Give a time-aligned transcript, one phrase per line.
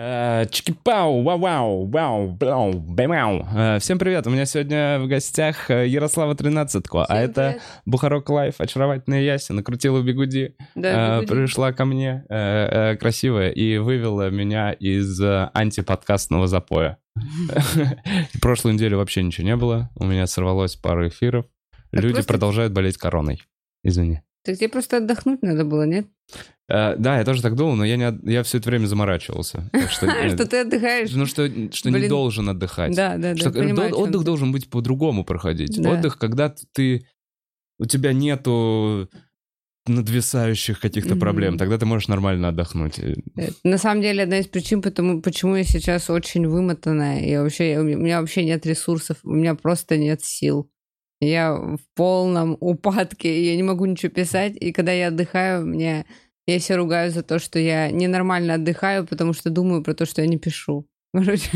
[0.00, 3.44] Э, Чики-пау, вау-вау, вау, вау, бэмау.
[3.52, 7.58] Э, Всем привет, у меня сегодня в гостях э, Ярослава Тринадцатко, а это.
[7.84, 11.34] Бухарог Лайв, очаровательная Яся, накрутила бигуди, Да, бигуди.
[11.34, 12.22] пришла ко мне
[13.00, 16.98] красивая и вывела меня из антиподкастного запоя.
[18.40, 21.46] Прошлую неделю вообще ничего не было, у меня сорвалось пару эфиров,
[21.90, 23.42] люди продолжают болеть короной.
[23.82, 24.20] Извини.
[24.44, 26.06] Так тебе просто отдохнуть надо было, нет?
[26.68, 29.70] Э, Да, я тоже так думал, но я, не, я все это время заморачивался.
[29.90, 31.10] Что, э, ты отдыхаешь?
[31.12, 32.94] Ну, что, не должен отдыхать.
[32.94, 33.88] Да, да, да.
[33.96, 35.78] Отдых должен быть по-другому проходить.
[35.78, 37.06] Отдых, когда ты...
[37.80, 39.08] У тебя нету
[39.86, 42.98] надвисающих каких-то проблем, тогда ты можешь нормально отдохнуть.
[42.98, 47.20] Это На самом деле, одна из причин, потому, почему я сейчас очень вымотанная.
[47.20, 50.70] И вообще, у меня вообще нет ресурсов, у меня просто нет сил.
[51.20, 54.56] Я в полном упадке, я не могу ничего писать.
[54.56, 56.06] И когда я отдыхаю, мне
[56.46, 60.22] я себя ругаю за то, что я ненормально отдыхаю, потому что думаю про то, что
[60.22, 60.86] я не пишу.
[61.12, 61.50] Короче.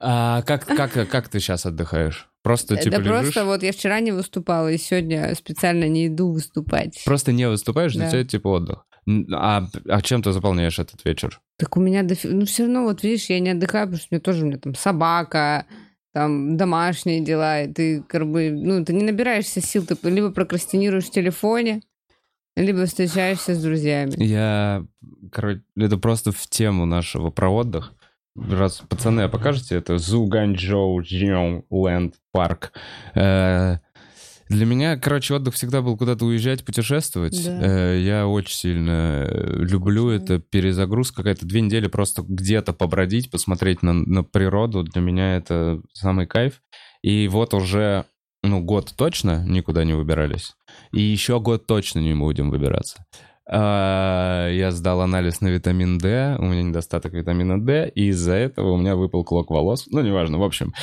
[0.00, 2.28] А как, как, как ты сейчас отдыхаешь?
[2.42, 3.20] Просто типа да лежишь?
[3.34, 7.02] просто вот я вчера не выступала, и сегодня специально не иду выступать.
[7.04, 8.10] Просто не выступаешь, для Да.
[8.12, 8.84] тебя типа отдых.
[9.32, 11.40] А, а чем ты заполняешь этот вечер?
[11.58, 12.28] Так у меня дофи...
[12.28, 14.58] Ну, все равно, вот видишь, я не отдыхаю, потому что у меня тоже у меня
[14.58, 15.66] там собака,
[16.12, 21.06] там домашние дела, и ты как бы, ну, ты не набираешься сил, ты либо прокрастинируешь
[21.06, 21.82] в телефоне,
[22.56, 24.14] либо встречаешься с друзьями.
[24.16, 24.84] Я,
[25.30, 27.92] короче, это просто в тему нашего про отдых.
[28.36, 29.98] Раз, пацаны, а покажете это?
[29.98, 32.72] Зуганчжоу Ленд Парк.
[33.14, 33.78] Э,
[34.48, 37.44] Для меня, короче, отдых всегда был куда-то уезжать, путешествовать.
[37.44, 37.92] Да.
[37.92, 40.38] Э, Я очень сильно э, люблю это.
[40.38, 41.46] Перезагрузка какая-то.
[41.46, 44.82] Две недели просто где-то побродить, посмотреть на, на природу.
[44.82, 46.62] Для меня это самый кайф.
[47.02, 48.04] И вот уже,
[48.42, 50.54] ну, год точно никуда не выбирались.
[50.92, 53.04] И еще год точно не будем выбираться.
[53.50, 58.72] А, Я сдал анализ на витамин D, у меня недостаток витамина D, и из-за этого
[58.72, 59.86] у меня выпал клок волос.
[59.90, 60.74] Ну, неважно, в общем.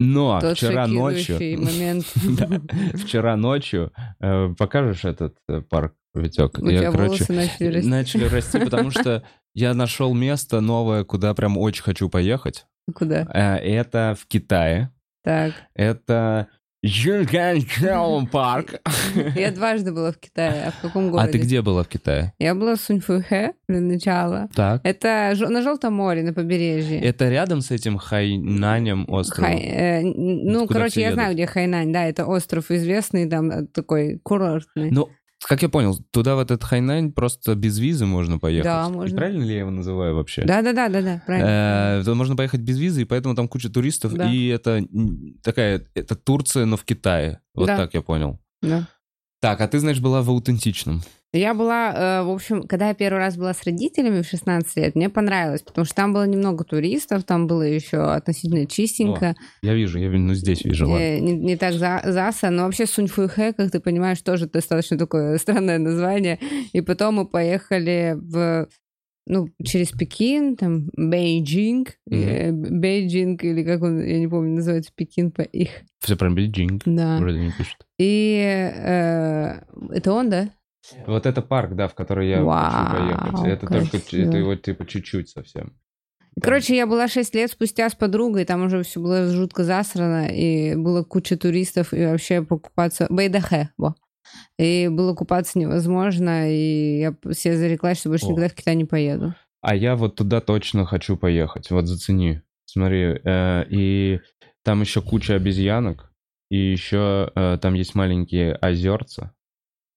[0.00, 1.36] Но Тот вчера ночью...
[1.60, 2.06] момент.
[2.94, 6.58] Вчера ночью э, покажешь этот э, парк, Витек?
[6.58, 7.88] У тебя волосы начали расти.
[7.88, 9.22] Начали расти, потому что
[9.54, 12.66] я нашел место новое, куда прям очень хочу поехать.
[12.94, 13.26] Куда?
[13.34, 14.90] Э, Это в Китае.
[15.22, 15.52] Так.
[15.74, 16.48] Это
[16.82, 18.80] Юнганчжоу парк.
[19.36, 20.64] Я дважды была в Китае.
[20.66, 21.32] А в каком А городе?
[21.32, 22.32] ты где была в Китае?
[22.38, 24.48] Я была в Суньфухэ для начала.
[24.54, 24.80] Так.
[24.84, 27.00] Это на Желтом море, на побережье.
[27.00, 29.50] Это рядом с этим Хайнанем островом?
[29.50, 31.36] Хай- э, ну, Куда короче, я знаю, едут?
[31.44, 34.90] где Хайнань, да, это остров известный, там э, такой курортный.
[34.90, 35.08] Ну,
[35.46, 38.64] как я понял, туда в этот Хайнань просто без визы можно поехать.
[38.64, 39.16] Да, И можно.
[39.16, 40.42] правильно ли я его называю вообще?
[40.44, 41.48] Да, да, да, да, да, правильно.
[41.98, 44.30] Э, Туда можно поехать без визы, и поэтому там куча туристов, Да.
[44.30, 44.84] и это
[45.42, 47.40] такая, это Турция, но в Китае.
[47.54, 47.76] Вот Да.
[47.76, 48.38] так я понял.
[48.62, 48.86] Да.
[49.40, 51.02] Так, а ты, значит, была в аутентичном.
[51.32, 54.96] Я была, э, в общем, когда я первый раз была с родителями в 16 лет,
[54.96, 60.00] мне понравилось, потому что там было немного туристов, там было еще относительно чистенько, Я вижу,
[60.00, 61.04] я ну здесь вижу, ладно.
[61.04, 65.38] э, не, не так за, заса, но вообще Суньфуйхэ, как ты понимаешь, тоже достаточно такое
[65.38, 66.40] странное название.
[66.72, 68.66] И потом мы поехали в
[69.26, 75.30] ну, через Пекин, там, Beijing, э, Beijing, или как он, я не помню, называется Пекин
[75.30, 75.70] по их.
[76.00, 77.18] Все прям Beijing, Да.
[77.18, 77.86] вроде не пишут.
[77.98, 79.60] И э,
[79.90, 80.50] это он, да?
[81.06, 83.46] Вот это парк, да, в который я Вау, хочу поехать.
[83.46, 84.28] Это только, красиво.
[84.28, 85.74] это его типа чуть-чуть совсем.
[86.40, 90.74] Короче, я была 6 лет спустя с подругой, там уже все было жутко засрано, и
[90.74, 93.06] было куча туристов, и вообще покупаться...
[93.10, 93.94] Бэйдайхэ, во.
[94.58, 98.30] И было купаться невозможно, и я себе зареклась, что больше О.
[98.30, 99.34] никогда в Китай не поеду.
[99.62, 101.70] А я вот туда точно хочу поехать.
[101.70, 102.42] Вот зацени.
[102.66, 104.20] Смотри, э, и
[104.64, 106.12] там еще куча обезьянок,
[106.50, 109.34] и еще э, там есть маленькие озерца,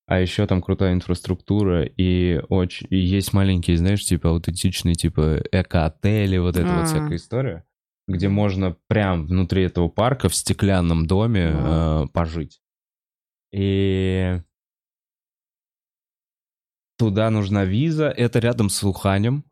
[0.07, 6.37] а еще там крутая инфраструктура, и очень и есть маленькие, знаешь, типа аутентичные, типа эко-отели,
[6.37, 6.79] вот эта А.
[6.79, 7.65] вот всякая история,
[8.07, 12.05] где можно прям внутри этого парка в стеклянном доме Вау.
[12.05, 12.59] э, пожить.
[13.53, 14.41] И
[16.97, 19.45] туда нужна виза, это рядом с Уханем.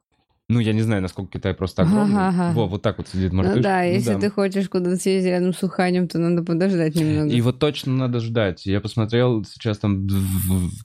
[0.50, 2.27] Ну, я не знаю, насколько Китай просто огромный.
[2.27, 2.51] Ага.
[2.53, 3.56] Во, вот так вот сидит мартыш.
[3.57, 4.19] Ну да, если да.
[4.19, 7.30] ты хочешь куда-то съездить рядом с Уханем, то надо подождать немного.
[7.30, 8.65] И вот точно надо ждать.
[8.65, 10.09] Я посмотрел, сейчас там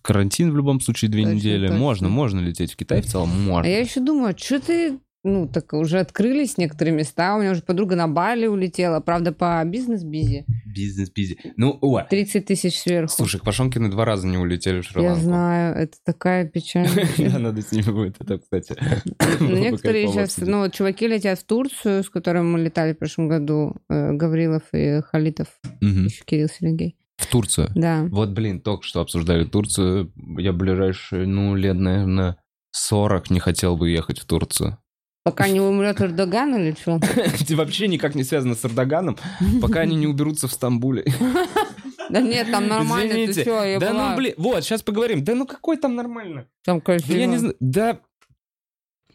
[0.03, 1.67] карантин в любом случае две Точно, недели.
[1.67, 1.81] точно.
[1.81, 3.69] Можно, можно лететь в Китай в целом, можно.
[3.69, 5.01] А я еще думаю, что ты...
[5.27, 7.35] Ну, так уже открылись некоторые места.
[7.35, 10.45] У меня уже подруга на Бали улетела, правда, по бизнес-бизе.
[10.65, 11.37] Бизнес бизи.
[11.57, 13.13] Ну, о, 30 тысяч сверху.
[13.13, 15.21] слушай, Пашонкины два раза не улетели в Я Шри-Ланку.
[15.21, 16.89] знаю, это такая печаль.
[17.19, 18.77] Надо с ними будет это, кстати.
[19.41, 23.75] Некоторые сейчас, ну, вот чуваки летят в Турцию, с которым мы летали в прошлом году,
[23.89, 25.49] э, Гаврилов и Халитов,
[25.81, 26.97] еще Кирилл Сергей.
[27.17, 27.69] В Турцию.
[27.75, 28.07] Да.
[28.13, 30.13] Вот, блин, только что обсуждали Турцию.
[30.39, 32.37] Я ближайшие, ну, лет, наверное,
[32.71, 34.79] 40 не хотел бы ехать в Турцию.
[35.27, 37.01] Пока не умрет Эрдоган или что?
[37.17, 39.19] Это вообще никак не связано с Эрдоганом,
[39.61, 41.05] пока они не уберутся в Стамбуле.
[42.09, 44.11] Да нет, там нормально, ты что, я Да была...
[44.11, 45.25] ну блин, вот, сейчас поговорим.
[45.25, 46.47] Да ну какой там нормально?
[46.65, 47.17] Там красиво.
[47.17, 47.99] я не знаю, да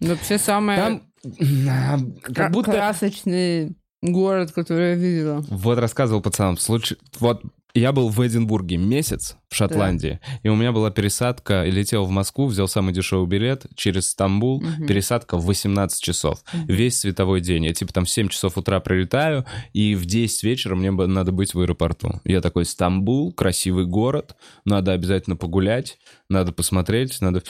[0.01, 2.13] Вообще самое там...
[2.21, 2.71] Как будто...
[2.71, 5.45] красочный город, который я видела.
[5.47, 6.97] Вот рассказывал пацанам, случай...
[7.21, 12.05] Вот я был в Эдинбурге месяц в Шотландии, и у меня была пересадка, и летел
[12.05, 14.87] в Москву, взял самый дешевый билет через Стамбул, Мгм.
[14.87, 16.65] пересадка в 18 часов, Мгм.
[16.67, 17.65] весь световой день.
[17.65, 21.53] Я типа там в 7 часов утра прилетаю, и в 10 вечера мне надо быть
[21.53, 22.21] в аэропорту.
[22.23, 24.35] Я такой, Стамбул, красивый город,
[24.65, 25.97] надо обязательно погулять,
[26.29, 27.43] надо посмотреть, надо...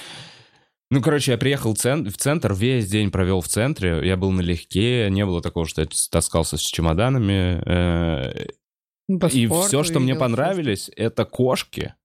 [0.94, 4.31] Ну, короче, я приехал в цен- в центр, весь день провел в центре, я был
[4.31, 8.41] налегке, не было такого, что я таскался с чемоданами.
[9.07, 11.95] Ну, по и все, что мне понравились, это кошки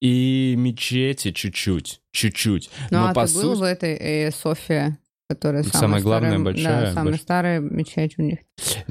[0.00, 2.70] и мечети чуть-чуть, чуть-чуть.
[2.90, 3.58] Ну, Но а по ты был сути...
[3.58, 4.98] в этой э, София,
[5.30, 8.38] которая Самая самая, главная, старая, большая, Да, самая больш- старая мечеть у них.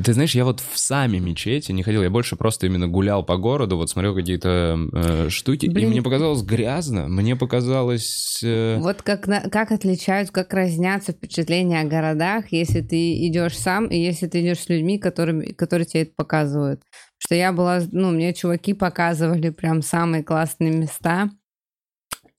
[0.03, 3.35] Ты знаешь, я вот в сами мечети не ходил, я больше просто именно гулял по
[3.37, 5.89] городу, вот смотрел какие-то э, штуки, и Блин.
[5.89, 8.39] мне показалось грязно, мне показалось...
[8.43, 13.87] э, Вот как, на- как отличаются, как разнятся впечатления о городах, если ты идешь сам
[13.87, 16.81] и если ты идешь с людьми, которыми, которые тебе это показывают.
[17.17, 21.29] Что я была, ну, мне чуваки показывали прям самые классные места,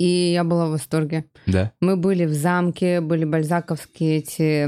[0.01, 1.27] и я была в восторге.
[1.47, 1.73] Да.
[1.79, 4.65] Мы были в замке, были бальзаковские эти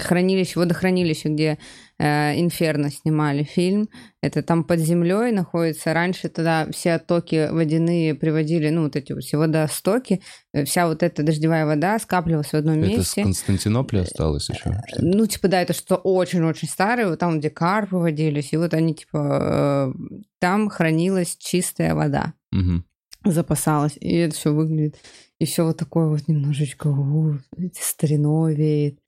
[0.00, 1.58] хранилища, водохранилища, где
[2.00, 3.88] э, Инферно снимали фильм.
[4.20, 5.94] Это там под землей находится.
[5.94, 10.20] Раньше тогда все оттоки водяные приводили, ну, вот эти вот все водостоки,
[10.52, 13.22] э, вся вот эта дождевая вода скапливалась в одном Это с месте.
[13.22, 14.70] Константинополя осталось еще?
[14.70, 14.76] ли?
[14.98, 18.92] Ну, типа, да, это что очень-очень старое, вот там, где карпы водились, и вот они,
[18.96, 22.84] типа, э, там хранилась чистая вода Мгм.
[23.24, 24.96] Запасалась, и это все выглядит.
[25.40, 28.98] И все вот такое вот немножечко у, эти стариной веет.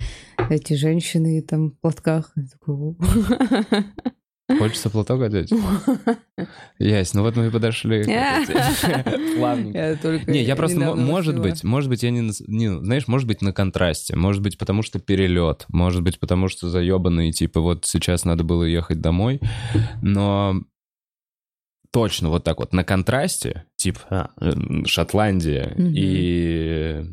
[0.50, 2.32] Эти женщины там в платках.
[4.58, 5.52] Хочется платок одеть?
[6.78, 8.04] Ясь, ну вот мы и подошли.
[9.36, 9.98] Плавненько.
[10.00, 13.52] Только Не, я просто, может быть, может быть, я не, не, знаешь, может быть, на
[13.52, 18.44] контрасте, может быть, потому что перелет, может быть, потому что заебанный, типа, вот сейчас надо
[18.44, 19.40] было ехать домой,
[20.00, 20.62] но
[21.96, 24.30] точно вот так вот на контрасте, типа, а,
[24.84, 25.92] Шотландия Мгм.
[25.96, 27.06] и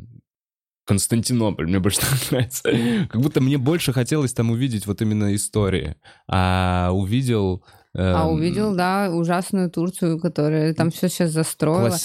[0.86, 2.70] Константинополь, мне больше так нравится.
[3.10, 5.96] Как будто мне больше хотелось там увидеть вот именно истории,
[6.28, 7.64] а увидел...
[7.96, 11.96] А эм, увидел, да, ужасную Турцию, которая там все сейчас застроила.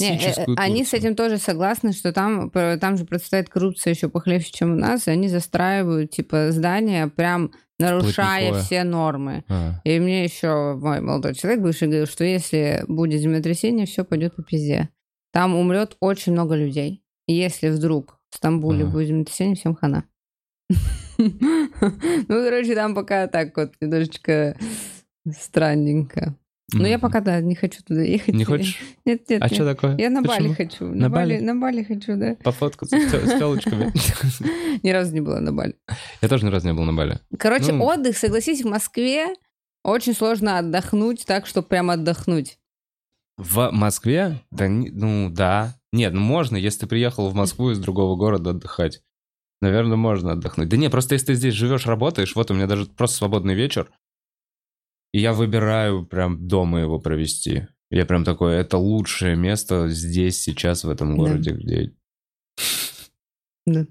[0.00, 4.50] Не, э, они с этим тоже согласны, что там, там же процветает коррупция еще похлеще,
[4.50, 9.44] чем у нас, и они застраивают, типа, здания, прям нарушая все нормы.
[9.48, 9.80] А.
[9.84, 14.42] И мне еще мой молодой человек бывший говорил, что если будет землетрясение, все пойдет по
[14.42, 14.88] пизде.
[15.32, 17.02] Там умрет очень много людей.
[17.26, 18.92] И если вдруг в Стамбуле Ага.
[18.92, 20.04] будет землетрясение, всем хана.
[21.16, 24.56] Ну, короче, там пока так вот немножечко
[25.30, 26.36] странненько.
[26.72, 27.02] Но я Мгм.
[27.02, 28.34] пока, да, не хочу туда ехать.
[28.34, 28.80] Не хочешь?
[29.04, 29.54] Нет, нет, А нет.
[29.54, 29.96] что такое?
[29.98, 30.54] Я на Бали Почему?
[30.54, 30.84] хочу.
[30.86, 31.44] На На Бали, Бали?
[31.44, 32.36] на Бали хочу, да.
[32.42, 33.92] Пофоткаться с телочками.
[34.82, 35.76] Ни разу не была на Бали.
[36.22, 37.18] Я тоже ни разу не был на Бали.
[37.38, 37.84] Короче, Ну.
[37.84, 39.34] отдых, согласись, в Москве
[39.84, 42.58] очень сложно отдохнуть так, чтобы прям отдохнуть.
[43.36, 44.40] В Москве?
[44.50, 45.74] Да, ну да.
[45.92, 49.02] Нет, ну можно, если ты приехал в Москву из другого города отдыхать.
[49.60, 50.68] Наверное, можно отдохнуть.
[50.70, 53.90] Да не, просто если ты здесь живешь, работаешь, вот у меня даже просто свободный вечер,
[55.14, 57.68] и я выбираю прям дома его провести.
[57.88, 61.16] Я прям такой, это лучшее место здесь, сейчас, в этом Да.
[61.16, 61.92] городе, где...
[63.64, 63.86] Да.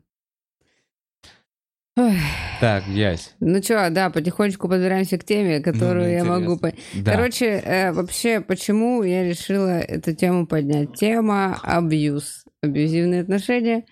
[1.96, 2.18] Ой.
[2.60, 3.34] Так, Ясь.
[3.39, 6.58] Ну что, да, потихонечку подбираемся к теме, которую мне я могу...
[6.58, 7.13] по- Да.
[7.13, 10.94] Короче, э, вообще, почему я решила эту тему поднять?
[10.96, 13.86] Тема абьюз, абьюзивные отношения.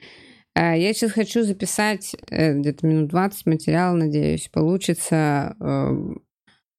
[0.54, 5.90] Э, я сейчас хочу записать э, где-то минут 20 материала, надеюсь, получится э,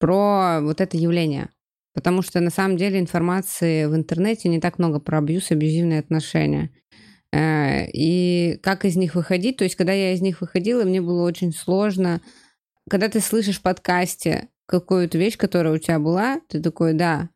[0.02, 1.49] про вот это явление.
[1.94, 6.00] Потому что на самом деле информации в интернете не так много про абьюз и абьюзивные
[6.00, 6.71] отношения.
[7.32, 9.59] Э, И как из них выходить?
[9.59, 12.21] То есть, когда я из них выходила, мне было очень сложно.
[12.90, 17.28] Когда ты слышишь в подкасте какую-то вещь, которая у тебя была, ты такой, да,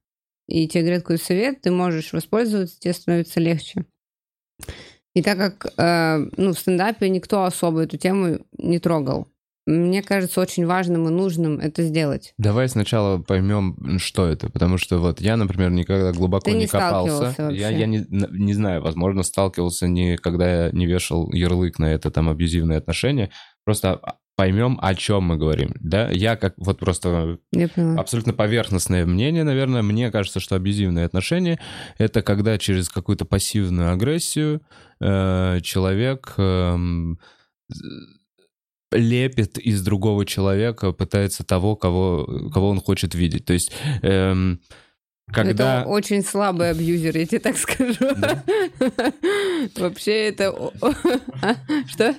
[0.49, 3.85] и тебе говорят какой-то совет, ты можешь воспользоваться, тебе становится легче.
[5.15, 9.29] И так как э, ну, в стендапе никто особо эту тему не трогал,
[9.67, 12.33] мне кажется очень важным и нужным это сделать.
[12.39, 16.67] Давай сначала поймем, что это, потому что вот я, например, никогда глубоко Ты не, не
[16.67, 17.35] копался.
[17.39, 17.59] вообще?
[17.59, 22.11] Я, я не, не знаю, возможно, сталкивался не когда я не вешал ярлык на это
[22.11, 23.31] там абьюзивные отношения.
[23.65, 24.01] Просто
[24.37, 25.75] поймем, о чем мы говорим.
[25.81, 27.39] Да, я как вот просто
[27.97, 29.83] абсолютно поверхностное мнение, наверное.
[29.83, 31.59] Мне кажется, что абьюзивные отношения
[31.99, 34.63] это когда через какую-то пассивную агрессию
[35.01, 37.19] э, человек эм,
[38.93, 43.45] лепит из другого человека, пытается того, кого, кого он хочет видеть.
[43.45, 44.61] То есть эм,
[45.33, 45.81] когда...
[45.81, 47.95] Это очень слабый абьюзер, я тебе так скажу.
[49.77, 50.55] Вообще это...
[51.43, 51.57] А?
[51.89, 52.15] Что?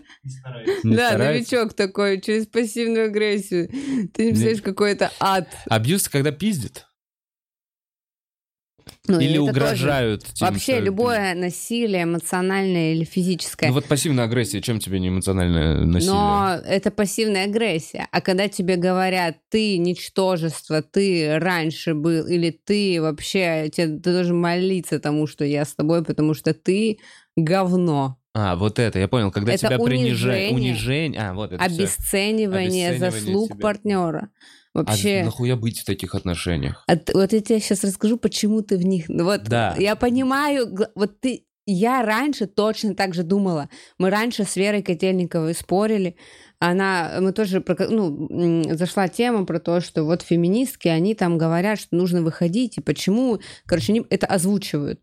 [0.83, 3.69] не Да, новичок такой, через пассивную агрессию.
[4.13, 5.47] Ты не представляешь, какой это ад.
[5.67, 6.86] Абьюз, когда пиздит.
[9.07, 9.49] Ну, Или это тоже.
[9.51, 10.23] угрожают.
[10.33, 15.07] тем, Вообще что- любое насилие, эмоциональное или физическое, Ну вот пассивная агрессия, чем тебе не
[15.09, 16.13] эмоциональное насилие?
[16.15, 18.07] Но это пассивная агрессия.
[18.11, 24.39] А когда тебе говорят, ты ничтожество, ты раньше был, или ты вообще, тебе, ты должен
[24.39, 26.99] молиться тому, что я с тобой, потому что ты
[27.35, 28.17] говно.
[28.33, 30.51] А, вот это, я понял, когда Это тебя принижают.
[30.51, 31.21] унижение, Унижение.
[31.21, 31.63] А, вот это.
[31.63, 33.59] Обесценивание, Обесценивание заслуг себя.
[33.59, 34.29] партнера.
[34.73, 35.23] А Вообще.
[35.23, 36.83] нахуя быть в таких отношениях?
[36.87, 39.05] А т- вот я тебе сейчас расскажу, почему ты в них.
[39.09, 39.75] Ну Вот Да.
[39.77, 41.43] я понимаю, вот ты.
[41.69, 43.69] Я раньше точно так же думала.
[43.97, 46.15] Мы раньше с Верой Котельниковой спорили.
[46.59, 51.95] Она, мы тоже, ну, зашла тема про то, что вот феминистки, они там говорят, что
[51.97, 55.01] нужно выходить, и почему, короче, они это озвучивают.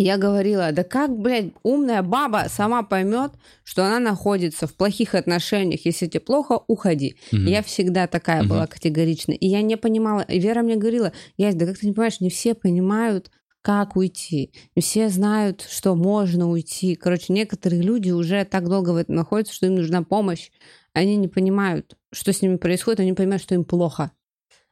[0.00, 3.32] Я говорила, да как, блядь, умная баба сама поймет,
[3.64, 7.16] что она находится в плохих отношениях, если тебе плохо, уходи.
[7.32, 7.46] Мгм.
[7.46, 8.48] Я всегда такая Мгм.
[8.48, 9.32] была категорична.
[9.32, 10.20] И я не понимала.
[10.20, 14.52] И Вера мне говорила, Ясь, да как ты не понимаешь, не все понимают, как уйти.
[14.76, 16.94] Не все знают, что можно уйти.
[16.94, 20.50] Короче, некоторые люди уже так долго в этом находятся, что им нужна помощь.
[20.92, 24.12] Они не понимают, что с ними происходит, они понимают, что им плохо.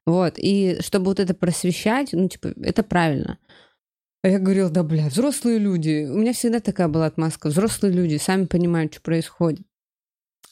[0.06, 0.34] Вот.
[0.36, 3.38] И чтобы вот это просвещать, ну, типа, это правильно.
[4.26, 6.04] А я говорила, да, бля, взрослые люди.
[6.10, 7.46] У меня всегда такая была отмазка.
[7.46, 9.64] Взрослые люди сами понимают, что происходит.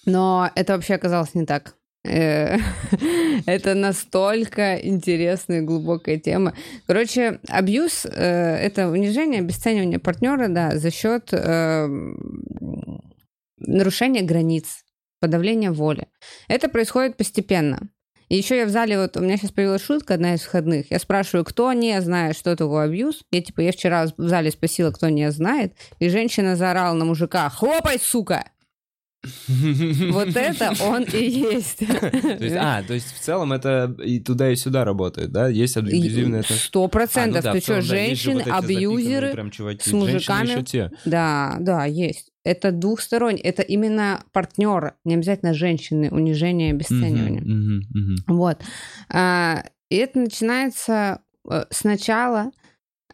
[0.07, 1.75] Но это вообще оказалось не так.
[2.05, 2.59] Э,
[3.47, 6.55] Это настолько интересная и глубокая тема.
[6.87, 11.89] Короче, абьюз э,— это унижение, обесценивание партнера, да, за счет э,
[13.59, 14.85] нарушения границ,
[15.19, 16.07] подавления воли.
[16.47, 17.89] Это происходит постепенно.
[18.29, 20.91] И еще я в зале, вот у меня сейчас появилась шутка, одна из входных.
[20.91, 23.23] Я спрашиваю, кто не знает, что такое абьюз.
[23.31, 25.75] Я типа, я вчера в зале спросила, кто не знает.
[25.99, 28.45] И женщина заорала на мужика, хлопай, сука!
[30.11, 31.79] Вот это он и есть.
[31.79, 35.49] То есть, а, то есть в целом это и туда, и сюда работает, да?
[35.49, 36.61] Есть абьюзивные отношения.
[36.61, 37.45] Сто процентов.
[37.45, 39.51] А, ну Ты что, женщины, абьюзеры,
[39.81, 40.65] с мужиками.
[41.05, 42.34] Да, да, есть.
[42.45, 47.41] Это двухсторонний, это именно партнеры, не обязательно женщины, унижение и обесценивание.
[47.41, 48.17] Мгм, мгм, мгм.
[48.29, 48.59] Вот.
[49.11, 51.21] А, И это начинается
[51.51, 52.51] э, сначала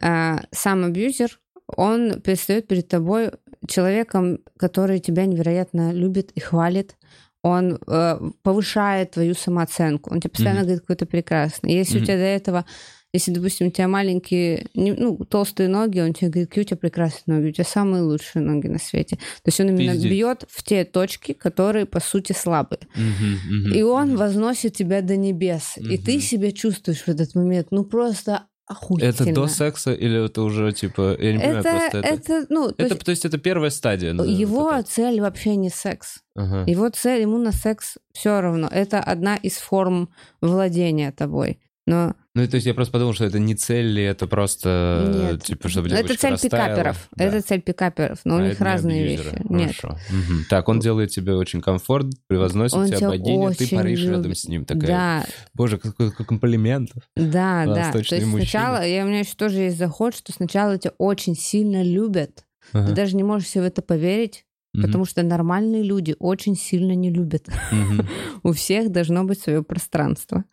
[0.01, 1.39] а, сам абьюзер,
[1.77, 3.31] он предстает перед тобой
[3.69, 6.97] человеком, который тебя невероятно любит и хвалит.
[7.43, 10.11] Он э, повышает твою самооценку.
[10.11, 10.67] Он тебе постоянно Мгм.
[10.67, 11.73] говорит, какой ты прекрасный.
[11.73, 12.03] Если Мгм.
[12.03, 12.65] у тебя до этого,
[13.13, 17.37] если, допустим, у тебя маленькие, ну, толстые ноги, он тебе говорит, какие у тебя прекрасные
[17.39, 19.17] ноги, у тебя самые лучшие ноги на свете.
[19.17, 20.11] То есть он именно Пиздец.
[20.11, 22.81] бьет в те точки, которые, по сути, слабые.
[22.95, 24.17] Мгм, мгм, И он мгм.
[24.17, 25.77] возносит тебя до небес.
[25.79, 29.11] И ты себя чувствуешь в этот момент, ну просто охуительно.
[29.11, 32.09] Это до секса или это уже типа, я не понимаю, Это, просто это...
[32.09, 34.13] это, ну, то Это, есть то есть это первая стадия.
[34.15, 34.89] его это.
[34.89, 36.21] цель вообще не секс.
[36.37, 36.71] Ага.
[36.71, 38.69] Его цель, ему на секс все равно.
[38.71, 41.59] Это одна из форм владения тобой.
[41.87, 45.43] Но Ну, то есть я просто подумал, что это не цель, это просто, нет.
[45.43, 46.67] типа, чтобы это девочка цель растаяла.
[46.69, 47.09] пикаперов.
[47.17, 47.25] Да.
[47.25, 48.19] Это цель пикаперов.
[48.25, 49.31] Но А у это них разные абьюзеры.
[49.39, 49.47] вещи.
[49.53, 49.77] Нет.
[49.77, 49.99] Хорошо.
[50.11, 50.45] Мгм.
[50.49, 54.39] Так, он делает тебе очень комфорт, превозносит Он тебя богиня, ты паришь рядом любит.
[54.39, 54.65] с ним.
[54.67, 57.03] Такая, Да, боже, какой, какой комплиментов.
[57.17, 57.91] да, да.
[57.93, 58.31] То есть мужчины.
[58.43, 62.45] сначала, я, у меня еще тоже есть заход, что сначала тебя очень сильно любят.
[62.73, 62.93] Ты Ага.
[62.93, 64.45] даже не можешь себе в это поверить,
[64.75, 64.85] Мгм.
[64.87, 67.49] потому что нормальные люди очень сильно не любят.
[67.73, 68.07] Мгм.
[68.45, 70.45] У всех должно быть свое пространство.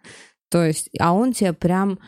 [0.50, 2.00] То есть, а он тебя прям...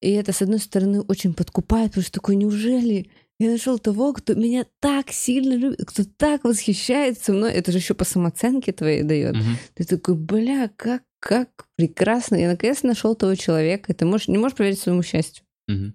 [0.00, 4.34] И это, с одной стороны, очень подкупает, потому что такой, неужели я нашел того, кто
[4.34, 7.52] меня так сильно любит, кто так восхищается мной.
[7.52, 9.34] Это же еще по самооценке твоей дает.
[9.34, 9.56] Мгм.
[9.74, 12.36] Ты такой, бля, как, как прекрасно.
[12.36, 13.92] Я наконец нашел того человека.
[13.92, 15.44] И ты можешь, не можешь поверить своему счастью.
[15.68, 15.94] Мгм.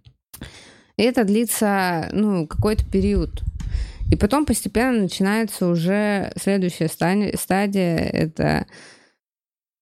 [0.98, 3.44] И это длится, ну, какой-то период.
[4.12, 7.98] И потом постепенно начинается уже следующая стадия.
[7.98, 8.66] Это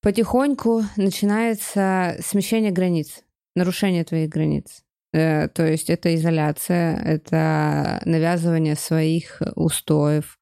[0.04, 3.24] потихоньку начинается смещение границ,
[3.56, 4.84] нарушение твоих границ.
[5.14, 10.38] Э, То есть это изоляция, это навязывание своих устоев.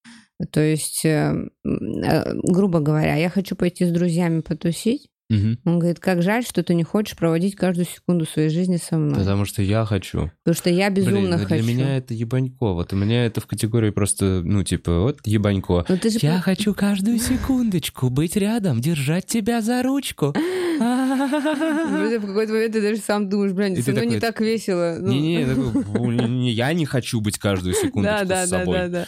[0.51, 5.59] То есть, э, м, э, грубо говоря, я хочу пойти с друзьями потусить, Мгм.
[5.63, 9.15] Он говорит, как жаль, что ты не хочешь проводить каждую секунду своей жизни со мной.
[9.19, 10.29] Потому что я хочу.
[10.43, 11.63] Потому что я безумно Блин, ну хочу.
[11.63, 12.73] для меня это ебанько.
[12.73, 15.85] Вот у меня это в категории просто, ну, типа, вот ебанько.
[15.87, 20.35] Ну ты же Я хочу каждую секундочку быть рядом, держать тебя за ручку.
[20.81, 24.97] В какой-то момент ты даже сам думаешь, блин, со мной не так весело.
[24.99, 28.89] Ну, Не-не, я такой, «Фу, не-не, я не хочу быть каждую секундочку с собой.
[28.89, 29.05] да,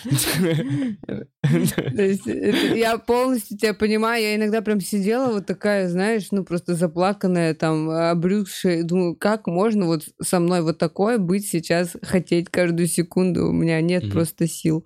[1.08, 1.24] да.
[1.43, 4.23] То есть я полностью тебя понимаю.
[4.23, 8.83] Я иногда прям сидела вот такая, знаешь, ну просто заплаканная, там, обрюзшая.
[8.83, 13.50] Думаю, как можно вот со мной вот такое быть сейчас, хотеть каждую секунду?
[13.50, 14.12] У меня нет Мгм.
[14.13, 14.85] просто сил.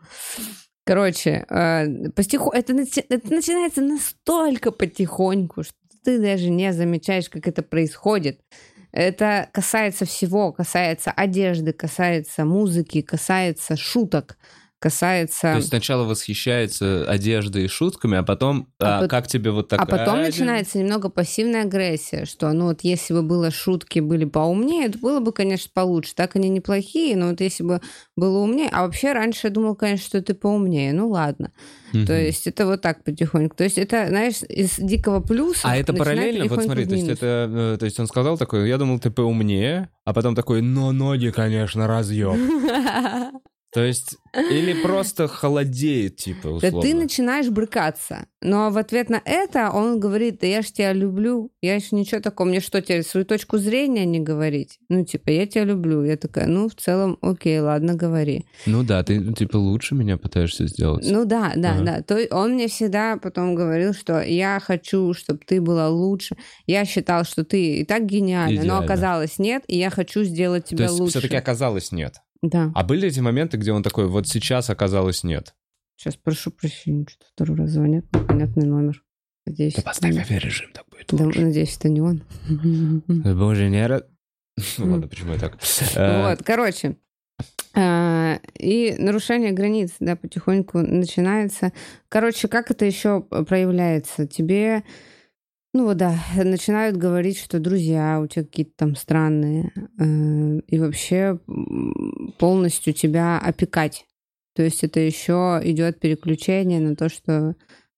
[0.84, 2.50] Короче, э, постиху...
[2.52, 5.74] это, начи- это начинается настолько потихоньку, что
[6.04, 8.40] ты даже не замечаешь, как это происходит.
[8.94, 14.38] Это касается всего, касается одежды, касается музыки, касается шуток,
[14.80, 15.42] касается...
[15.42, 19.70] То есть сначала восхищается одеждой и шутками, а потом, А а, пот- как тебе вот
[19.70, 19.82] так?
[19.82, 24.26] А потом «А, начинается немного пассивная агрессия, что, ну вот если бы было шутки были
[24.26, 26.14] поумнее, то было бы, конечно, получше.
[26.16, 27.82] Так они неплохие, но вот если бы
[28.16, 28.70] было умнее...
[28.72, 30.94] А вообще раньше я думала, конечно, что ты поумнее.
[30.94, 31.52] Ну ладно.
[31.94, 32.06] Мгм.
[32.06, 33.56] То есть это вот так потихоньку.
[33.56, 35.62] То есть это, знаешь, из дикого плюса...
[35.64, 38.78] А это параллельно, вот смотри, то есть это, э, то есть он сказал такой, я
[38.78, 43.32] думал, ты поумнее, а потом такой, но ноги, конечно, разъем.
[43.74, 46.82] То есть, или просто холодеет, типа, Да условно.
[46.82, 48.26] ты начинаешь брыкаться.
[48.42, 51.52] Но в ответ на это он говорит, да я ж тебя люблю.
[51.62, 52.48] Я еще ничего такого.
[52.48, 54.80] Мне что, тебе свою точку зрения не говорить?
[54.90, 56.04] Ну, типа, я тебя люблю.
[56.04, 58.46] Я такая, ну, в целом, окей, ладно, говори.
[58.66, 61.06] Ну да, ты, ну, типа, лучше меня пытаешься сделать.
[61.10, 61.84] Ну да, да, Ага.
[61.84, 62.02] да.
[62.04, 66.38] То есть он мне всегда потом говорил, что я хочу, чтобы ты была лучше.
[66.68, 68.80] Я считал, что ты и так гениальна, но Идеально.
[68.86, 71.20] оказалось нет, и я хочу сделать То тебя есть лучше.
[71.20, 72.16] все-таки оказалось нет.
[72.42, 72.72] Да.
[72.76, 75.56] А были эти моменты, где он такой, вот сейчас оказалось нет?
[75.96, 79.04] Сейчас прошу прощения, что второй раз звонят, непонятный номер.
[79.46, 81.42] Надеюсь, Да поставь не- авиарежим, так будет Да, лучше.
[81.42, 82.22] надеюсь, это не он.
[83.08, 83.88] Боже, не
[84.78, 85.58] Ну ладно, почему я так?
[85.96, 86.98] Э, Вот, короче.
[87.74, 91.72] а, И нарушение границ, да, потихоньку начинается.
[92.10, 94.28] Короче, как это еще проявляется?
[94.28, 94.84] Тебе,
[95.74, 101.40] ну вот да, начинают говорить, что друзья у тебя какие-то там странные, э, и вообще
[102.40, 104.06] полностью тебя опекать.
[104.56, 107.56] То есть это еще идет переключение на то, что,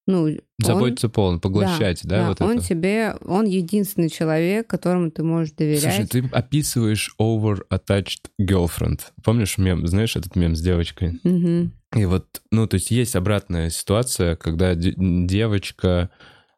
[0.08, 2.68] ну, он- Заботиться полно, поглощать, да, вот он это?
[2.68, 5.82] тебе, он единственный человек, которому ты можешь доверять.
[5.96, 9.00] Слушай, ты описываешь over-attached girlfriend.
[9.24, 11.18] Помнишь мем, знаешь этот мем с девочкой?
[11.24, 11.72] Мгм.
[11.96, 16.10] И вот, ну, то есть есть обратная ситуация, когда де- девочка,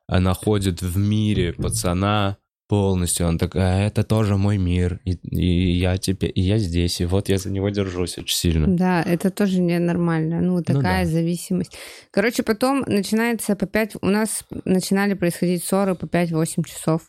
[0.08, 2.38] она ходит в мире пацана
[2.72, 7.02] полностью, она такая, «А, это тоже мой мир, и, и я теперь, и я здесь,
[7.02, 8.66] и вот я за него держусь очень сильно.
[8.66, 10.40] Да, это тоже ненормально.
[10.40, 11.12] Ну, такая да.
[11.12, 11.78] зависимость.
[12.12, 13.98] Короче, потом начинается по 5...
[14.02, 17.02] У нас начинали происходить ссоры по 5-8 часов.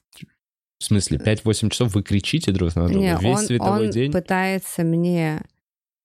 [0.81, 4.11] В смысле, 5-8 часов вы кричите друг на друга Не, весь он, световой он день?
[4.11, 5.43] пытается мне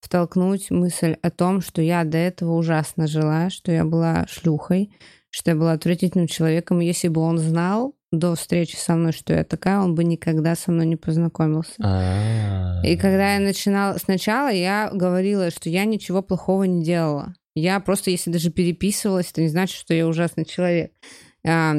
[0.02, 4.92] втолкнуть мысль о том, что я до этого ужасно жила, что я была шлюхой,
[5.38, 6.80] что я была отвратительным человеком.
[6.80, 10.72] Если бы он знал до встречи со мной, что я такая, он бы никогда со
[10.72, 11.74] мной не познакомился.
[11.80, 12.82] А.
[12.84, 14.00] И когда я начинала...
[14.00, 17.36] Сначала я говорила, что я ничего плохого не делала.
[17.54, 20.92] Я просто, если даже переписывалась, это не значит, что я ужасный человек.
[21.46, 21.76] А,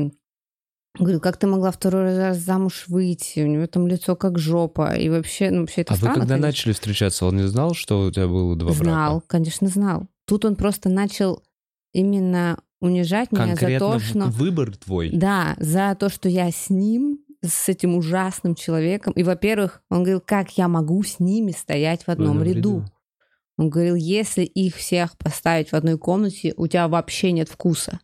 [0.96, 3.40] Говорю, как ты могла второй раз замуж выйти?
[3.40, 4.94] У него там лицо как жопа.
[4.96, 6.46] И вообще, ну вообще это А вы странно, когда конечно.
[6.46, 9.26] начали встречаться, он не знал, что у тебя было два Знал, брата?
[9.28, 10.06] конечно, знал.
[10.26, 11.42] Тут он просто начал
[11.92, 14.24] именно унижать меня Конкретно за то, в- что...
[14.26, 15.10] выбор твой?
[15.10, 19.12] Да, за то, что я с ним, с этим ужасным человеком.
[19.14, 22.84] И, во-первых, он говорил, как я могу с ними стоять в одном ряду.
[23.56, 28.00] Он говорил, если их всех поставить в одной комнате, у тебя вообще нет вкуса.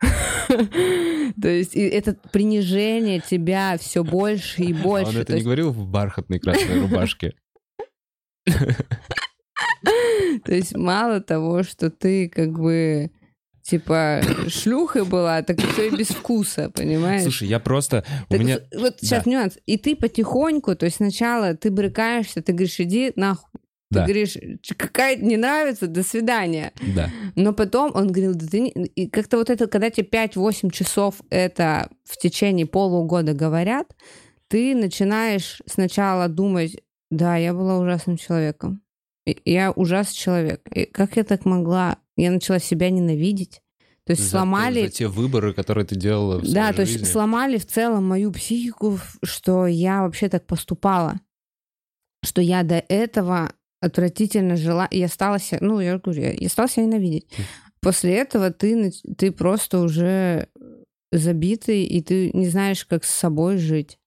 [0.48, 5.08] То есть это принижение тебя все больше и А больше.
[5.08, 7.34] Он То это не говорил в бархатной красной рубашке?
[10.44, 13.10] То есть мало того, что ты как бы
[13.62, 17.22] типа шлюхой была, так еще и без вкуса, понимаешь?
[17.22, 18.04] Слушай, я просто...
[18.28, 18.58] У Так меня...
[18.58, 19.58] с- вот сейчас нюанс.
[19.66, 23.48] И ты потихоньку, то есть сначала ты брыкаешься, ты говоришь, иди нахуй.
[23.90, 24.04] Ты Да.
[24.04, 26.72] говоришь, «Ч- какая не нравится, до свидания.
[26.96, 27.10] Да.
[27.36, 28.70] Но потом он говорил, да ты не...
[28.70, 33.86] И как-то вот это, когда тебе 5-8 часов это в течение полугода говорят,
[34.48, 36.78] ты начинаешь сначала думать,
[37.10, 38.80] да, я была ужасным человеком.
[39.44, 40.62] Я ужасный человек.
[40.74, 41.98] И как я так могла?
[42.16, 43.62] Я начала себя ненавидеть.
[44.04, 44.86] То есть За- сломали...
[44.86, 47.06] За те выборы, которые ты делала в Да, то есть жизни.
[47.06, 51.20] сломали в целом мою психику, что я вообще так поступала.
[52.24, 54.88] Что я до этого отвратительно жила.
[54.90, 57.26] Я стала себя, ну, я говорю, я, я стала себя ненавидеть.
[57.80, 60.48] После этого ты, ты просто уже
[61.10, 63.98] забитый, и ты не знаешь, как с собой жить.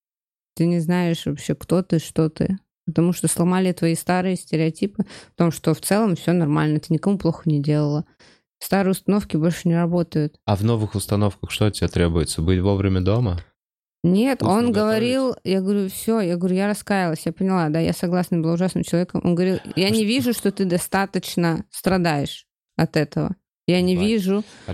[0.56, 2.58] Ты не знаешь вообще, кто ты, что ты.
[2.86, 7.18] Потому что сломали твои старые стереотипы о том, что в целом все нормально, ты никому
[7.18, 8.06] плохо не делала.
[8.60, 10.38] Старые установки больше не работают.
[10.46, 12.42] А в новых установках что от тебя требуется?
[12.42, 13.40] Быть вовремя дома?
[14.04, 14.76] Нет, Вкусно он готовить.
[14.76, 18.84] говорил, я говорю, все, я говорю, я раскаялась, я поняла, да, я согласна, была ужасным
[18.84, 19.22] человеком.
[19.24, 22.46] Он говорил, я не вижу, что ты достаточно страдаешь
[22.78, 23.36] от этого.
[23.68, 24.06] Я не Бать.
[24.06, 24.44] вижу.
[24.68, 24.74] Э,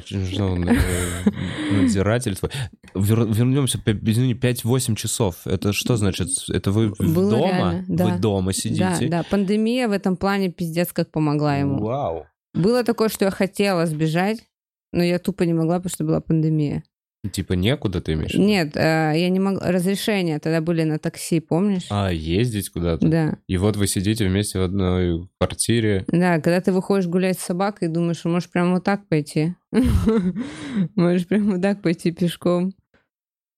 [1.71, 2.51] надзиратель твой?
[2.93, 5.47] Вер- Вернемся, извини, 5-8 часов.
[5.47, 6.27] Это что значит?
[6.49, 7.47] Это вы Было дома?
[7.47, 8.05] реально, да.
[8.07, 9.07] Вы дома Да, сидите?
[9.07, 11.79] да, пандемия в этом плане пиздец как помогла ему.
[11.79, 12.25] Вау.
[12.53, 14.43] Было такое, что я хотела сбежать,
[14.91, 16.83] но я тупо не могла, потому что была пандемия.
[17.29, 18.33] Типа некуда ты имеешь?
[18.33, 19.71] Нет, э, я не могла.
[19.71, 21.85] Разрешения тогда были на такси, помнишь?
[21.91, 23.07] А, ездить куда-то?
[23.07, 23.37] Да.
[23.47, 26.03] И вот вы сидите вместе в одной квартире.
[26.07, 29.53] Да, когда ты выходишь гулять с собакой, думаешь, что можешь прямо вот так пойти.
[30.95, 32.73] Можешь прямо вот так пойти пешком.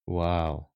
[0.06, 0.70] Вау.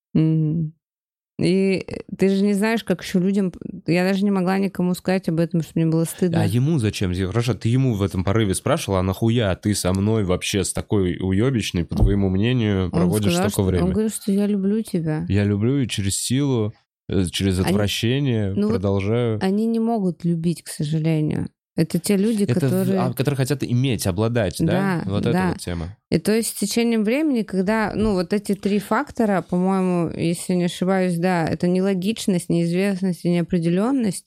[1.40, 1.86] И
[2.18, 3.54] ты же не знаешь, как еще людям...
[3.86, 6.42] Я даже не могла никому сказать об этом, что мне было стыдно.
[6.42, 7.14] А ему зачем?
[7.14, 11.18] Хорошо, ты ему в этом порыве спрашивал, а нахуя ты со мной вообще с такой
[11.20, 13.88] уебищной, по твоему мнению, проводишь сказал, что- времени?
[13.88, 15.26] Он говорит, что я люблю тебя.
[15.30, 16.74] Я люблю и через силу,
[17.08, 19.38] э, через Они- отвращение Ну вот продолжаю.
[19.42, 21.50] Они не могут любить, к сожалению.
[21.78, 23.00] Это те люди, Это которые...
[23.00, 25.04] а, которые хотят иметь, обладать, да?
[25.06, 25.30] Да, вот да.
[25.30, 25.96] эта вот тема.
[26.10, 30.66] И то есть с течением времени, когда, ну, вот эти три фактора, по-моему, если не
[30.66, 34.26] ошибаюсь, да, это нелогичность, неизвестность и неопределенность.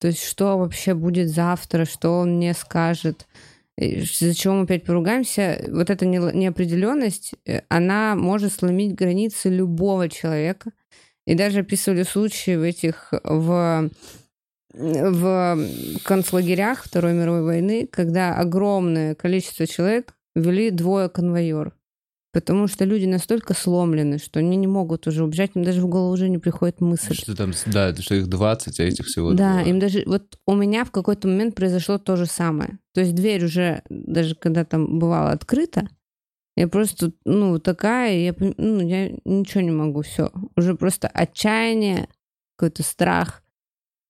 [0.00, 3.26] То есть что вообще будет завтра, что он мне скажет,
[3.76, 5.62] из-за чего мы опять поругаемся.
[5.68, 10.72] Вот эта неопределенность, э, она может сломить границы любого человека.
[11.26, 13.90] И даже описывали случаи в этих, в
[14.74, 15.58] в
[16.04, 21.74] концлагерях Второй мировой войны, когда огромное количество человек вели двое конвоер.
[22.32, 26.12] Потому что люди настолько сломлены, что они не могут уже убежать, им даже в голову
[26.14, 27.14] уже не приходит мысль.
[27.14, 29.68] Что там, да, что их 20, а этих всего Да, двое.
[29.68, 30.02] им даже...
[30.06, 32.78] Вот у меня в какой-то момент произошло то же самое.
[32.94, 35.88] То есть дверь уже, даже когда там бывала открыта,
[36.56, 40.30] я просто, ну, такая, я, ну, я ничего не могу, все.
[40.56, 42.08] Уже просто отчаяние,
[42.56, 43.41] какой-то страх.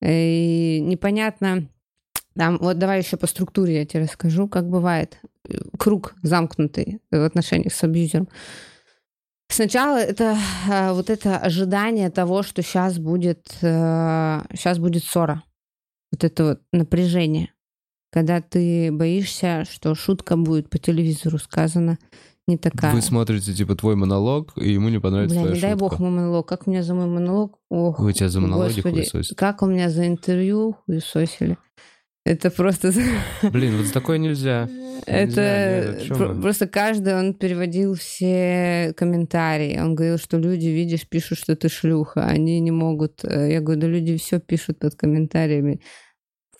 [0.02, 1.68] И непонятно...
[2.34, 5.20] Там, вот давай еще по структуре я тебе расскажу, как бывает.
[5.78, 8.28] Круг замкнутый в отношениях с абьюзером.
[9.50, 15.42] Сначала это э, вот это ожидание того, что сейчас будет, сейчас будет ссора.
[16.10, 17.52] Вот это вот напряжение.
[18.10, 21.98] Когда ты боишься, что шутка будет по телевизору сказана
[22.52, 22.94] не такая.
[22.94, 25.76] Вы смотрите, типа, твой монолог, и ему не понравится Бля, не дай шутка.
[25.76, 26.48] бог мой монолог.
[26.48, 27.58] Как у меня за мой монолог?
[27.70, 29.34] Ох, Вы тебя за монологи господи, хуесосите.
[29.34, 31.56] Как у меня за интервью хуесосили.
[32.24, 32.92] Это просто...
[33.42, 34.68] Блин, вот за такое нельзя.
[35.06, 39.76] Это знаю, нет, просто каждый, он переводил все комментарии.
[39.80, 42.24] Он говорил, что люди, видишь, пишут, что ты шлюха.
[42.26, 43.24] Они не могут...
[43.24, 45.80] э, Я говорю, да люди все пишут под комментариями.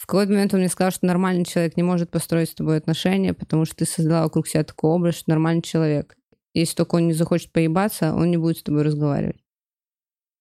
[0.03, 3.35] В какой-то момент он мне сказал, что нормальный человек не может построить с тобой отношения,
[3.35, 6.17] потому что ты создала вокруг себя такой образ, что нормальный человек.
[6.55, 9.37] Если только он не захочет поебаться, он не будет с тобой разговаривать.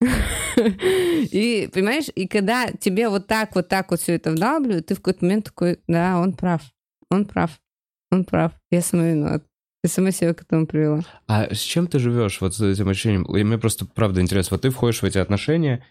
[0.00, 4.98] И, понимаешь, и когда тебе вот так, вот так вот все это вдалбливают, ты в
[4.98, 6.62] какой-то момент такой, да, он прав,
[7.08, 7.52] он прав,
[8.10, 9.44] он прав, я сама виноват.
[9.84, 11.02] Я сама себя к этому привела.
[11.28, 13.24] А с чем ты живешь вот с этим ощущением?
[13.24, 14.56] И мне просто правда интересно.
[14.56, 15.84] Вот ты входишь в эти отношения.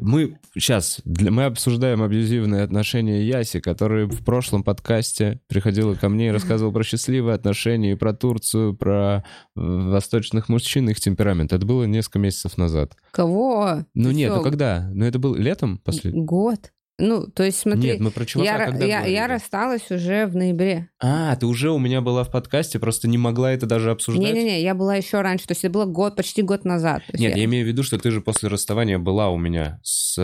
[0.00, 6.28] Мы сейчас, для, мы обсуждаем абьюзивные отношения Яси, которая в прошлом подкасте приходила ко мне
[6.28, 9.24] и рассказывала про счастливые отношения, и про Турцию, про
[9.56, 11.52] э, восточных мужчин, их темперамент.
[11.52, 12.94] Это было несколько месяцев назад.
[13.10, 13.84] Кого?
[13.94, 14.90] Ну Ты нет, чё, ну когда?
[14.92, 16.10] Ну это был летом после?
[16.12, 16.72] Год.
[17.00, 19.14] Ну, то есть смотри, Нет, мы про чувака я, когда я, говорили?
[19.16, 20.88] я рассталась уже в ноябре.
[21.00, 24.24] А, ты уже у меня была в подкасте, просто не могла это даже обсуждать?
[24.24, 27.02] Не-не-не, я была еще раньше, то есть это было год, почти год назад.
[27.12, 30.14] Нет, я- я имею в виду, что ты же после расставания была у меня с,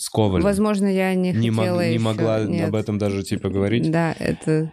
[0.00, 0.44] с Ковалем.
[0.44, 2.02] Возможно, я не, не, мог- хотела не ещё.
[2.04, 2.68] могла Нет.
[2.68, 3.90] об этом даже типа говорить.
[3.90, 4.72] Да, это...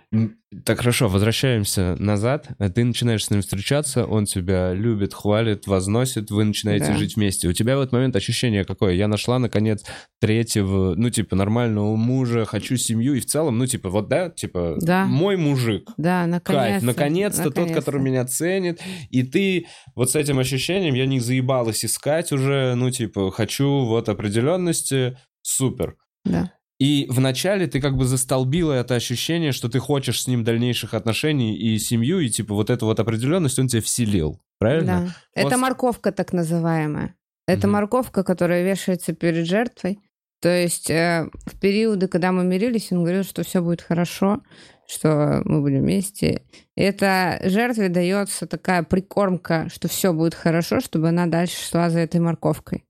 [0.64, 2.48] Так хорошо, возвращаемся назад.
[2.74, 6.98] Ты начинаешь с ним встречаться, он тебя любит, хвалит, возносит, вы начинаете Да.
[6.98, 7.48] жить вместе.
[7.48, 8.94] У тебя в этот момент ощущение какое?
[8.94, 9.84] Я нашла, наконец,
[10.22, 14.78] третьего, ну, типа, нормального мужа, хочу семью, и в целом, ну, типа, вот, да, типа,
[14.80, 15.06] Да.
[15.06, 15.90] мой мужик.
[15.98, 17.82] Да, наконец Кайф, наконец-то тот, наконец-то.
[17.82, 18.80] который меня ценит.
[19.10, 24.10] И ты вот с этим ощущением, я не заебалась искать уже, ну, типа, хочу вот
[24.10, 25.96] определенности, супер.
[26.24, 26.52] Да.
[26.80, 31.56] И вначале ты как бы застолбила это ощущение, что ты хочешь с ним дальнейших отношений
[31.58, 35.06] и семью, и типа вот эту вот определенность он тебе вселил, правильно?
[35.08, 35.16] Да.
[35.34, 37.16] Это После- морковка так называемая.
[37.48, 37.74] Это Мгм.
[37.76, 40.00] морковка, которая вешается перед жертвой.
[40.42, 44.42] То есть э, в периоды, когда мы мирились, он говорил, что все будет хорошо,
[44.88, 46.44] что мы будем вместе.
[46.76, 52.20] Это жертве дается такая прикормка, что все будет хорошо, чтобы она дальше шла за этой
[52.20, 52.84] морковкой.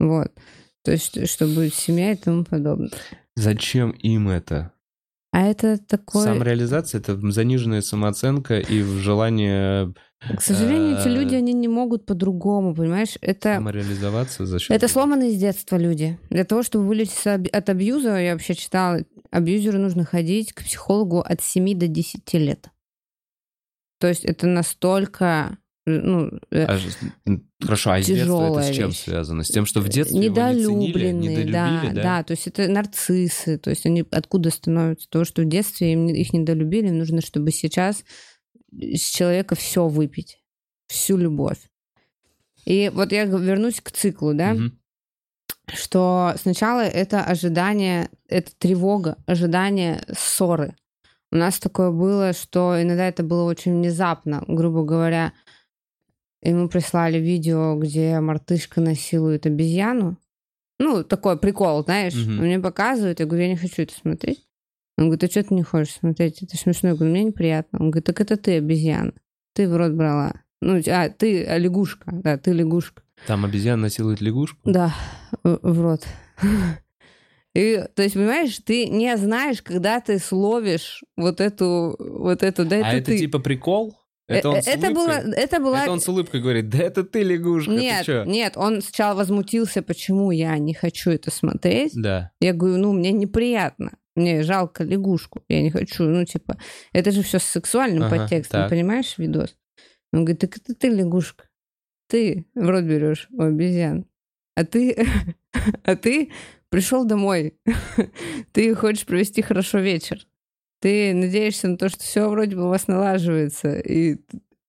[0.00, 0.32] Вот.
[0.84, 2.90] То есть, что будет семья и тому подобное.
[3.36, 4.72] Зачем им это?
[5.32, 6.22] А это такое...
[6.22, 9.92] Самореализация— это заниженная самооценка и желание...
[10.20, 13.18] К сожалению, эти э, люди, они не могут по-другому, понимаешь?
[13.20, 13.54] Это...
[13.56, 14.70] Самореализоваться за счет...
[14.70, 16.20] Это сломанные с детства люди.
[16.30, 19.00] Для того, чтобы вылечить об- от абьюза, я вообще читала,
[19.32, 22.68] абьюзеру нужно ходить к психологу от 7 до 10 лет.
[23.98, 25.58] То есть это настолько...
[25.86, 26.78] Ну, А
[27.64, 28.98] Хорошо, а детства это Тяжелая с чем вещь.
[29.00, 29.42] связано?
[29.44, 30.66] С тем, что в детстве его не ценили,
[31.12, 35.08] недолюбленные, да, недолюбили, да, То есть это нарциссы, то есть они откуда становятся?
[35.08, 38.04] То, что в детстве им, их недолюбили, им нужно, чтобы сейчас
[38.72, 40.38] с человека все выпить,
[40.88, 41.58] всю любовь.
[42.64, 44.78] И вот я вернусь к циклу, да, Мгм.
[45.72, 50.74] что сначала это ожидание, это тревога, ожидание ссоры.
[51.30, 55.32] У нас такое было, что иногда это было очень внезапно, грубо говоря,
[56.50, 60.18] ему прислали видео, где мартышка насилует обезьяну.
[60.78, 62.14] Ну, такой прикол, знаешь.
[62.14, 64.46] Он мне показывает, я говорю, я не хочу это смотреть.
[64.96, 66.42] Он говорит, а что ты не хочешь смотреть?
[66.42, 66.90] Это смешно.
[66.90, 67.78] Я говорю, мне неприятно.
[67.80, 69.12] Он говорит, так это ты обезьяна.
[69.54, 70.34] Ты в рот брала.
[70.60, 72.10] Ну, а, ты а, лягушка.
[72.12, 73.02] Да, ты лягушка.
[73.26, 74.58] Там обезьяна насилует лягушку?
[74.64, 74.94] Да,
[75.42, 76.06] в в рот.
[77.54, 82.76] И, то есть, понимаешь, ты не знаешь, когда ты словишь вот эту, вот эту, да,
[82.78, 83.18] это а это ты.
[83.18, 83.96] типа прикол?
[84.26, 85.32] Это он Э, с это было, улыбкой?
[85.34, 88.56] это была Это он с улыбкой говорит, да это ты лягушка, ты Нет, чё?» нет,
[88.56, 91.92] он сначала возмутился, почему я не хочу это смотреть.
[91.94, 92.30] Да.
[92.40, 93.98] Я говорю, ну, мне неприятно.
[94.16, 95.42] Мне жалко лягушку.
[95.48, 96.04] Я не хочу.
[96.04, 96.56] Ну, типа,
[96.92, 98.70] это же все с сексуальным Ага, подтекстом, так.
[98.70, 99.56] понимаешь, видос?
[100.12, 101.48] Он говорит, так это ты лягушка.
[102.08, 104.06] Ты в рот берешь у обезьян.
[104.54, 105.04] А ты,
[105.84, 106.30] а ты
[106.68, 107.58] пришел домой.
[108.52, 110.26] Ты хочешь провести хорошо вечер.
[110.84, 113.72] Ты надеешься на то, что все вроде бы у вас налаживается.
[113.78, 114.18] И,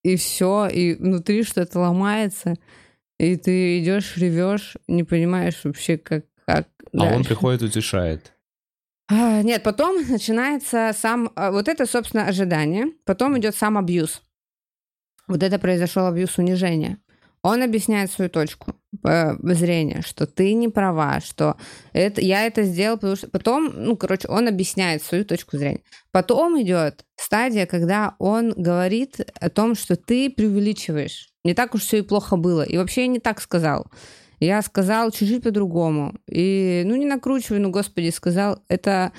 [0.02, 2.54] и все, и внутри что-то ломается.
[3.20, 7.28] И ты идешь, ревешь, не понимаешь вообще, как, как А он дальше.
[7.28, 8.32] приходит, утешает.
[9.12, 11.34] А, Нет, потом начинается сам...
[11.36, 12.94] а, Вот это, собственно, ожидание.
[13.04, 14.22] Потом идет сам абьюз.
[15.28, 16.98] Вот это произошел абьюз унижения.
[17.42, 18.74] Он объясняет свою точку
[19.42, 21.58] зрения, что ты не права, что
[21.94, 23.28] это, я это сделал, потому что...
[23.28, 25.82] Потом, ну, короче, он объясняет свою точку зрения.
[26.12, 31.30] Потом идет стадия, когда он говорит о том, что ты преувеличиваешь.
[31.44, 32.64] Не так уж все и плохо было.
[32.64, 33.88] И вообще я не так сказал.
[34.40, 36.16] Я сказал чуть-чуть по-другому.
[36.28, 39.12] И, ну, не накручивай, ну, господи, сказал, это...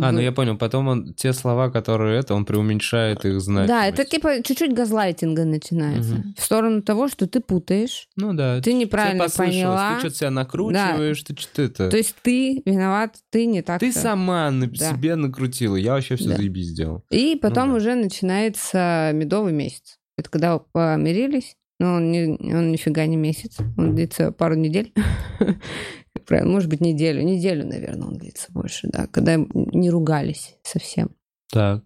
[0.00, 0.56] А, ну я понял.
[0.56, 3.68] Потом он те слова, которые это, он преуменьшает их значимость.
[3.68, 6.14] Да, это типа чуть-чуть газлайтинга начинается.
[6.14, 6.34] Мгм.
[6.38, 8.60] В сторону того, что ты путаешь, Ну да.
[8.60, 9.94] ты неправильно послышалось, поняла.
[9.94, 11.90] Ты что-то себя накручиваешь, ты что это...
[11.90, 13.80] То есть ты виноват, ты не так.
[13.80, 14.92] Ты сама на Да.
[14.92, 15.76] себе накрутила.
[15.76, 16.36] Я вообще все Да.
[16.36, 17.04] заебись сделал.
[17.10, 17.76] И потом да.
[17.76, 19.98] уже начинается медовый месяц.
[20.16, 24.92] Это когда помирились, но он, не, он нифига не месяц, он длится пару недель.
[26.30, 27.22] Может быть, неделю.
[27.22, 31.10] Неделю, наверное, он длится больше, да, когда не ругались совсем.
[31.50, 31.82] Так.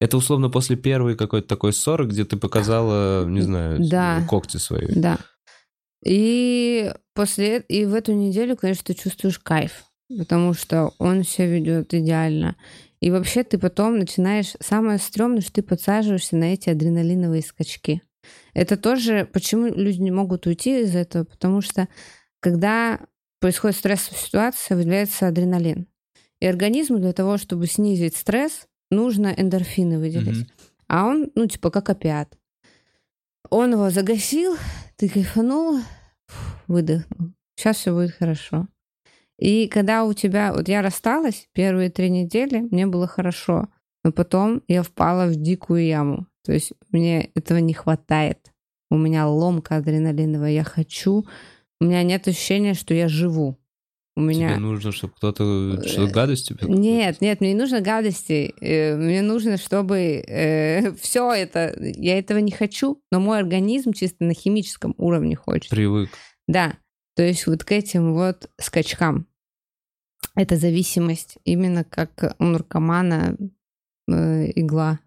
[0.00, 4.26] Это условно после первой какой-то такой ссоры, где ты показала, не знаю, Да.
[4.28, 4.88] когти свои.
[4.94, 5.18] Да.
[6.04, 9.84] И после и в эту неделю, конечно, ты чувствуешь кайф,
[10.18, 12.56] потому что он все ведет идеально.
[13.00, 14.54] И вообще ты потом начинаешь...
[14.60, 18.02] Самое стрёмное, что ты подсаживаешься на эти адреналиновые скачки.
[18.54, 19.28] Это тоже...
[19.32, 21.24] Почему люди не могут уйти из этого?
[21.24, 21.88] Потому что
[22.40, 23.00] когда
[23.40, 25.86] происходит стрессовая ситуация, выделяется адреналин.
[26.40, 30.38] И организму для того, чтобы снизить стресс, нужно эндорфины выделить.
[30.38, 30.48] Мгм.
[30.88, 32.36] А он, ну, типа, как опиат.
[33.50, 34.56] Он его загасил,
[34.96, 35.80] ты кайфанул,
[36.66, 37.32] выдохнул.
[37.56, 38.68] Сейчас все будет хорошо.
[39.38, 40.52] И когда у тебя...
[40.52, 43.68] Вот я рассталась, первые три недели мне было хорошо,
[44.04, 46.26] но потом я впала в дикую яму.
[46.44, 48.52] То есть мне этого не хватает.
[48.90, 50.50] У меня ломка адреналиновая.
[50.50, 51.26] Я хочу...
[51.80, 53.58] У меня нет ощущения, что я живу.
[54.16, 54.48] У меня...
[54.48, 56.66] Тебе нужно, чтобы кто-то что-то гадость тебе...
[56.66, 58.54] Нет, нет, мне не нужно гадостей.
[58.62, 60.24] Э, Мне нужно, чтобы
[61.00, 61.74] все это...
[61.78, 65.68] Я этого не хочу, но мой организм чисто на химическом уровне хочет.
[65.68, 66.10] Привык.
[66.48, 66.78] Да,
[67.14, 69.26] то есть вот к этим вот скачкам.
[70.34, 73.36] Это зависимость, именно как у наркомана
[74.08, 75.00] э, игла.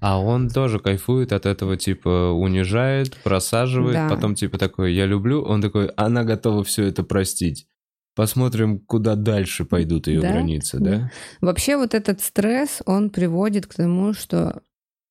[0.00, 4.08] А он тоже кайфует от этого, типа, унижает, просаживает, Да.
[4.08, 7.66] потом, типа, такой, я люблю, он такой, она готова все это простить.
[8.14, 10.90] Посмотрим, куда дальше пойдут ее Да, границы, да.
[10.90, 11.10] да?
[11.40, 14.62] Вообще вот этот стресс, он приводит к тому, что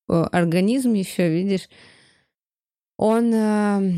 [0.08, 1.68] э, организм еще, видишь,
[2.96, 3.92] он э,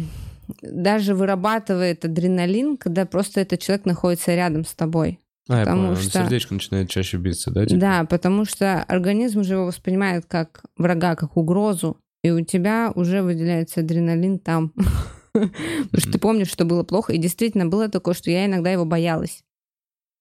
[0.63, 5.19] даже вырабатывает адреналин, когда просто этот человек находится рядом с тобой.
[5.49, 7.67] А, я Потому понял, что- сердечко начинает чаще биться, да?
[7.67, 7.81] типа?
[7.81, 13.23] Да, потому что организм же его воспринимает как врага, как угрозу, и у тебя уже
[13.23, 14.73] выделяется адреналин там.
[15.35, 15.51] Потому
[15.99, 17.13] что ты помнишь, что было плохо.
[17.13, 19.43] И действительно было такое, что я иногда его боялась.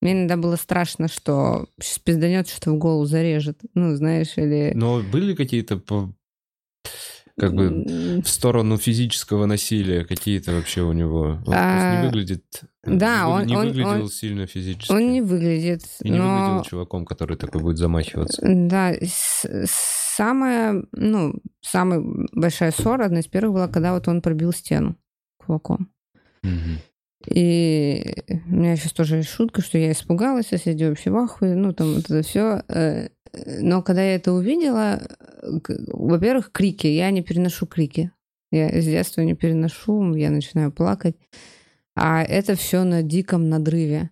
[0.01, 3.59] Мне иногда было страшно, что сейчас пизданет, что в голову зарежет.
[3.73, 4.73] Ну, знаешь, или...
[4.75, 5.77] Но были какие-то
[7.37, 11.39] как бы в сторону физического насилия какие-то вообще у него?
[11.47, 12.43] Он А, не выглядит...
[12.83, 14.91] да, не он- не он- выглядел он- сильно физически.
[14.91, 16.25] Он не выглядит, И не но...
[16.45, 18.39] выглядел чуваком, который такой будет замахиваться.
[18.43, 19.47] Да, с-
[20.15, 24.95] самая, ну, самая большая ссора, одна из первых была, когда вот он пробил стену
[25.37, 25.89] кулаком.
[26.43, 26.77] Мгм.
[27.25, 28.15] И
[28.47, 31.93] у меня сейчас тоже есть шутка, что я испугалась, соседи вообще в ахуе, ну, там
[31.93, 32.63] вот это все.
[33.33, 35.01] Но когда я это увидела,
[35.41, 36.87] во-первых, крики.
[36.87, 38.11] Я не переношу крики.
[38.51, 41.15] Я с детства не переношу, я начинаю плакать.
[41.95, 44.11] А это все на диком надрыве.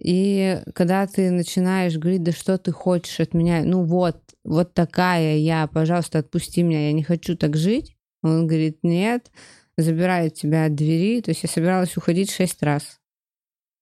[0.00, 5.36] И когда ты начинаешь говорить, да что ты хочешь от меня, ну вот, вот такая
[5.36, 7.96] я, пожалуйста, отпусти меня, я не хочу так жить.
[8.22, 9.30] Он говорит, нет,
[9.76, 11.20] забирает тебя от двери.
[11.20, 12.99] То есть я собиралась уходить шесть раз.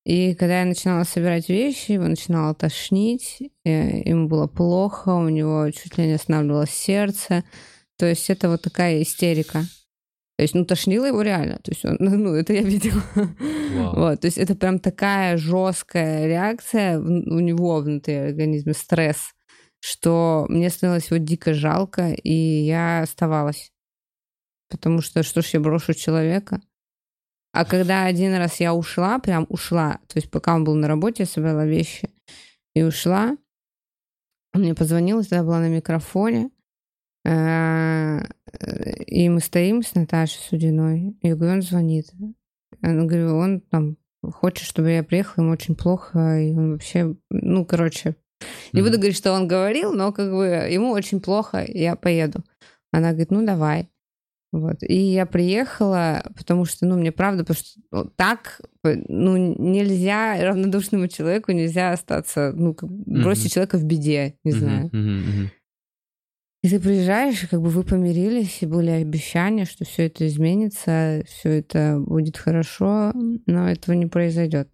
[0.09, 5.99] И когда я начинала собирать вещи, его начинало тошнить, ему было плохо, у него чуть
[5.99, 7.45] ли не останавливалось сердце.
[7.99, 9.65] То есть это вот такая истерика.
[10.39, 11.59] То есть, ну, тошнило его реально.
[11.63, 13.03] То есть, он, ну, это я видела.
[13.15, 13.97] Вау.
[13.97, 19.35] Вот, то есть это прям такая жесткая реакция у него внутри организма, стресс,
[19.79, 23.73] что мне становилось его дико жалко, и я оставалась.
[24.71, 26.63] Потому что что ж я брошу человека?
[27.53, 31.23] А когда один раз я ушла, прям ушла, то есть пока он был на работе,
[31.23, 32.11] я собрала вещи
[32.75, 33.37] и ушла,
[34.55, 36.51] он мне позвонил, я была на микрофоне,
[37.25, 38.21] э,
[39.07, 42.13] и мы стоим с Наташей Судиной, я говорю, он звонит.
[42.83, 47.65] Я говорю, он там хочет, чтобы я приехала, ему очень плохо, и он вообще, ну,
[47.65, 48.17] короче,
[48.73, 52.45] не буду говорить, что он говорил, но как бы ему очень плохо, я поеду.
[52.93, 53.89] Она говорит, ну, давай.
[54.51, 54.83] Вот.
[54.83, 61.09] И я приехала, потому что, ну, мне правда, потому что ну, так, ну, нельзя, равнодушному
[61.09, 63.51] человеку нельзя остаться, ну, как бросить Мгм.
[63.51, 64.91] человека в беде, не Мгм, знаю.
[64.93, 65.51] мгм, мгм.
[66.63, 71.23] И ты приезжаешь, и как бы вы помирились, и были обещания, что все это изменится,
[71.27, 74.69] все это будет хорошо, но этого не произойдет,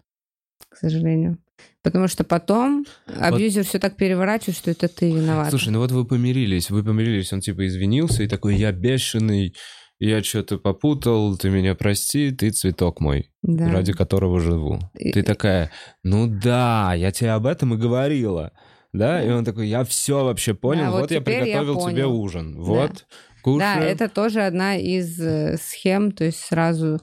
[0.69, 1.39] к сожалению.
[1.83, 5.51] Потому что потом абьюзер все так переворачивает, что это ты виноват.
[5.51, 9.55] Слушай, ну вот вы помирились, вы помирились, он типа извинился и такой, я бешеный,
[9.99, 13.71] я что-то попутал, ты меня прости, ты цветок мой, да.
[13.71, 14.81] ради которого живу.
[14.99, 15.71] И- Ты такая,
[16.03, 18.53] ну да, я тебе об этом и говорила.
[18.93, 21.75] Да, и он такой, я все вообще понял, Да, вот вот, я теперь я приготовил
[21.81, 22.21] тебе понял.
[22.21, 22.61] ужин.
[22.61, 23.07] Вот,
[23.43, 23.59] кушай.
[23.59, 27.01] Да, это тоже одна из э, схем, то есть сразу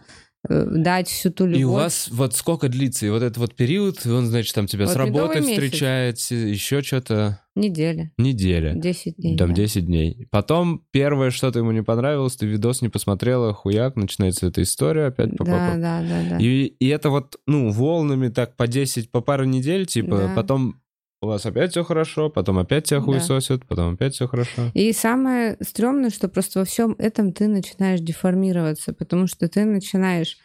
[0.49, 1.61] дать всю ту любовь.
[1.61, 3.05] И у вас вот сколько длится?
[3.05, 5.63] И вот этот вот период, он, значит, там тебя Вот с работы медовый месяц.
[5.63, 8.73] встречает, еще что-то Неделя, неделя.
[8.75, 9.37] 10 дней.
[9.37, 9.55] Там да.
[9.55, 10.27] 10 дней.
[10.31, 15.37] Потом первое, что-то ему не понравилось, ты видос не посмотрела, хуяк, начинается эта история опять.
[15.37, 16.37] па- Да, да, да, да.
[16.39, 20.33] И, и это вот, ну, волнами так по 10, по пару недель, типа, Да.
[20.35, 20.75] потом
[21.21, 23.05] у вас опять все хорошо, потом опять тебя Да.
[23.05, 24.71] хуесосят, потом опять все хорошо.
[24.73, 30.37] И самое стрёмное, что просто во всем этом ты начинаешь деформироваться, потому что ты начинаешь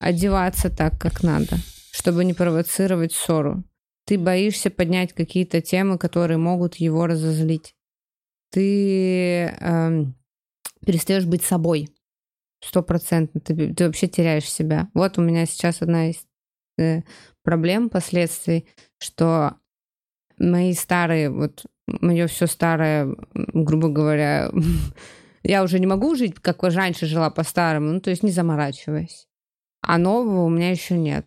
[0.00, 1.56] одеваться так, как надо,
[1.92, 3.62] чтобы не провоцировать ссору.
[4.06, 7.74] Ты боишься поднять какие-то темы, которые могут его разозлить.
[8.50, 10.14] Ты эм,
[10.84, 11.90] перестаешь быть собой.
[12.64, 13.40] Стопроцентно.
[13.40, 14.88] Ты, ты вообще теряешь себя.
[14.94, 16.24] Вот у меня сейчас одна из
[16.78, 17.02] э,
[17.44, 18.66] проблем, последствий,
[18.98, 19.56] что
[20.38, 24.50] мои старые, вот мое все старое, грубо говоря,
[25.42, 29.26] я уже не могу жить, как раньше жила по-старому, ну, то есть не заморачиваясь.
[29.82, 31.26] А нового у меня еще нет.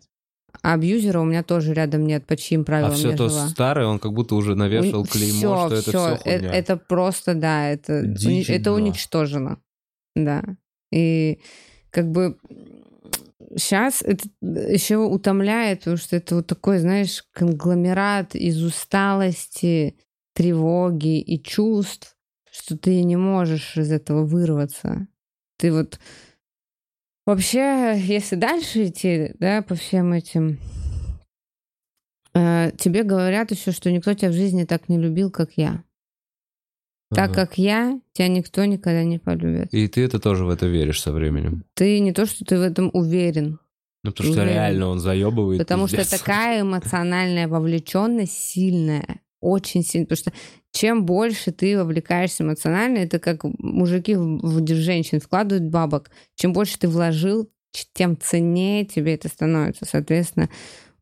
[0.62, 3.48] А абьюзера у меня тоже рядом нет, по чьим А правилам все я то жила.
[3.48, 6.52] старое, он как будто уже навешал клеймо, Всё, что это всё, все э- хуйня.
[6.54, 9.58] Это просто, да, это, уни- это уничтожено.
[10.14, 10.42] Да.
[10.92, 11.40] И
[11.90, 12.36] как бы
[13.56, 19.96] сейчас это еще утомляет, потому что это вот такой, знаешь, конгломерат из усталости,
[20.34, 22.16] тревоги и чувств,
[22.50, 25.06] что ты не можешь из этого вырваться.
[25.58, 25.98] Ты вот
[27.26, 30.58] вообще, если дальше идти, да, по всем этим,
[32.34, 35.84] э, тебе говорят еще, что никто тебя в жизни так не любил, как я.
[37.14, 37.34] Так Ага.
[37.46, 39.72] как я, тебя никто никогда не полюбит.
[39.72, 41.64] И ты это тоже в это веришь со временем.
[41.74, 43.58] Ты не то, что ты в этом уверен,
[44.04, 44.54] Ну, потому что Уверен.
[44.54, 45.60] реально он заебывает.
[45.60, 50.06] потому что такая эмоциональная вовлеченность сильная, очень сильная.
[50.06, 50.32] Потому что
[50.72, 56.10] чем больше ты вовлекаешься эмоционально, это как мужики в женщин вкладывают бабок.
[56.34, 57.50] Чем больше ты вложил,
[57.94, 59.84] тем ценнее тебе это становится.
[59.84, 60.48] Соответственно,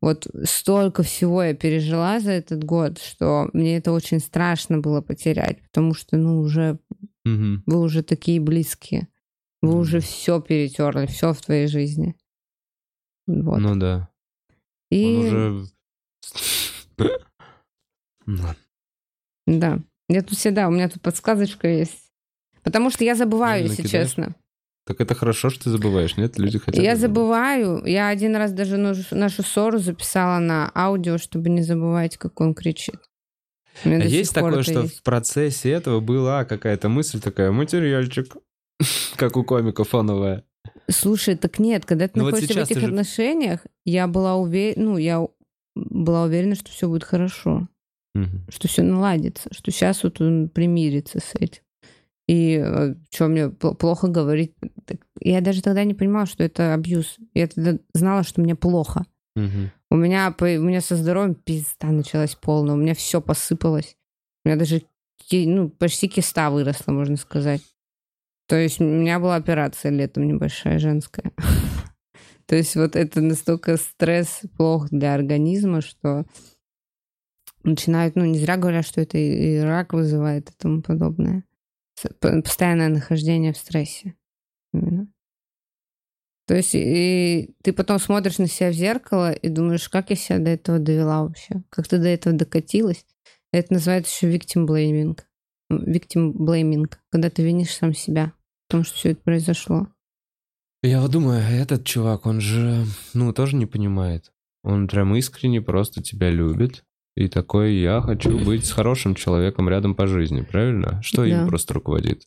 [0.01, 5.61] вот столько всего я пережила за этот год, что мне это очень страшно было потерять,
[5.61, 6.79] потому что, ну, уже
[7.23, 7.63] Мгм.
[7.67, 9.07] вы уже такие близкие.
[9.61, 9.79] Вы Мгм.
[9.79, 12.15] уже все перетерли, все в твоей жизни.
[13.27, 13.59] Вот.
[13.59, 14.09] Ну да.
[14.89, 15.65] И Он уже...
[19.47, 19.79] Ну да.
[20.09, 22.11] Я тут всегда, у меня тут подсказочка есть.
[22.63, 24.35] Потому что я забываю, если честно.
[24.85, 26.39] Так это хорошо, что ты забываешь, нет?
[26.39, 26.83] Люди хотят...
[26.83, 27.85] Я забываю.
[27.85, 32.95] Я один раз даже нашу, ссору записала на аудио, чтобы не забывать, как он кричит.
[33.85, 34.97] А есть такое, что есть.
[34.99, 38.35] в процессе этого была какая-то мысль такая, материальчик,
[39.17, 40.43] как у комика фоновая.
[40.89, 44.35] Слушай, так нет, когда ты Ну вот находишься сейчас в этих же- отношениях, я была
[44.35, 45.25] уверена, ну, я
[45.75, 47.67] была уверена, что все будет хорошо,
[48.13, 48.45] Мгм.
[48.49, 51.61] что все наладится, что сейчас вот он примирится с этим.
[52.31, 54.53] И что мне пл- плохо говорить?
[55.19, 57.17] Я даже тогда не понимала, что это абьюз.
[57.33, 59.05] Я тогда знала, что мне плохо.
[59.35, 59.69] Мгм.
[59.89, 62.75] У меня, у меня со здоровьем пизда началась полная.
[62.75, 63.97] У меня все посыпалось.
[64.45, 64.83] У меня даже
[65.29, 67.61] ну, почти киста выросла, можно сказать.
[68.47, 71.33] То есть у меня была операция летом небольшая, женская.
[72.45, 76.23] То есть вот это настолько стресс плох для организма, что
[77.63, 81.43] начинают, ну, не зря говорят, что это и рак вызывает и тому подобное.
[82.19, 84.15] Постоянное нахождение в стрессе.
[84.73, 85.07] Именно.
[86.47, 90.39] То есть и ты потом смотришь на себя в зеркало и думаешь, как я себя
[90.39, 91.63] до этого довела вообще?
[91.69, 93.05] Как ты до этого докатилась?
[93.53, 95.17] Это называется еще victim blaming.
[95.71, 98.33] Victim blaming, когда ты винишь сам себя
[98.67, 99.87] в том, что все это произошло.
[100.83, 104.31] Я вот думаю, этот чувак, он же, ну, тоже не понимает.
[104.63, 106.83] Он прям искренне просто тебя любит.
[107.15, 111.01] И такой, я хочу быть с хорошим человеком рядом по жизни, правильно?
[111.03, 111.47] Что им Да.
[111.47, 112.23] просто руководит?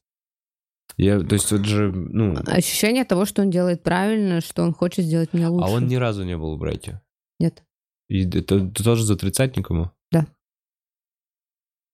[0.97, 5.05] Я, то есть вот же, ну, Ощущение того, что он делает правильно, что он хочет
[5.07, 5.67] сделать меня лучше.
[5.67, 7.01] а он ни разу не был в браке.
[7.41, 7.65] Нет.
[8.09, 9.91] И это ты тоже за тридцатник ему?
[10.13, 10.27] Да.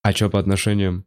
[0.03, 1.07] А что по отношениям?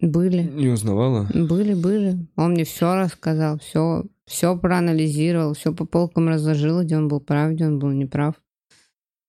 [0.00, 0.42] Были.
[0.42, 1.28] Не узнавала?
[1.34, 2.28] Были, были.
[2.36, 7.52] Он мне все рассказал, все, все проанализировал, все по полкам разложил, где он был прав,
[7.52, 8.34] где он был неправ.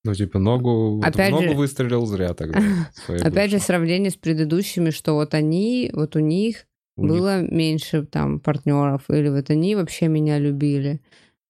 [0.05, 2.59] Ну, типа, ногу, Опять ногу же- выстрелил зря тогда.
[3.07, 8.05] Опять же, сравнение с предыдущими, что вот они, вот у них У них- было меньше
[8.05, 11.01] там партнеров, или вот они вообще меня любили.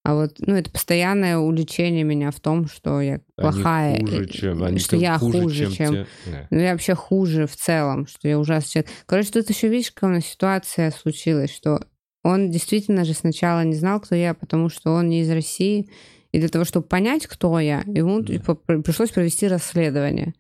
[0.04, 4.28] А вот, ну, это постоянное увлечение меня в том, что я они плохая, хуже, э,
[4.28, 5.92] чем, они что я хуже, чем...
[5.94, 6.48] те- Не.
[6.50, 8.90] Ну, я вообще хуже в целом, что я ужасный человек.
[9.06, 11.82] Короче, тут еще, видишь, какая у нас ситуация случилась, что
[12.24, 15.90] он действительно же сначала не знал, кто я, потому что он не из России.
[16.32, 18.28] И для того, чтобы понять, кто я, ему Да.
[18.34, 20.34] типа, при- пришлось провести расследование.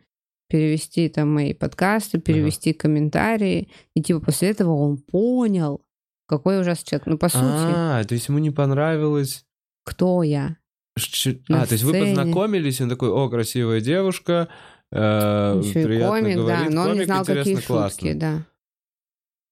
[0.50, 3.70] Перевести там мои подкасты, перевести комментарии.
[3.96, 5.82] И типа после этого он понял,
[6.28, 7.08] какой ужасный человек.
[7.08, 9.46] Ну, по сути, А, то есть ему не понравилось...
[9.84, 10.58] кто я.
[10.98, 14.48] Ш- А, то есть вы познакомились, и он такой, о, красивая девушка,
[14.92, 17.90] э, Еще и приятно комик, да, говорит, но он не знал, какие классно.
[17.90, 18.46] шутки, да.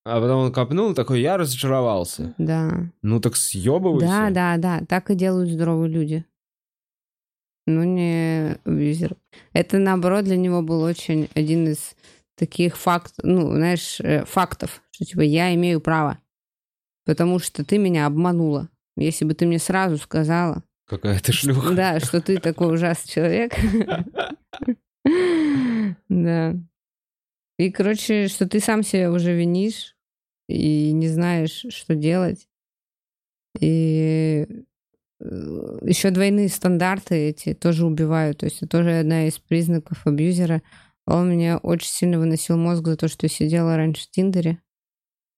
[0.09, 2.33] А потом он копнул, такой, я разочаровался.
[2.37, 2.89] Да.
[3.01, 4.07] Ну так съебывайся.
[4.07, 4.85] Да, да, да.
[4.85, 6.25] Так и делают здоровые люди.
[7.65, 9.17] Ну, не абьюзер.
[9.51, 11.95] Это, наоборот, для него был очень один из
[12.37, 16.19] таких факт, ну, знаешь, э, фактов, что, типа, я имею право,
[17.05, 18.69] потому что ты меня обманула.
[18.95, 21.73] Если бы ты мне сразу сказала, Какая ты шлюха.
[21.73, 23.53] да, что ты такой ужасный человек.
[26.09, 26.55] Да.
[27.59, 29.96] И, короче, что ты сам себя уже винишь
[30.47, 32.47] и не знаешь, что делать.
[33.59, 34.47] И
[35.19, 38.39] еще двойные стандарты эти тоже убивают.
[38.39, 40.61] То есть это тоже одна из признаков абьюзера.
[41.05, 44.61] Он меня очень сильно выносил мозг за то, что я сидела раньше в Тиндере,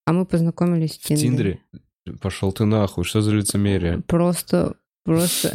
[0.06, 1.28] а мы познакомились в В Тиндере.
[1.28, 1.60] Тиндере?
[2.20, 4.02] Пошел ты нахуй, что за лицемерие?
[4.08, 5.54] Просто, просто...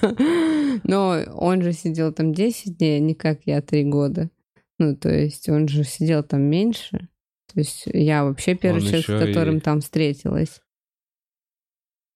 [0.84, 4.30] Но он же сидел там 10 дней, а не как я 3 года.
[4.78, 7.08] Ну, то есть он же сидел там меньше.
[7.52, 10.60] То есть я вообще первый Он человек, с которым и- там встретилась.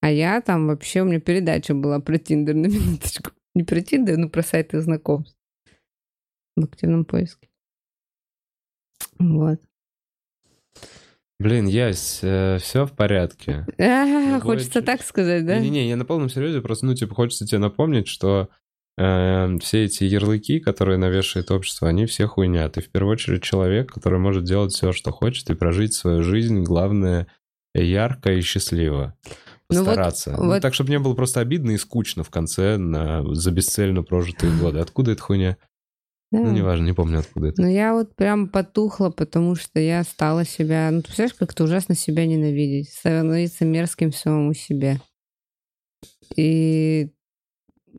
[0.01, 3.31] А я там вообще, у меня передача была про Тиндер на минуточку.
[3.55, 5.37] Не про Тиндер, но про сайты знакомств.
[6.57, 7.49] В активном поиске.
[9.19, 9.61] Вот.
[11.41, 13.67] Блин, Ясь, все в порядке.
[13.79, 15.59] А, хочется так сказать, да?
[15.59, 18.49] Не-не-не, я на полном серьезе, просто, ну, типа, хочется тебе напомнить, что
[18.99, 22.69] э, все эти ярлыки, которые навешивает общество, они все хуйня.
[22.69, 26.63] Ты в первую очередь человек, который может делать все, что хочет, и прожить свою жизнь,
[26.63, 27.27] главное,
[27.75, 29.17] ярко и счастливо.
[29.71, 30.33] Ну вот- Постараться.
[30.39, 34.03] Ну, вот- так, чтобы не было просто обидно и скучно в конце на, за бесцельно
[34.03, 34.79] прожитые годы.
[34.79, 35.57] Откуда эта хуйня?
[36.31, 36.51] Ну, Да.
[36.51, 37.63] неважно, не помню, откуда это.
[37.63, 40.91] Ну, я вот прям потухла, потому что я стала себя...
[40.91, 45.01] Ну, ты представляешь, как-то ужасно себя ненавидеть, становиться мерзким самому себе.
[46.37, 47.11] И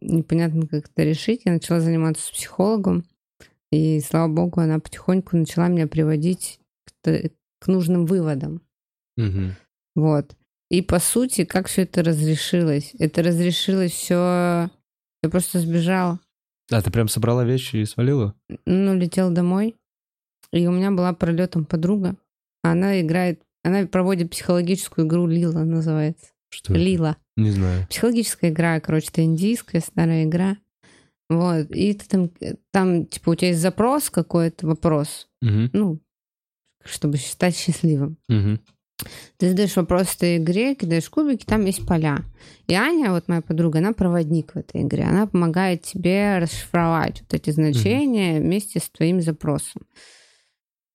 [0.02, 1.41] непонятно, как это решить.
[1.46, 3.06] Я начала заниматься с психологом.
[3.72, 6.60] И, слава богу, она потихоньку начала меня приводить
[7.02, 7.30] к,
[7.60, 8.62] к нужным выводам.
[9.18, 9.56] Мгм.
[9.96, 10.36] Вот.
[10.70, 12.93] И по сути, как все это разрешилось?
[13.00, 14.70] Это разрешилось все.
[15.24, 16.20] Я просто сбежала.
[16.72, 18.36] А ты прям собрала вещи и свалила?
[18.66, 19.76] Ну, летела домой.
[20.52, 22.16] И у меня была пролетом подруга.
[22.64, 26.28] Она играет, она проводит психологическую игру Лила называется.
[26.56, 26.82] Что это?
[26.82, 27.18] Лила.
[27.36, 27.86] Не знаю.
[27.89, 30.58] Психологическая игра, короче, это индийская старая игра.
[31.30, 31.70] Вот.
[31.72, 32.32] И ты там,
[32.72, 35.28] там, типа, у тебя есть запрос какой-то, вопрос.
[35.41, 35.70] Мгм.
[35.74, 35.99] Ну,
[36.86, 38.18] чтобы стать счастливым.
[38.30, 38.62] Мгм.
[39.38, 42.20] Ты задаешь вопрос в этой игре, кидаешь кубики, там есть поля.
[42.68, 45.03] И Аня, вот моя подруга, она проводник в этой игре.
[45.03, 49.82] Она помогает тебе расшифровать вот эти значения вместе с твоим запросом.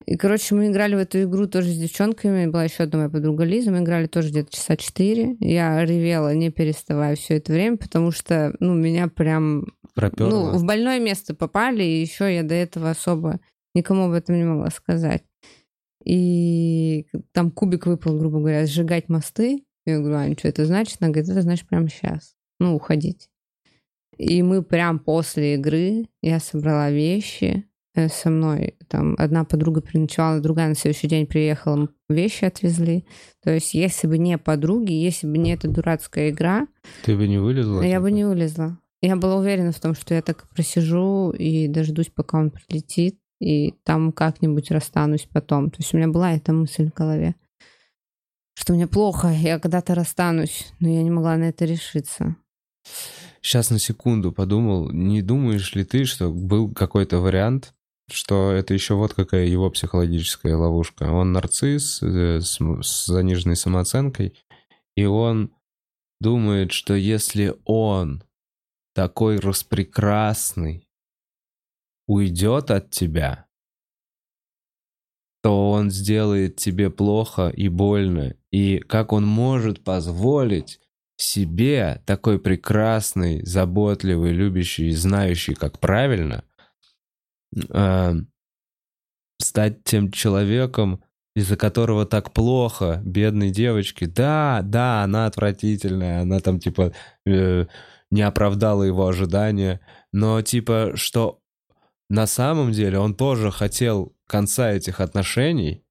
[0.07, 2.47] И, короче, мы играли в эту игру тоже с девчонками.
[2.47, 3.71] Была еще одна моя подруга Лиза.
[3.71, 5.37] Мы играли тоже где-то часа четыре.
[5.41, 10.53] Я ревела, не переставая все это время, потому что, ну, меня прям Пропёрло.
[10.53, 13.41] ну, в больное место попали, и еще я до этого особо
[13.75, 15.23] никому об этом не могла сказать.
[16.05, 19.65] И там кубик выпал, грубо говоря, сжигать мосты.
[19.85, 20.97] Я говорю, Ань, что это значит?
[21.01, 22.35] Она говорит, это значит прямо сейчас.
[22.59, 23.29] Ну, уходить.
[24.17, 30.69] И мы прям после игры, я собрала вещи, со мной там одна подруга переночевала, другая
[30.69, 33.05] на следующий день приехала, вещи отвезли.
[33.43, 36.69] То есть если бы не подруги, если бы не эта дурацкая игра,
[37.05, 37.83] Ты бы не вылезла?
[37.83, 38.79] я бы не вылезла.
[39.03, 43.73] Я была уверена в том, что я так просижу и дождусь, пока он прилетит, и
[43.85, 45.71] там как-нибудь расстанусь потом.
[45.71, 47.35] То есть у меня была эта мысль в голове,
[48.55, 52.37] что мне плохо, я когда-то расстанусь, но я не могла на это решиться.
[53.41, 57.73] Сейчас на секунду подумал, не думаешь ли ты, что был какой-то вариант,
[58.13, 61.05] что это еще вот какая его психологическая ловушка.
[61.05, 64.35] Он нарцисс э, с, с заниженной самооценкой,
[64.97, 65.53] и он
[66.21, 68.23] думает, что если он
[68.95, 70.89] такой распрекрасный
[72.07, 73.47] уйдет от тебя,
[75.43, 78.35] то он сделает тебе плохо и больно.
[78.51, 80.81] И как он может позволить
[81.17, 86.45] себе такой прекрасный, заботливый, любящий, и знающий, как правильно,
[87.55, 88.15] э,
[89.39, 91.03] стать тем человеком,
[91.35, 94.07] из-за которого так плохо бедной девочке.
[94.07, 96.93] Да, да, она отвратительная, она там типа
[97.27, 97.67] э,
[98.11, 99.81] не оправдала его ожидания,
[100.13, 101.41] но типа что
[102.09, 105.85] на самом деле он тоже хотел конца этих отношений,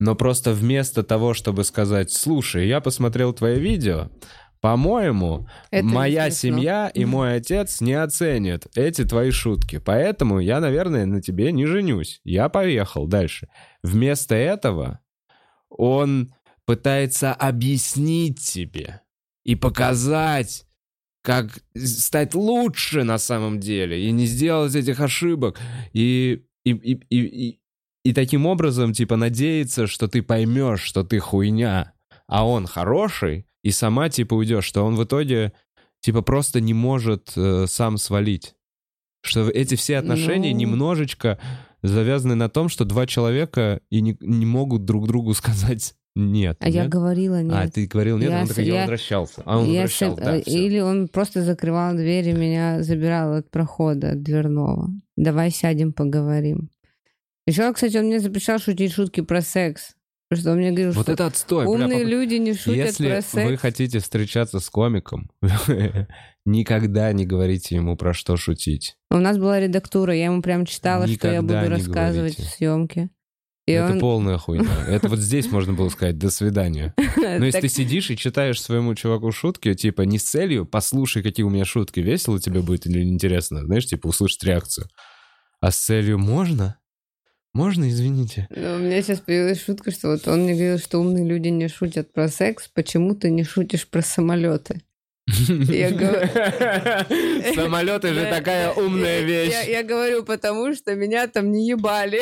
[0.00, 4.10] но просто вместо того, чтобы сказать, слушай, я посмотрел твое видео,
[4.60, 9.78] по-моему, моя семья и мой отец не оценят эти твои шутки.
[9.78, 12.20] Поэтому я, наверное, на тебе не женюсь.
[12.24, 13.48] Я поехал дальше.
[13.82, 15.00] Вместо этого
[15.68, 16.34] он
[16.64, 19.02] пытается объяснить тебе
[19.44, 20.66] и показать,
[21.22, 25.58] как стать лучше на самом деле, и не сделать этих ошибок.
[25.92, 27.60] И, и, и, и, и,
[28.04, 31.94] и таким образом, типа, надеяться, что ты поймешь, что ты хуйня,
[32.26, 35.52] а он хороший, и сама, типа, уйдешь, что он в итоге,
[36.00, 38.54] типа, просто не может э, сам свалить.
[39.22, 40.58] Что эти все отношения Ну.
[40.60, 41.38] немножечко
[41.82, 46.56] завязаны на том, что два человека и не, не могут друг другу сказать нет.
[46.60, 46.90] А я нет?
[46.92, 47.52] говорила нет.
[47.54, 49.42] А, ты говорил нет, Я он с- такой, я, я- возвращался.
[49.44, 50.50] А он Я возвращал, сам- да, э, всё.
[50.58, 54.90] Или он просто закрывал дверь и меня забирал от прохода от дверного.
[55.16, 56.70] Давай сядем, поговорим.
[57.46, 59.94] Еще, кстати, он мне запрещал шутить шутки про секс.
[60.32, 63.08] Что он мне говорил, Вот что это отстой, бля, умные поп- люди не шутят Если
[63.08, 63.48] про секс.
[63.48, 65.30] вы хотите встречаться с комиком,
[66.44, 68.96] никогда не говорите ему про что шутить.
[69.10, 72.42] У нас была редактура, я ему прям читала, что я буду Никогда рассказывать говорите.
[72.42, 73.10] в съемке.
[73.66, 74.00] И это он...
[74.00, 74.66] полная хуйня.
[74.86, 76.94] Это вот здесь можно было сказать «до свидания».
[77.16, 81.44] Но если ты сидишь и читаешь своему чуваку шутки, типа не с целью «послушай, какие
[81.44, 84.88] у меня шутки, весело тебе будет или интересно», знаешь, типа услышать реакцию,
[85.60, 86.78] а с целью «можно?
[87.58, 91.26] Можно, извините?» Ну, У меня сейчас появилась шутка, что вот он мне говорил, что умные
[91.26, 94.80] люди не шутят про секс, почему ты не шутишь про самолеты?
[95.26, 99.50] Я говорю- Самолеты же такая умная вещь.
[99.50, 102.20] Я, я говорю, потому что меня там не ебали.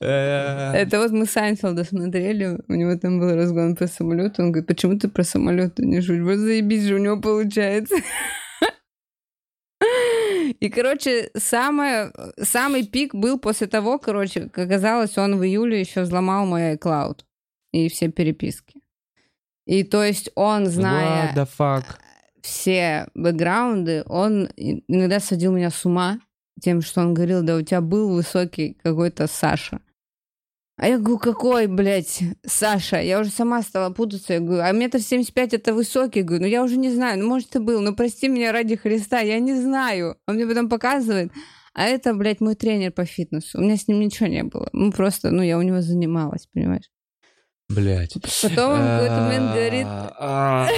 [0.00, 4.66] Э, Это вот мы Сайнфелда смотрели, у него там был разгон про самолеты, он говорит,
[4.66, 6.22] почему ты про самолеты не шутишь?
[6.24, 7.94] Вот заебись же у него получается.
[10.62, 16.02] И, короче, самое, самый пик был после того, короче, как оказалось, он в июле еще
[16.02, 17.24] взломал мой iCloud
[17.72, 18.80] и все переписки.
[19.66, 21.84] И то есть он, зная fuck?
[22.42, 26.20] все бэкграунды, он иногда сводил меня с ума
[26.60, 29.80] тем, что он говорил, да у тебя был высокий какой-то Саша.
[30.82, 33.00] А я говорю, какой, блядь, Саша?
[33.00, 34.32] Я уже сама стала путаться.
[34.32, 36.18] Я говорю, а метр семьдесят пять это высокий.
[36.18, 38.74] Я говорю, ну я уже не знаю, ну может и был, но прости меня ради
[38.74, 40.16] Христа, я не знаю.
[40.26, 41.30] Он мне потом показывает.
[41.72, 43.58] А это, блядь, мой тренер по фитнесу.
[43.58, 44.68] У меня с ним ничего не было.
[44.72, 46.90] Ну просто, ну я у него занималась, понимаешь?
[47.68, 48.14] Блять.
[48.42, 49.86] Потом он в какой-то момент говорит...
[49.86, 50.68] А,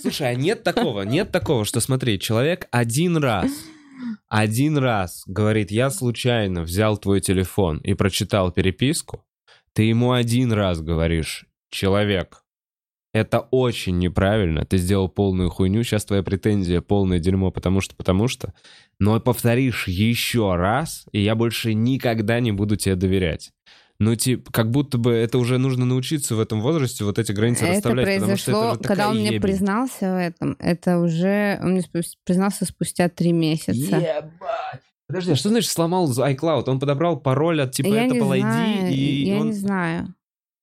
[0.00, 3.50] Слушай, а нет такого, нет такого, что смотри, человек один раз,
[4.26, 9.26] один раз говорит, я случайно взял твой телефон и прочитал переписку,
[9.74, 12.44] ты ему один раз говоришь, человек,
[13.12, 18.26] это очень неправильно, ты сделал полную хуйню, сейчас твоя претензия полное дерьмо, потому что, потому
[18.28, 18.54] что,
[18.98, 23.52] но повторишь еще раз, и я больше никогда не буду тебе доверять.
[24.00, 27.64] Ну, типа, как будто бы это уже нужно научиться в этом возрасте вот эти границы
[27.64, 29.40] это расставлять, потому что это произошло, когда он мне ебень.
[29.40, 30.56] признался в этом.
[30.58, 31.60] Это уже...
[31.62, 31.82] Он мне
[32.24, 33.72] признался спустя три месяца.
[33.72, 34.82] Ебать!
[35.06, 36.64] Подожди, а что значит сломал iCloud?
[36.68, 39.46] Он подобрал пароль от типа я Apple ID, знаю, и я он...
[39.46, 40.14] не знаю.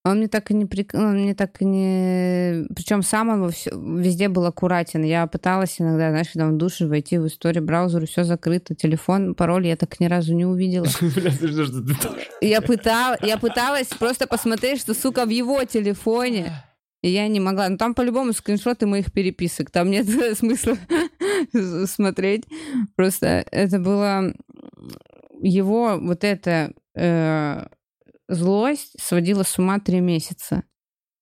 [0.04, 0.94] Он мне так и не прик...
[0.94, 2.66] он мне так и не...
[2.74, 5.04] Причем сам он всё- везде был аккуратен.
[5.04, 9.68] Я пыталась иногда, знаешь, когда в душе войти в историю браузера, все закрыто, телефон, пароль
[9.68, 10.86] я так ни разу не увидела.
[12.40, 13.14] Я, пытал...
[13.22, 16.52] я пыталась просто посмотреть, что, сука, в его телефоне.
[17.02, 17.68] И я не могла.
[17.68, 19.70] Ну, там по-любому скриншоты моих переписок.
[19.70, 20.76] Там нет смысла
[21.86, 22.44] смотреть.
[22.96, 24.34] Просто это было...
[25.44, 27.66] Его вот эта э,
[28.28, 30.62] злость сводила с ума три месяца.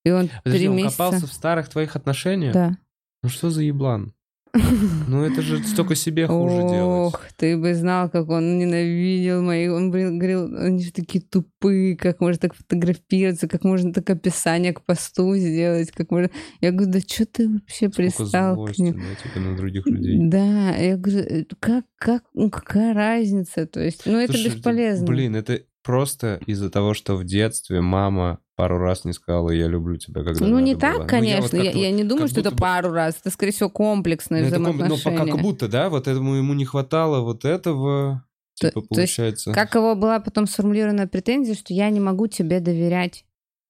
[0.05, 0.97] И он Подожди, три он месяца...
[0.97, 2.53] копался в старых твоих отношениях?
[2.53, 2.77] Да.
[3.23, 4.15] Ну что за еблан?
[4.53, 7.15] Ну это же столько себе хуже делать.
[7.15, 9.69] Ох, ты бы знал, как он ненавидел мои.
[9.69, 14.83] Он говорил, они же такие тупые, как можно так фотографироваться, как можно так описание к
[14.83, 16.31] посту сделать, как можно...
[16.61, 18.95] Я говорю, да что ты вообще Сколько пристал к ним?
[18.95, 20.19] да, типа на других людей.
[20.21, 23.67] Да, я говорю, «Э, как, как, ну какая разница?
[23.67, 25.07] То есть, ну это Слушай, бесполезно.
[25.07, 29.97] Блин, это просто из-за того, что в детстве мама пару раз не сказала «я люблю
[29.97, 30.93] тебя», когда ну, не надо было.
[30.93, 31.43] так, Ну, конечно.
[31.59, 33.17] вот я, я не думаю, что это бы- пару раз.
[33.21, 35.33] Это, скорее всего, комплексное Ну, это комби- ну, взаимоотношение.
[35.33, 38.25] как будто, да, вот этому ему не хватало вот этого,
[38.61, 39.53] То- типа, то есть получается.
[39.53, 43.25] Как его была потом сформулирована претензия, что я не могу тебе доверять.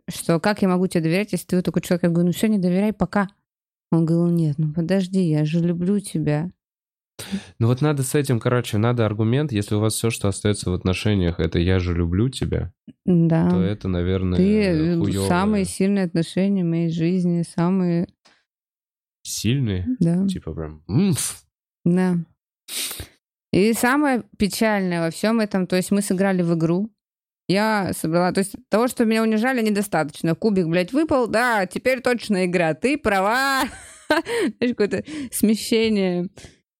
[0.09, 2.03] Что как я могу тебе доверять, если ты вот такой человек?
[2.03, 3.29] Я говорю, ну все, не доверяй, пока.
[3.93, 6.51] Он говорил, нет, ну подожди, я же люблю тебя.
[7.59, 10.75] Ну вот надо с этим, короче, надо аргумент, если у вас все, что остается в
[10.75, 12.73] отношениях, это «я же люблю тебя»,
[13.05, 13.49] Да.
[13.51, 15.29] то это, наверное, ты э, хуёвое.
[15.29, 18.09] самые сильные отношения в моей жизни, самые,
[19.23, 20.83] Сильные, да, типа прям
[21.85, 22.17] да.
[23.53, 26.91] И самое печальное во всем этом, то есть мы сыграли в игру,
[27.51, 30.37] я собрала, то есть того, что меня унижали, недостаточно.
[30.37, 32.75] Кубик, блядь, выпал, да, теперь точно игра.
[32.75, 33.65] Ты права.
[34.09, 35.03] Знаешь, какое-то
[35.33, 36.29] смещение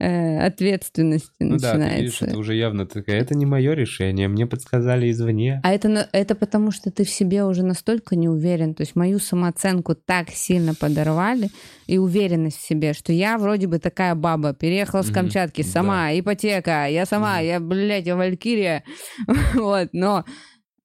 [0.07, 1.89] ответственности Ну да, ты видишь,
[2.21, 2.25] начинается.
[2.27, 5.61] это уже явно такая, это не мое решение, мне подсказали извне.
[5.63, 8.75] А это, на- это потому, что ты в себе уже настолько не уверен.
[8.75, 11.51] То есть мою самооценку так сильно подорвали
[11.87, 14.55] и уверенность в себе, что я вроде бы такая баба.
[14.55, 18.85] Переехала с Камчатки сама, ипотека, я сама, я, блядь, я валькирия.
[19.55, 20.25] вот, но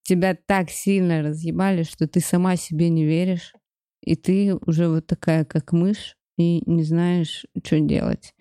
[0.03, 3.53] тебя так сильно разъебали, что ты сама себе не веришь,
[4.01, 8.33] и ты уже вот такая, как мышь, и не знаешь, что делать.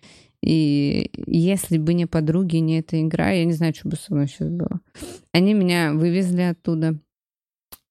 [0.45, 4.26] И если бы не подруги, не эта игра, я не знаю, что бы со мной
[4.26, 4.80] сейчас было.
[5.32, 6.99] Они меня вывезли оттуда.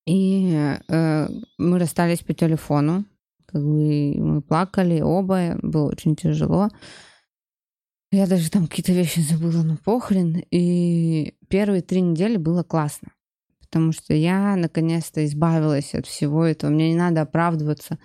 [0.05, 0.53] И
[0.87, 1.27] э,
[1.57, 3.05] мы расстались по телефону.
[3.47, 6.69] Как бы мы плакали оба, было очень тяжело.
[8.11, 10.43] Я даже там какие-то вещи забыла, ну похрен.
[10.51, 13.13] И первые три недели было классно.
[13.61, 16.69] Потому что я наконец-то избавилась от всего этого.
[16.69, 17.97] Мне не надо оправдываться,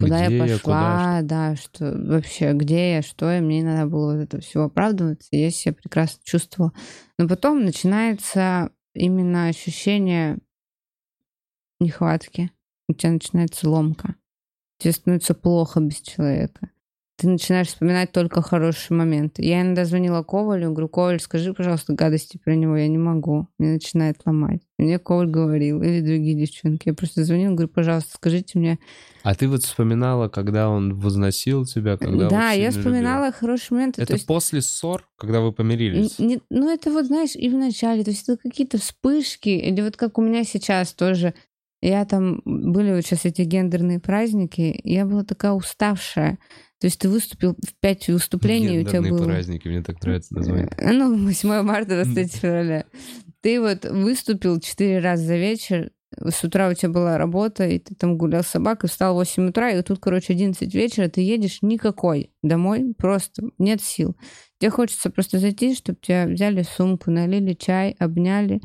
[0.00, 3.86] куда Где я я, пошла, да, что вообще, где я, что я, мне не надо
[3.86, 5.28] было вот это все оправдываться.
[5.30, 6.72] Я себя прекрасно чувствовала.
[7.18, 10.38] Но потом начинается именно ощущение
[11.80, 12.50] нехватки.
[12.88, 14.16] У тебя начинается ломка.
[14.78, 16.70] Тебе становится плохо без человека.
[17.20, 19.44] Ты начинаешь вспоминать только хорошие моменты.
[19.44, 22.78] Я иногда звонила Ковалю, говорю, Коваль, скажи, пожалуйста, гадости про него.
[22.78, 23.46] Я не могу.
[23.58, 24.62] Мне начинает ломать.
[24.78, 26.88] Мне Коваль говорил, или другие девчонки.
[26.88, 28.78] Я просто звонила, говорю, пожалуйста, скажите мне.
[29.22, 33.38] А ты вот вспоминала, когда он возносил тебя, когда да, я вспоминала любил?
[33.38, 34.00] хорошие моменты.
[34.00, 36.18] Это то есть после ссор, когда вы помирились?
[36.18, 39.82] Н- не- ну, это вот, знаешь, и в начале, то есть это какие-то вспышки, или
[39.82, 41.34] вот как у меня сейчас тоже.
[41.82, 46.38] Я там, были вот сейчас эти гендерные праздники, я была такая уставшая.
[46.80, 49.24] То есть ты выступил в пять выступлений, у тебя было...
[49.24, 50.70] праздники, мне так нравится название.
[50.80, 52.84] Ну, 8 марта, 23 февраля.
[53.42, 57.94] Ты вот выступил четыре раза за вечер, с утра у тебя была работа, и ты
[57.94, 61.58] там гулял с собакой, встал в 8 утра, и тут, короче, 11 вечера, ты едешь
[61.62, 64.16] никакой домой, просто нет сил.
[64.58, 68.60] Тебе хочется просто зайти, чтобы тебя взяли сумку, налили чай, обняли,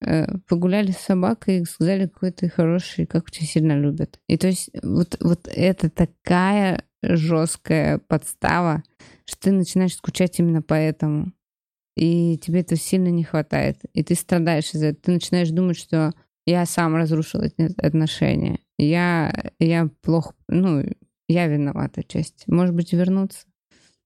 [0.00, 4.20] э, погуляли с собакой и сказали, какой ты хороший, как тебя сильно любят.
[4.28, 8.82] И то есть вот, вот это такая жесткая подстава,
[9.24, 11.32] что ты начинаешь скучать именно поэтому.
[11.96, 13.78] И тебе это сильно не хватает.
[13.92, 15.02] И ты страдаешь из-за этого.
[15.02, 16.12] Ты начинаешь думать, что
[16.46, 18.58] я сам разрушил эти отношения.
[18.78, 20.84] Я, я плохо, ну,
[21.28, 22.44] я виновата часть.
[22.48, 23.46] Может быть, вернуться.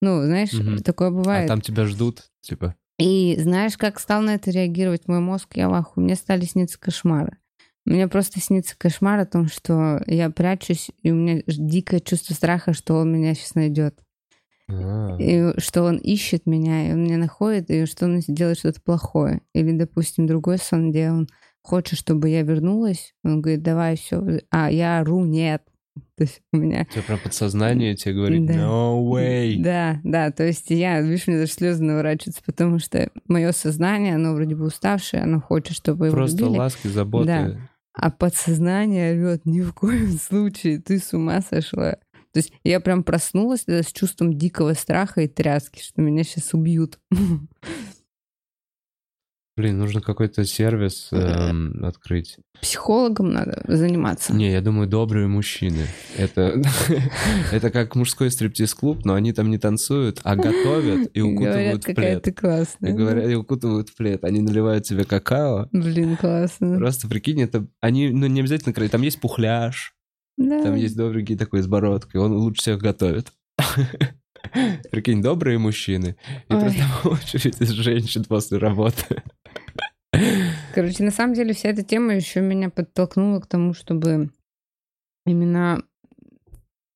[0.00, 0.82] Ну, знаешь, угу.
[0.82, 1.46] такое бывает.
[1.46, 2.76] А там тебя ждут, типа.
[2.98, 5.56] И знаешь, как стал на это реагировать мой мозг?
[5.56, 7.38] Я в Мне стали сниться кошмары.
[7.88, 12.74] Мне просто снится кошмар о том, что я прячусь, и у меня дикое чувство страха,
[12.74, 13.98] что он меня сейчас найдет.
[14.68, 15.16] А.
[15.18, 19.40] И что он ищет меня, и он меня находит, и что он делает что-то плохое.
[19.54, 21.28] Или, допустим, другой сон, где он
[21.62, 23.14] хочет, чтобы я вернулась.
[23.24, 24.42] Он говорит, давай все.
[24.50, 25.62] А я ору, нет.
[26.16, 26.84] То есть у меня...
[26.84, 28.52] Тебе про подсознание тебе говорит, да.
[28.52, 29.56] no way.
[29.62, 34.34] Да, да, то есть я, видишь, мне даже слезы наворачиваются, потому что мое сознание, оно
[34.34, 36.58] вроде бы уставшее, оно хочет, чтобы его Просто любили.
[36.58, 37.26] ласки, заботы.
[37.26, 37.58] Да.
[38.00, 41.96] А подсознание орет, ни в коем случае, ты с ума сошла.
[42.32, 47.00] То есть я прям проснулась с чувством дикого страха и тряски, что меня сейчас убьют.
[49.58, 52.36] Блин, нужно какой-то сервис эм, открыть.
[52.60, 54.32] Психологом надо заниматься.
[54.32, 55.86] Не, я думаю, добрые мужчины.
[56.16, 56.62] Это,
[57.52, 61.94] это как мужской стриптиз-клуб, но они там не танцуют, а готовят и укутывают говорят, в
[61.94, 62.22] плед.
[62.22, 62.92] ты классная.
[62.92, 64.22] И, говорят, и укутывают в плед.
[64.22, 65.68] Они наливают себе какао.
[65.72, 66.76] Блин, классно.
[66.76, 67.66] Просто прикинь, это...
[67.80, 68.72] Они, ну, не обязательно...
[68.88, 69.92] Там есть пухляж,
[70.36, 70.62] да.
[70.62, 73.32] там есть добренький такой с бородкой, он лучше всех готовит.
[74.90, 76.16] Прикинь, добрые мужчины.
[76.48, 76.60] И Ой.
[76.60, 79.22] просто очередь из женщин после работы.
[80.74, 84.30] Короче, на самом деле вся эта тема еще меня подтолкнула к тому, чтобы
[85.26, 85.82] именно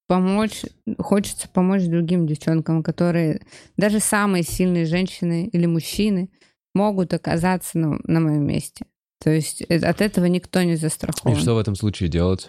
[0.07, 0.63] помочь,
[0.99, 3.41] хочется помочь другим девчонкам, которые
[3.77, 6.31] даже самые сильные женщины или мужчины
[6.75, 8.87] могут оказаться на, на моем месте.
[9.23, 11.37] То есть э, от этого никто не застрахован.
[11.37, 12.49] И что в этом случае делать?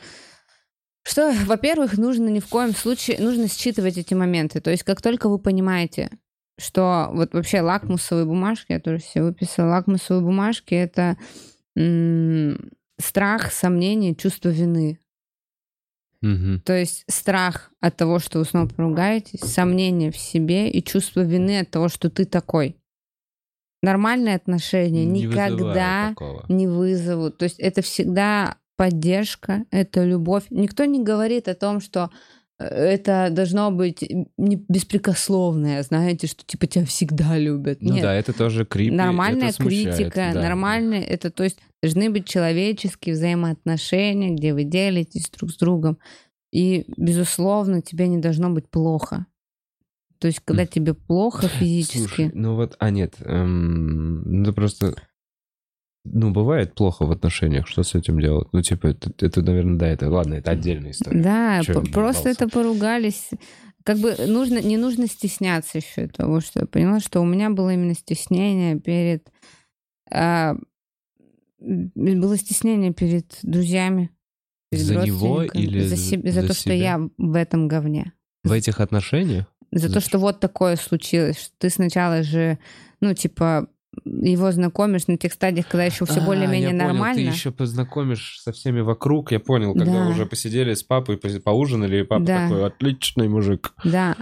[1.03, 4.61] Что, во-первых, нужно ни в коем случае, нужно считывать эти моменты.
[4.61, 6.09] То есть как только вы понимаете,
[6.57, 11.17] что вот вообще лакмусовые бумажки, я тоже все выписала, лакмусовые бумажки— это
[12.99, 14.99] страх, сомнение, чувство вины.
[16.21, 16.61] Угу.
[16.63, 21.59] То есть страх от того, что вы снова поругаетесь, сомнение в себе и чувство вины
[21.59, 22.77] от того, что ты такой.
[23.81, 26.15] Нормальные отношения не никогда
[26.47, 27.37] не вызовут.
[27.37, 30.45] То есть это всегда поддержка, это любовь.
[30.49, 32.09] Никто не говорит о том, что
[32.59, 34.03] это должно быть
[34.37, 37.81] не беспрекословное, знаете, что типа тебя всегда любят.
[37.81, 38.03] Ну Нет.
[38.03, 38.95] да, это тоже крипи.
[38.95, 40.41] Нормальная это смущает, критика, да.
[40.41, 45.97] нормальная, это то есть должны быть человеческие взаимоотношения, где вы делитесь друг с другом.
[46.51, 49.25] И, безусловно, тебе не должно быть плохо.
[50.19, 51.97] То есть, когда тебе плохо физически...
[51.97, 54.95] Слушай, ну вот, а нет, эм, ну просто
[56.05, 58.49] ну, бывает плохо в отношениях, что с этим делать?
[58.51, 61.21] Ну, типа, это, это наверное, да, это, ладно, это отдельная история.
[61.21, 61.61] Да,
[61.93, 63.29] просто это поругались.
[63.83, 67.73] Как бы нужно, не нужно стесняться еще того, что я поняла, что у меня было
[67.73, 69.29] именно стеснение перед...
[70.11, 70.55] А,
[71.59, 74.09] было стеснение перед друзьями,
[74.69, 76.61] перед за него или за, себе, за, за то, себя?
[76.61, 78.11] что я в этом говне.
[78.43, 79.45] В этих отношениях?
[79.71, 81.39] За, за то, что вот такое случилось.
[81.39, 82.59] Что ты сначала же,
[82.99, 83.69] ну, типа,
[84.05, 87.15] его знакомишь на тех стадиях, когда еще все а, более-менее нормально.
[87.15, 90.09] Понял, ты еще познакомишь со всеми вокруг, я понял, когда да.
[90.09, 92.47] уже посидели с папой, поужинали, и папа да.
[92.47, 93.73] такой, отличный мужик.
[93.83, 94.15] Да.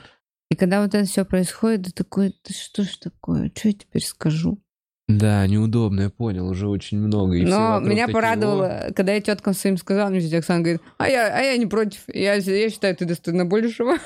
[0.49, 4.03] И когда вот это все происходит, ты такой, да что ж такое, что я теперь
[4.03, 4.59] скажу?
[5.07, 7.35] Да, неудобно, я понял, уже очень много.
[7.35, 8.93] И Но меня порадовало, его...
[8.93, 12.01] когда я теткам своим сказала, мне тетя Оксана говорит, а я, а я не против,
[12.07, 13.97] я, я считаю, ты достойна большего.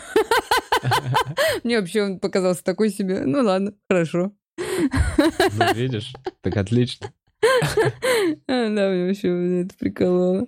[1.64, 4.32] Мне вообще он показался такой себе, ну ладно, хорошо.
[5.54, 7.14] Ну, видишь, так отлично.
[8.48, 10.48] Да, мне вообще это прикололо.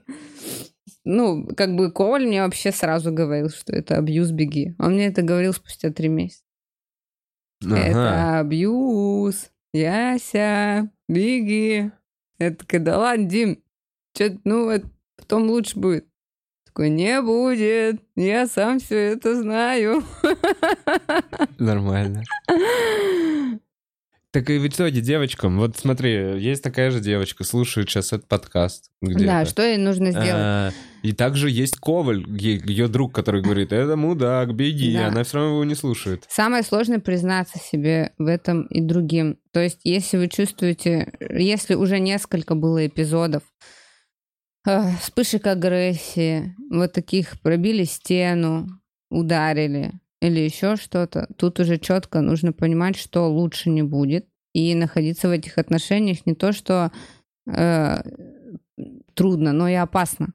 [1.04, 4.76] Ну, как бы Коваль мне вообще сразу говорил, что это абьюз, беги.
[4.78, 6.44] Он мне это говорил спустя три месяца.
[7.62, 9.52] Это абьюз.
[9.74, 11.92] Яся, беги.
[12.40, 13.64] Это когда, ладно, Дим,
[14.14, 16.06] что ну, это потом лучше будет.
[16.66, 20.04] Такой, не будет, я сам все это знаю.
[21.58, 22.24] Нормально.
[24.34, 28.92] Так и в итоге девочкам, вот смотри, есть такая же девочка, слушает сейчас этот подкаст.
[29.02, 30.30] Да, что ей нужно сделать?
[30.30, 30.72] А,
[31.02, 35.08] и также есть Коваль, ее друг, который говорит, это мудак, беги, да.
[35.08, 36.26] она все равно его не слушает.
[36.28, 39.40] Самое сложное признаться себе в этом и другим.
[39.54, 43.44] То есть, если вы чувствуете, если уже несколько было эпизодов,
[44.68, 48.68] э, вспышек агрессии, вот таких пробили стену,
[49.10, 54.28] ударили, или еще что-то, тут уже четко нужно понимать, что лучше не будет.
[54.54, 56.92] И находиться в этих отношениях не то, что
[57.48, 58.02] э,
[59.14, 60.34] трудно, но и опасно.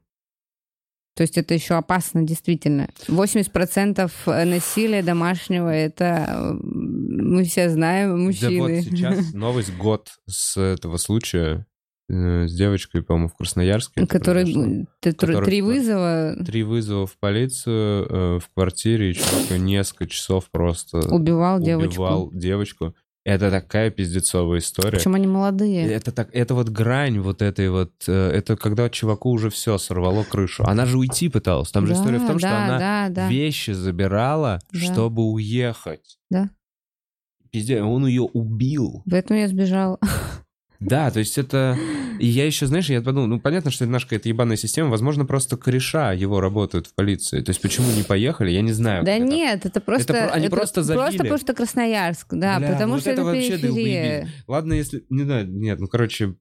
[1.14, 2.89] То есть это еще опасно, действительно.
[3.09, 8.57] 80% насилия домашнего это э, мы все знаем, мужчины.
[8.57, 11.72] Да вот сейчас новость год с этого случая э,
[12.09, 14.07] с девочкой, по-моему, в Красноярске.
[14.07, 16.37] Который, который три вызова.
[16.45, 22.31] Три вызова в полицию э, в квартире, и чувак несколько часов просто убивал, убивал девочку.
[22.35, 22.95] девочку.
[23.25, 24.99] Это такая пиздецовая история.
[24.99, 25.87] Причем они молодые.
[25.87, 27.93] Это, так, это вот грань вот этой вот...
[28.09, 30.65] Э, это когда чуваку уже все сорвало крышу.
[30.65, 31.71] Она же уйти пыталась.
[31.71, 33.29] Там же Да, история в том, что да, она да, да.
[33.29, 34.79] вещи забирала, Да.
[34.81, 36.19] чтобы уехать.
[36.31, 36.51] Да.
[37.53, 39.05] Пиздец, он ее убил.
[39.09, 40.01] Поэтому я сбежала.
[40.87, 41.78] Да, то есть это...
[42.18, 45.24] И я еще, знаешь, я подумал, ну, понятно, что это наша какая-то ебаная система, возможно,
[45.24, 47.41] просто кореша его работают в полиции.
[47.41, 49.05] То есть почему не поехали, я не знаю.
[49.05, 49.24] Да это.
[49.24, 50.12] нет, это просто...
[50.12, 51.03] про- они это просто забили.
[51.03, 54.28] Просто потому что Красноярск, да, Бля, потому вот что это это, вообще периферия.
[54.47, 55.05] Ладно, если...
[55.09, 56.35] Не знаю, нет, ну, короче...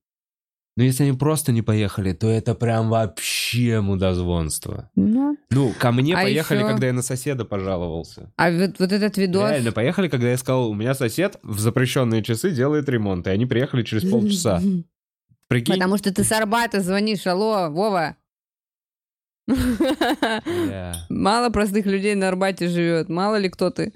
[0.77, 3.40] Ну, если они просто не поехали, то это прям вообще
[3.81, 4.89] мудозвонство.
[4.95, 8.31] Ну, Ну, ко мне А поехали, еще- когда я на соседа пожаловался.
[8.37, 9.49] а вот, вот этот видос...
[9.49, 13.45] Реально, поехали, когда я сказал, у меня сосед в запрещенные часы делает ремонт, и они
[13.45, 14.61] приехали через полчаса.
[15.47, 15.73] Прикинь?
[15.75, 18.15] Потому что ты с Арбата звонишь, алло, Вова.
[21.09, 23.91] Мало простых людей на Арбате живет, мало ли кто ты.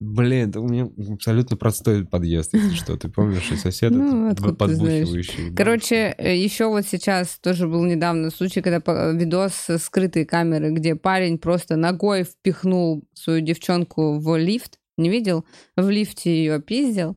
[0.00, 2.96] Блин, у меня абсолютно простой подъезд, если что.
[2.96, 5.52] Ты помнишь, и сосед Ну, подбухивающий.
[5.56, 10.94] Короче, еще вот сейчас тоже был недавно случай, когда по- видос с скрытой камеры, где
[10.94, 15.44] парень просто ногой впихнул свою девчонку в лифт, не видел?
[15.76, 17.16] В лифте ее пиздил,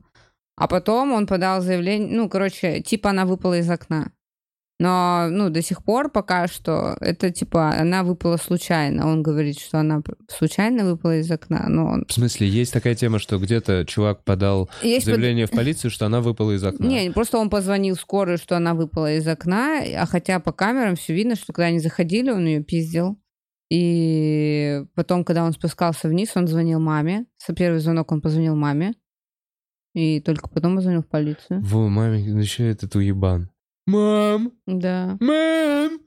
[0.56, 4.10] а потом он подал заявление, ну, короче, типа она выпала из окна.
[4.78, 9.06] Но, ну, до сих пор пока что это, типа, она выпала случайно.
[9.06, 12.04] Он говорит, что она случайно выпала из окна, но он...
[12.08, 16.06] В смысле, есть такая тема, что где-то чувак подал Есть под- заявление в полицию, что
[16.06, 16.84] она выпала из окна.
[16.84, 20.96] Не, просто он позвонил в скорую, что она выпала из окна, а хотя по камерам
[20.96, 23.18] все видно, что когда они заходили, он ее пиздил.
[23.70, 27.26] И потом, когда он спускался вниз, он звонил маме.
[27.38, 28.94] Со первый звонок он позвонил маме.
[29.94, 31.62] И только потом позвонил в полицию.
[31.62, 33.51] Во, маме, еще этот уебан.
[33.86, 34.52] Мам!
[34.66, 35.16] Да.
[35.20, 36.00] Мам!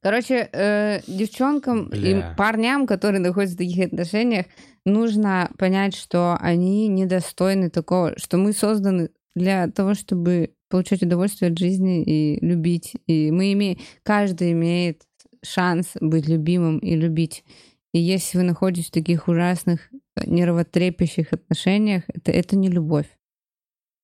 [0.00, 2.32] Короче, э, девчонкам Бля.
[2.32, 4.46] и парням, которые находятся в таких отношениях,
[4.84, 11.58] нужно понять, что они недостойны такого, что мы созданы для того, чтобы получать удовольствие от
[11.58, 12.94] жизни и любить.
[13.06, 15.02] И мы имеем, каждый имеет
[15.42, 17.44] шанс быть любимым и любить.
[17.92, 19.88] И если вы находитесь в таких ужасных,
[20.22, 23.06] нервотрепещущих отношениях, это, это не любовь.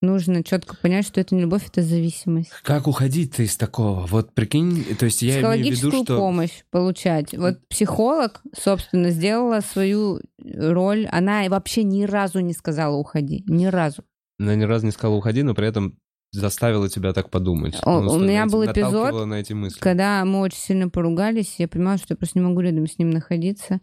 [0.03, 2.51] Нужно четко понять, что это не любовь, это зависимость.
[2.63, 4.07] Как уходить-то из такого?
[4.07, 6.17] Вот прикинь, то есть я имею в виду, психологическую что...
[6.17, 7.37] помощь получать.
[7.37, 11.07] Вот психолог, собственно, сделала свою роль.
[11.07, 13.45] Она вообще ни разу не сказала уходи.
[13.47, 14.03] Ни разу.
[14.39, 15.99] Она ни разу не сказала уходи, но при этом
[16.33, 17.77] заставила тебя так подумать.
[17.83, 19.79] О, Ну, у меня был эпизод, на эти мысли.
[19.81, 23.11] Когда мы очень сильно поругались, я понимала, что я просто не могу рядом с ним
[23.11, 23.81] находиться.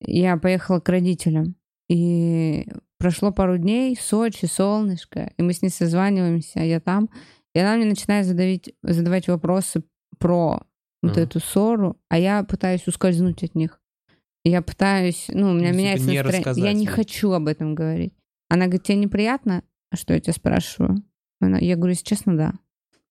[0.00, 1.54] Я поехала к родителям.
[1.88, 2.66] И
[2.98, 7.08] прошло пару дней, Сочи, солнышко, и мы с ней созваниваемся, а я там.
[7.54, 9.82] И она мне начинает задавить, задавать вопросы
[10.18, 10.62] про
[11.02, 11.20] вот Ага.
[11.20, 13.80] эту ссору, а я пытаюсь ускользнуть от них.
[14.44, 16.64] Я пытаюсь, ну, у меня Ну, типа, меняется не настроение.
[16.64, 18.14] Я не хочу об этом говорить.
[18.48, 19.62] Она говорит, тебе неприятно,
[19.94, 21.02] что я тебя спрашиваю?
[21.40, 22.52] Она- я говорю, если честно, да.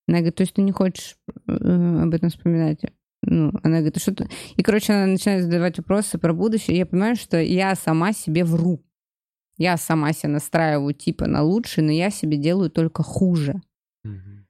[0.07, 1.15] Она говорит, то есть ты не хочешь
[1.47, 2.81] э, об этом вспоминать?
[3.25, 4.29] Ну, она говорит, «А что ты...
[4.57, 6.75] И, короче, она начинает задавать вопросы про будущее.
[6.75, 8.83] И я понимаю, что я сама себе вру.
[9.57, 13.61] Я сама себя настраиваю типа на лучше, но я себе делаю только хуже
[14.03, 14.47] Мгм.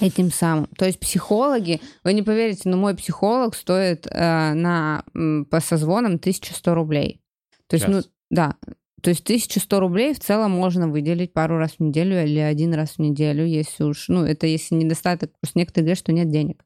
[0.00, 0.66] этим самым.
[0.76, 5.04] То есть психологи, вы не поверите, но мой психолог стоит э, на,
[5.50, 7.22] по созвонам 1100 рублей.
[7.66, 8.56] То есть, ну, да,
[9.02, 12.90] то есть 1100 рублей в целом можно выделить пару раз в неделю или один раз
[12.90, 16.64] в неделю, если уж, ну, это если недостаток, просто некоторые говорят, что нет денег.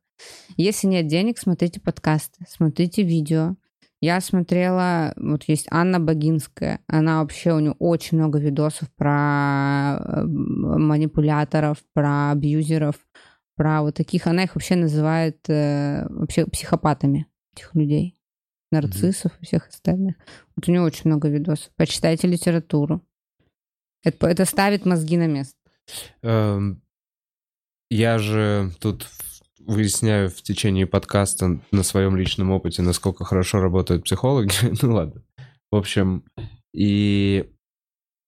[0.57, 3.57] Если нет денег, смотрите подкасты, смотрите видео.
[4.01, 10.25] Я смотрела, вот есть Анна Богинская, она вообще, у нее очень много видосов про э,
[10.25, 12.97] манипуляторов, про абьюзеров,
[13.57, 18.21] про вот таких, она их вообще называет э, вообще психопатами, этих людей,
[18.71, 20.17] нарциссов и всех остальных.
[20.55, 21.71] Вот у нее очень много видосов.
[21.77, 23.03] Почитайте литературу.
[24.05, 25.57] Это, это ставит мозги на место.
[26.23, 26.83] Эм,
[27.91, 29.09] Я же тут
[29.67, 34.53] выясняю в течение подкаста на своем личном опыте, насколько хорошо работают психологи.
[34.83, 35.23] ну ладно.
[35.71, 36.25] В общем,
[36.73, 37.51] и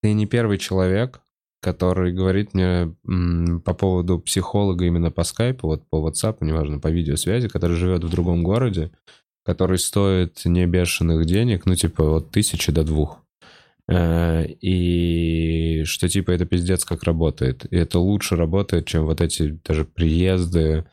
[0.03, 1.21] ты не первый человек,
[1.61, 2.95] который говорит мне
[3.65, 8.11] по поводу психолога именно по скайпу, вот по WhatsApp, неважно, по видеосвязи, который живет в
[8.11, 8.91] другом городе,
[9.45, 13.25] который стоит не бешеных денег, ну типа от тысячи до двух.
[13.89, 17.65] Э, и что типа это пиздец как работает.
[17.73, 20.85] И это лучше работает, чем вот эти даже приезды,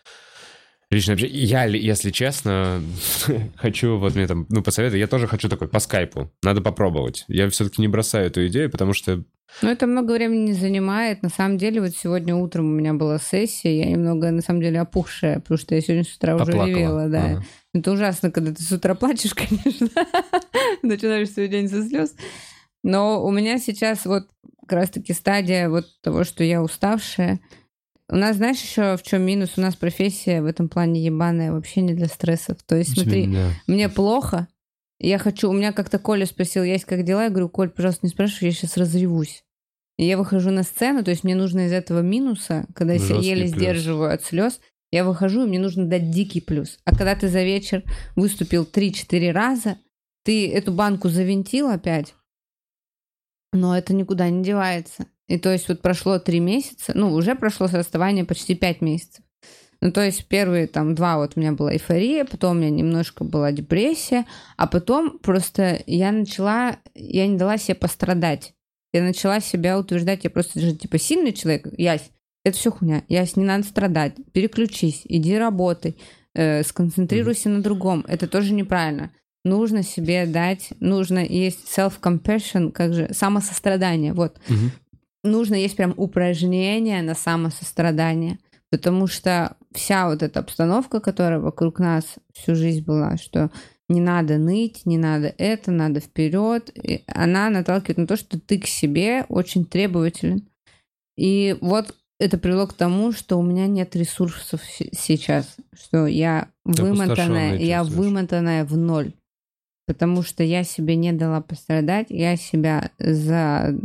[0.91, 1.27] общение.
[1.29, 2.81] Я, если честно,
[3.55, 6.31] хочу, вот мне там, ну, посоветовать, я тоже хочу такой по скайпу.
[6.43, 7.25] Надо попробовать.
[7.27, 9.23] Я все-таки не бросаю эту идею, потому что
[9.61, 11.23] ну, это много времени не занимает.
[11.23, 14.81] На самом деле, вот сегодня утром у меня была сессия, я немного, на самом деле,
[14.81, 16.63] опухшая, потому что я сегодня с утра Поплакала.
[16.63, 17.25] уже ревела, да.
[17.25, 17.43] Ага.
[17.73, 19.87] Это ужасно, когда ты с утра плачешь, конечно.
[20.81, 22.15] Начинаешь свой день со слез.
[22.83, 24.27] Но у меня сейчас вот
[24.61, 27.39] как раз-таки стадия вот того, что я уставшая.
[28.09, 29.53] У нас, знаешь, еще в чем минус?
[29.57, 32.61] У нас профессия в этом плане ебаная, вообще не для стрессов.
[32.63, 33.49] То есть, смотри, да.
[33.67, 34.47] мне плохо,
[34.99, 35.49] я хочу...
[35.49, 37.23] У меня как-то Коля спросил, есть как дела?
[37.23, 39.43] Я говорю, Коль, пожалуйста, не спрашивай, я сейчас разревусь.
[39.97, 43.19] И я выхожу на сцену, то есть мне нужно из этого минуса, когда я себя
[43.19, 43.55] еле плюс.
[43.55, 44.59] сдерживаю от слез,
[44.91, 46.79] я выхожу, и мне нужно дать дикий плюс.
[46.85, 47.83] А когда ты за вечер
[48.15, 49.77] выступил 3-4 раза,
[50.23, 52.13] ты эту банку завинтил опять,
[53.53, 55.07] но это никуда не девается.
[55.27, 59.23] И то есть вот прошло три месяца, ну, уже прошло с расставания почти пять месяцев.
[59.81, 63.23] Ну, то есть первые там два вот у меня была эйфория, потом у меня немножко
[63.23, 64.25] была депрессия,
[64.57, 68.53] а потом просто я начала, я не дала себе пострадать.
[68.93, 72.09] Я начала себя утверждать, я просто же типа сильный человек, Ясь,
[72.43, 75.97] это все хуйня, Ясь, не надо страдать, переключись, иди работай,
[76.33, 77.53] э, сконцентрируйся mm-hmm.
[77.53, 79.11] на другом, это тоже неправильно.
[79.43, 84.39] Нужно себе дать, нужно есть self-compassion, как же, самосострадание, вот.
[84.47, 84.84] Mm-hmm
[85.25, 92.15] нужно есть прям упражнение на самосострадание, потому что вся вот эта обстановка, которая вокруг нас
[92.33, 93.51] всю жизнь была, что
[93.87, 96.71] не надо ныть, не надо это, надо вперед,
[97.07, 100.47] она наталкивает на то, что ты к себе очень требователен.
[101.17, 107.57] И вот это привело к тому, что у меня нет ресурсов сейчас, что я вымотанная,
[107.57, 109.13] я вымотанная в ноль
[109.85, 113.75] потому что я себе не дала пострадать, я себя за,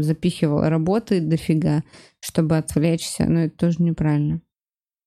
[0.00, 1.82] запихивала работы дофига,
[2.20, 4.40] чтобы отвлечься, но это тоже неправильно.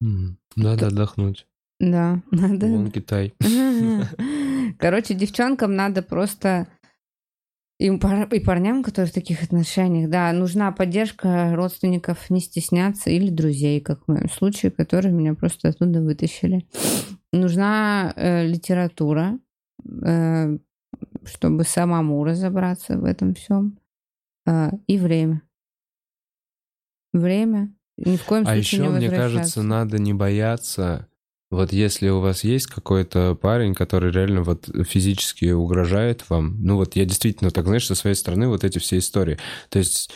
[0.03, 0.35] Mm.
[0.55, 0.87] Надо это...
[0.87, 1.47] отдохнуть.
[1.79, 2.67] Да, надо.
[2.67, 3.33] Вон Китай.
[4.79, 6.67] Короче, девчонкам надо просто
[7.79, 13.79] и, и парням, которые в таких отношениях, да, нужна поддержка родственников, не стесняться, или друзей,
[13.79, 16.67] как в моем случае, которые меня просто оттуда вытащили.
[17.31, 19.50] Нужна э, литература, Э,
[21.23, 23.77] чтобы самому разобраться в этом всем.
[24.45, 25.41] Э, и время.
[27.13, 27.73] Время.
[27.97, 31.07] Ни в коем а случае еще, не мне кажется, надо не бояться.
[31.51, 36.95] Вот если у вас есть какой-то парень, который реально вот физически угрожает вам, ну вот
[36.95, 39.38] я действительно так, знаешь, со своей стороны вот эти все истории.
[39.69, 40.11] То есть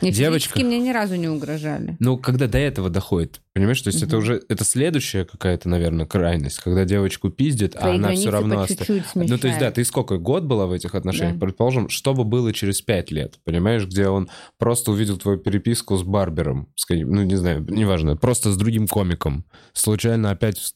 [0.00, 0.58] не, Девочка...
[0.60, 1.96] мне ни разу не угрожали.
[2.00, 3.80] Ну, когда до этого доходит, понимаешь?
[3.80, 4.08] То есть угу.
[4.08, 8.60] это уже, это следующая какая-то, наверное, крайность, когда девочку пиздит, а она все равно...
[8.60, 9.10] остается.
[9.14, 11.38] ну, то есть, да, ты сколько, год была в этих отношениях?
[11.38, 11.46] Да.
[11.46, 13.86] Предположим, что бы было через пять лет, понимаешь?
[13.86, 14.28] Где он
[14.58, 19.44] просто увидел твою переписку с Барбером, ну, не знаю, неважно, просто с другим комиком.
[19.72, 20.74] Случайно опять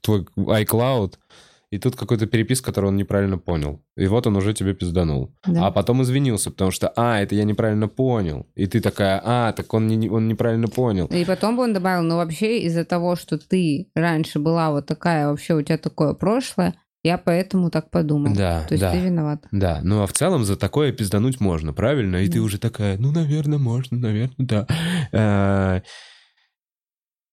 [0.00, 1.14] твой iCloud
[1.70, 3.82] и тут какой-то перепис, который он неправильно понял.
[3.96, 5.34] И вот он уже тебе пизданул.
[5.46, 5.66] Да.
[5.66, 8.46] А потом извинился, потому что, а, это я неправильно понял.
[8.54, 11.06] И ты такая, а, так он, не, он неправильно понял.
[11.06, 15.28] И потом бы он добавил, ну вообще из-за того, что ты раньше была вот такая,
[15.28, 18.34] вообще у тебя такое прошлое, я поэтому так подумал.
[18.34, 19.44] Да, То есть да, ты виноват.
[19.50, 22.16] Да, ну а в целом за такое пиздануть можно, правильно?
[22.16, 22.34] И да.
[22.34, 25.82] ты уже такая, ну, наверное, можно, наверное, да.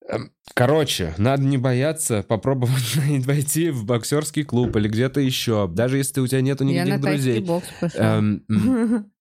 [0.09, 2.95] Эм, короче, надо не бояться попробовать
[3.25, 7.01] войти в боксерский клуб или где-то еще, даже если у тебя нету никаких Я на
[7.01, 7.41] друзей.
[7.41, 8.43] Бокс эм,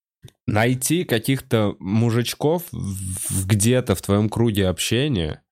[0.47, 2.65] найти каких-то мужичков
[3.47, 5.43] где-то в твоем круге общения,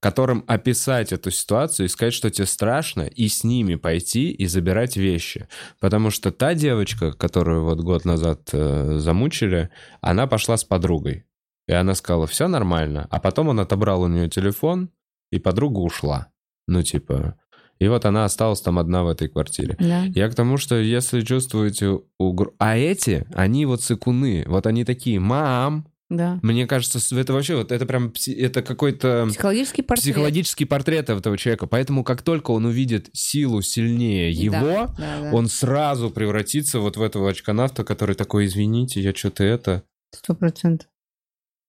[0.00, 4.96] которым описать эту ситуацию и сказать, что тебе страшно, и с ними пойти и забирать
[4.96, 5.48] вещи.
[5.80, 9.70] Потому что та девочка, которую вот год назад э, замучили,
[10.00, 11.24] она пошла с подругой.
[11.68, 13.06] И она сказала, все нормально.
[13.10, 14.90] А потом он отобрал у нее телефон,
[15.30, 16.28] и подруга ушла.
[16.66, 17.36] Ну, типа...
[17.78, 19.76] И вот она осталась там одна в этой квартире.
[19.78, 20.02] Да.
[20.06, 22.56] Я к тому, что если чувствуете угрозу...
[22.58, 24.44] А эти, они вот цикуны.
[24.48, 26.40] Вот они такие, мам, да.
[26.42, 30.02] Мне кажется, это вообще вот это прям это какой-то психологический портрет.
[30.02, 31.66] психологический портрет этого человека.
[31.66, 35.30] Поэтому как только он увидит силу сильнее его, да, да, да.
[35.34, 39.82] он сразу превратится вот в этого очконавта, который такой, извините, я что-то это.
[40.14, 40.88] Сто процентов.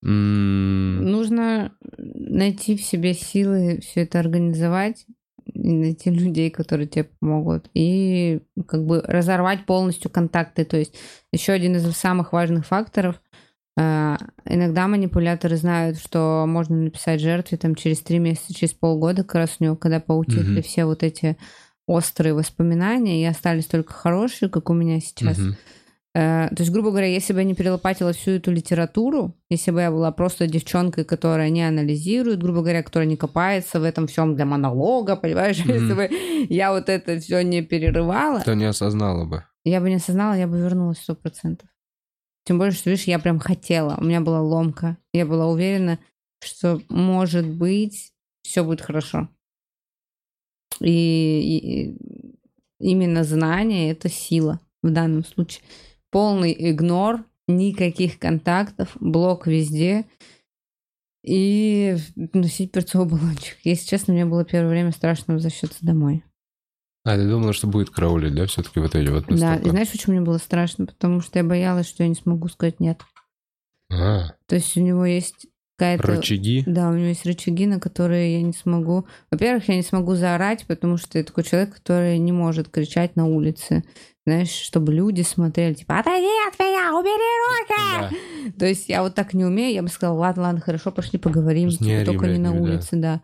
[0.02, 5.06] Нужно найти в себе силы все это организовать,
[5.54, 10.64] и найти людей, которые тебе помогут, и как бы разорвать полностью контакты.
[10.64, 10.95] То есть
[11.32, 13.22] еще один из самых важных факторов
[13.78, 19.36] э, Иногда манипуляторы знают, что можно написать жертве там через три месяца, через полгода, как
[19.36, 20.66] раз у него, когда поутихли mm-hmm.
[20.66, 21.38] все вот эти
[21.88, 25.39] острые воспоминания, и остались только хорошие, как у меня сейчас.
[25.39, 25.56] Mm-hmm
[26.14, 29.91] то есть, грубо говоря, если бы я не перелопатила всю эту литературу, если бы я
[29.91, 34.45] была просто девчонкой, которая не анализирует, грубо говоря, которая не копается в этом всем для
[34.45, 35.74] монолога, понимаешь, mm-hmm.
[35.74, 36.10] если бы
[36.49, 38.41] я вот это все не перерывала...
[38.41, 39.45] То не осознала бы.
[39.64, 41.70] Я бы не осознала, я бы вернулась сто процентов.
[42.43, 44.97] Тем более, что, видишь, я прям хотела, у меня была ломка.
[45.14, 45.99] Я была уверена,
[46.43, 49.30] что, может быть, все будет хорошо.
[50.80, 52.41] И, и
[52.80, 55.62] именно знание— это сила в данном случае
[56.12, 60.05] полный игнор, никаких контактов, блок везде
[61.24, 63.57] и носить перцовый баллончик.
[63.64, 66.24] Если честно, мне было первое время страшно возвращаться домой.
[67.05, 70.16] А, ты думала, что будет караулить, да, все-таки вот эти вот Да, и знаешь, почему
[70.16, 70.86] мне было страшно?
[70.86, 73.01] Потому что я боялась, что я не смогу сказать «нет».
[73.91, 74.34] А.
[74.45, 75.47] То есть у него есть
[75.80, 76.08] какая-то...
[76.08, 76.64] Рычаги?
[76.66, 79.06] Да, у него есть рычаги, на которые я не смогу...
[79.32, 83.26] Во-первых, я не смогу заорать, потому что я такой человек, который не может кричать на
[83.26, 83.84] улице
[84.26, 88.16] знаешь, чтобы люди смотрели, типа, отойди от меня, убери руки!
[88.46, 88.60] Да.
[88.60, 91.70] То есть я вот так не умею, я бы сказала, ладно, ладно, хорошо, пошли поговорим,
[91.70, 93.16] типа, только не на улице, да.
[93.16, 93.22] да.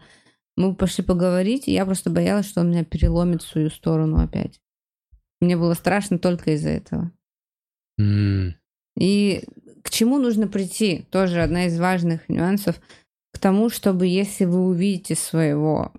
[0.57, 4.59] Мы пошли поговорить, и я просто боялась, что он меня переломит в свою сторону опять.
[5.41, 7.11] Мне было страшно только из-за этого.
[7.99, 8.53] Mm.
[8.97, 9.43] И
[9.85, 11.05] к чему нужно прийти?
[11.11, 12.81] Тоже одна из важных нюансов.
[13.31, 15.93] К тому, чтобы если вы увидите своего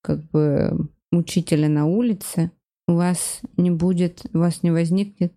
[0.00, 2.52] как бы учителя на улице,
[2.86, 5.32] у вас не будет, у вас не возникнет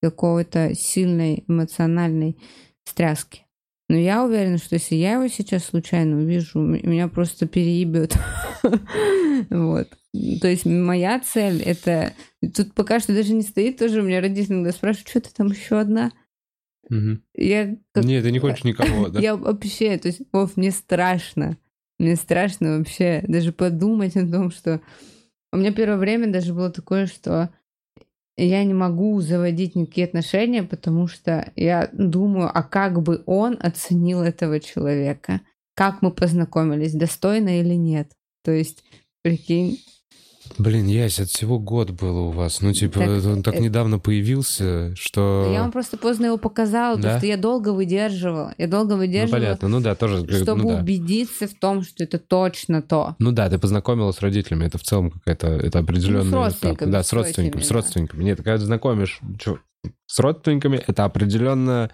[0.00, 2.38] какого-то сильной эмоциональной
[2.86, 3.42] стряски.
[3.90, 8.16] Но я уверена, что если я его сейчас случайно увижу, меня просто переебет.
[9.50, 9.90] Вот.
[10.40, 12.14] То есть моя цель это...
[12.54, 15.48] Тут пока что даже не стоит тоже, у меня родители иногда спрашивают, что ты там
[15.48, 16.10] еще одна?
[17.34, 18.04] Я как...
[18.04, 19.20] Нет, ты не хочешь никого, да?
[19.20, 21.56] Я вообще, то есть, Вов, мне страшно.
[21.98, 24.80] Мне страшно вообще даже подумать о том, что
[25.52, 27.50] у меня первое время даже было такое, что
[28.36, 34.20] я не могу заводить никакие отношения, потому что я думаю, а как бы он оценил
[34.20, 35.40] этого человека?
[35.74, 38.12] Как мы познакомились, достойно или нет?
[38.44, 38.84] То есть,
[39.22, 39.78] прикинь,
[40.58, 42.60] Блин, Ясь, от всего год было у вас.
[42.60, 43.62] Ну, типа, так, он так это...
[43.62, 45.50] недавно появился, что...
[45.52, 47.02] Я вам просто поздно его показала, да?
[47.02, 48.54] потому что я долго выдерживала.
[48.58, 49.38] Я долго ну, выдерживала.
[49.38, 50.26] Ну, понятно, ну да, тоже...
[50.42, 50.80] Чтобы ну, да.
[50.80, 53.16] убедиться в том, что это точно то.
[53.18, 56.24] Ну да, ты познакомилась с родителями, это в целом какая-то, это определенный...
[56.24, 56.90] Ну, с родственниками.
[56.90, 58.24] Да, с родственниками, с родственниками.
[58.24, 59.58] Нет, когда знакомишь что,
[60.06, 61.90] с родственниками, это определенно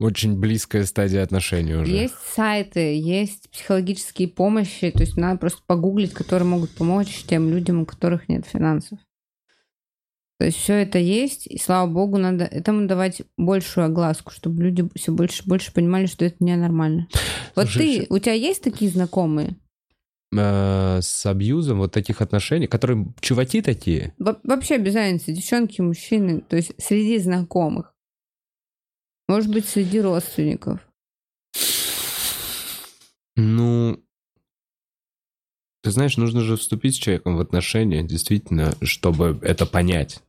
[0.00, 1.90] очень близкая стадия отношений уже.
[1.90, 7.82] Есть сайты, есть психологические помощи, то есть надо просто погуглить, которые могут помочь тем людям,
[7.82, 8.98] у которых нет финансов.
[10.38, 14.86] То есть все это есть, и слава богу, надо этому давать большую огласку, чтобы люди
[14.96, 17.06] все больше и больше понимали, что это ненормально.
[17.54, 19.56] Вот Слушай, ты, у тебя есть такие знакомые?
[20.36, 24.12] Э, с абьюзом вот таких отношений, которые чуваки такие?
[24.18, 27.93] Во вообще без разницы, девчонки, мужчины, то есть среди знакомых.
[29.28, 30.80] Может быть, среди родственников.
[33.36, 34.04] Ну,
[35.82, 40.22] ты знаешь, нужно же вступить с человеком в отношения, действительно, чтобы это понять.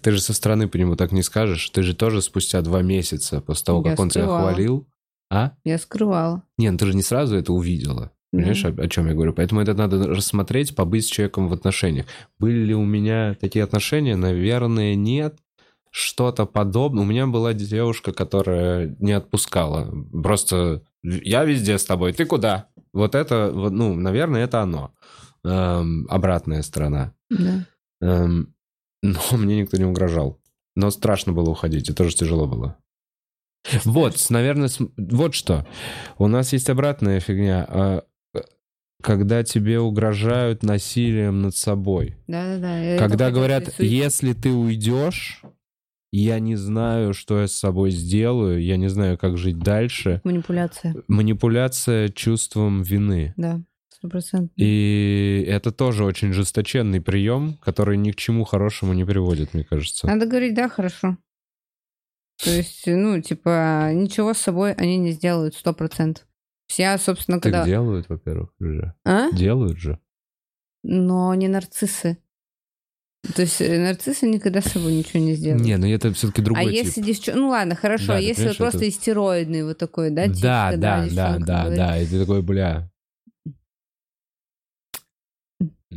[0.00, 1.68] Ты же со стороны по нему так не скажешь.
[1.70, 4.40] Ты же тоже спустя два месяца после того, как Я он скрывала.
[4.40, 4.88] тебя хвалил.
[5.30, 5.52] А?
[5.64, 6.42] Я скрывала.
[6.58, 8.10] Не, ну ты же не сразу это увидела.
[8.32, 8.80] Понимаешь, mm-hmm.
[8.80, 9.34] о, о чем я говорю?
[9.34, 12.06] Поэтому это надо рассмотреть, побыть с человеком в отношениях.
[12.38, 14.16] Были ли у меня такие отношения?
[14.16, 15.36] Наверное, нет
[15.92, 17.04] что-то подобное.
[17.04, 19.92] У меня была девушка, которая не отпускала.
[20.10, 22.68] Просто я везде с тобой, ты куда?
[22.92, 24.94] Вот это, ну, наверное, это оно.
[25.44, 27.14] Эм, обратная сторона.
[27.30, 27.66] Да.
[28.00, 28.54] Эм,
[29.02, 30.40] но мне никто не угрожал.
[30.74, 32.78] Но страшно было уходить, и тоже тяжело было.
[33.84, 35.66] Вот, наверное, вот что.
[36.18, 37.66] У нас есть обратная фигня.
[37.68, 38.02] А,
[39.02, 42.16] когда тебе угрожают насилием над собой.
[42.28, 42.96] Да-да-да.
[42.98, 45.42] Когда говорят, если ты уйдешь,
[46.12, 50.20] я не знаю, что я с собой сделаю, я не знаю, как жить дальше.
[50.24, 50.94] Манипуляция.
[51.08, 53.32] Манипуляция чувством вины.
[53.38, 54.52] Да, сто процентов.
[54.56, 60.06] И это тоже очень жесточенный прием, который ни к чему хорошему не приводит, мне кажется.
[60.06, 61.16] Надо говорить, да, хорошо.
[62.44, 66.26] То есть, ну, типа, ничего с собой они не сделают, сто процентов.
[66.66, 67.60] Все, собственно, когда...
[67.60, 68.94] Так делают, во-первых, уже.
[69.04, 69.30] А?
[69.32, 69.98] Делают же.
[70.82, 72.18] Но не нарциссы.
[73.34, 75.64] То есть э, нарциссы никогда с собой ничего не сделают.
[75.64, 76.84] Не, ну это все-таки другой а тип.
[76.84, 77.38] если девчонка...
[77.38, 78.88] Ну ладно, хорошо, да, если вот просто это...
[78.88, 82.90] истероидный вот такой, да, тип, Да, да, да, да, да, и ты такой, бля,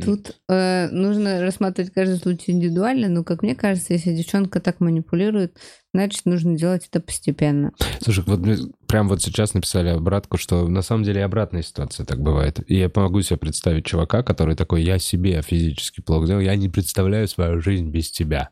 [0.04, 5.56] Тут э, нужно рассматривать каждый случай индивидуально, но, как мне кажется, если девчонка так манипулирует,
[5.94, 7.72] значит, нужно делать это постепенно.
[8.00, 8.56] Слушай, вот мне
[8.86, 12.60] прям вот сейчас написали обратку, что на самом деле обратная ситуация так бывает.
[12.68, 16.68] И я помогу себе представить чувака, который такой, я себе физически плохо делал, я не
[16.68, 18.50] представляю свою жизнь без тебя.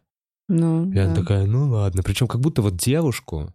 [0.48, 1.20] Ну, И она да.
[1.20, 2.02] такая, ну ладно.
[2.02, 3.54] Причем как будто вот девушку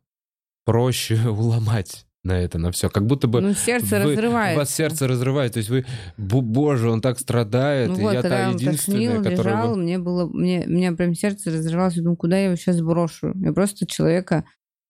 [0.66, 2.90] проще уломать на это, на все.
[2.90, 4.56] Как будто бы Ну, сердце вы- разрывается.
[4.56, 5.54] У вас сердце разрывает.
[5.54, 5.86] То есть вы,
[6.18, 8.76] боже, он так страдает, Ну и вот, я та единственная,
[9.18, 9.56] тошнил, которая...
[9.56, 12.82] лежал, бы- мне было, мне, меня прям сердце разрывалось, я думаю, куда я его сейчас
[12.82, 13.34] брошу?
[13.36, 14.46] Я просто человека,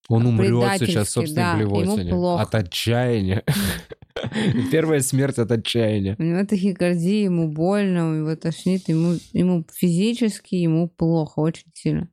[0.07, 2.13] Он умрет сейчас собственной да, блевотине.
[2.13, 3.43] От отчаяния.
[4.71, 6.15] Первая смерть от отчаяния.
[6.19, 12.09] у него тахикардия, ему больно, его тошнит, ему, ему физически, ему плохо, очень сильно.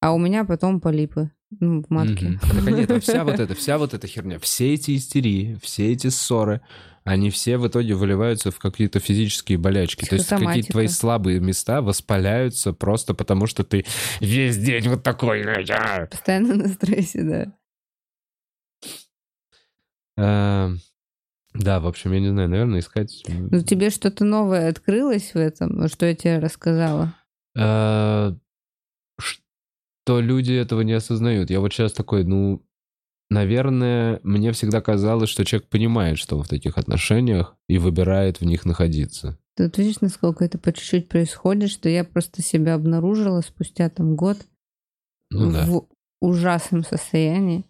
[0.00, 2.28] А у меня потом полипы ну, в матке.
[2.28, 2.38] Мгм.
[2.38, 5.92] Так а нет, а вся вот эта, вся вот эта херня, все эти истерии, все
[5.92, 6.60] эти ссоры,
[7.04, 10.04] они все в итоге выливаются в какие-то физические болячки.
[10.04, 13.84] То есть какие-то твои слабые места воспаляются просто потому, что ты
[14.20, 15.40] весь день вот такой.
[15.64, 16.06] «Я».
[16.10, 17.52] Постоянно на стрессе, да.
[20.16, 20.72] А,
[21.54, 23.24] Да, в общем, я не знаю, наверное, искать...
[23.28, 27.14] Ну, тебе что-то новое открылось в этом, что я тебе рассказала?
[27.56, 28.34] А,
[30.10, 31.50] Что люди этого не осознают.
[31.50, 32.66] Я вот сейчас такой, ну,
[33.30, 38.44] наверное, мне всегда казалось, что человек понимает, что он в таких отношениях и выбирает в
[38.44, 39.38] них находиться.
[39.54, 44.16] Ты вот видишь, насколько это по чуть-чуть происходит, что я просто себя обнаружила спустя там
[44.16, 44.38] год
[45.30, 45.64] Ну да.
[45.64, 45.86] в
[46.20, 47.64] ужасном состоянии.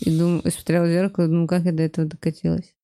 [0.00, 2.74] И думаю, и смотрела в зеркало, и думаю, как я до этого докатилась.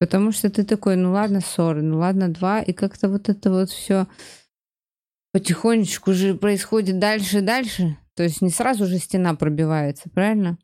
[0.00, 3.70] Потому что ты такой, ну ладно, ссоры, ну ладно, два, и как-то вот это вот
[3.70, 4.08] все
[5.36, 7.98] потихонечку же происходит дальше и дальше.
[8.14, 10.56] То есть не сразу же стена пробивается, правильно?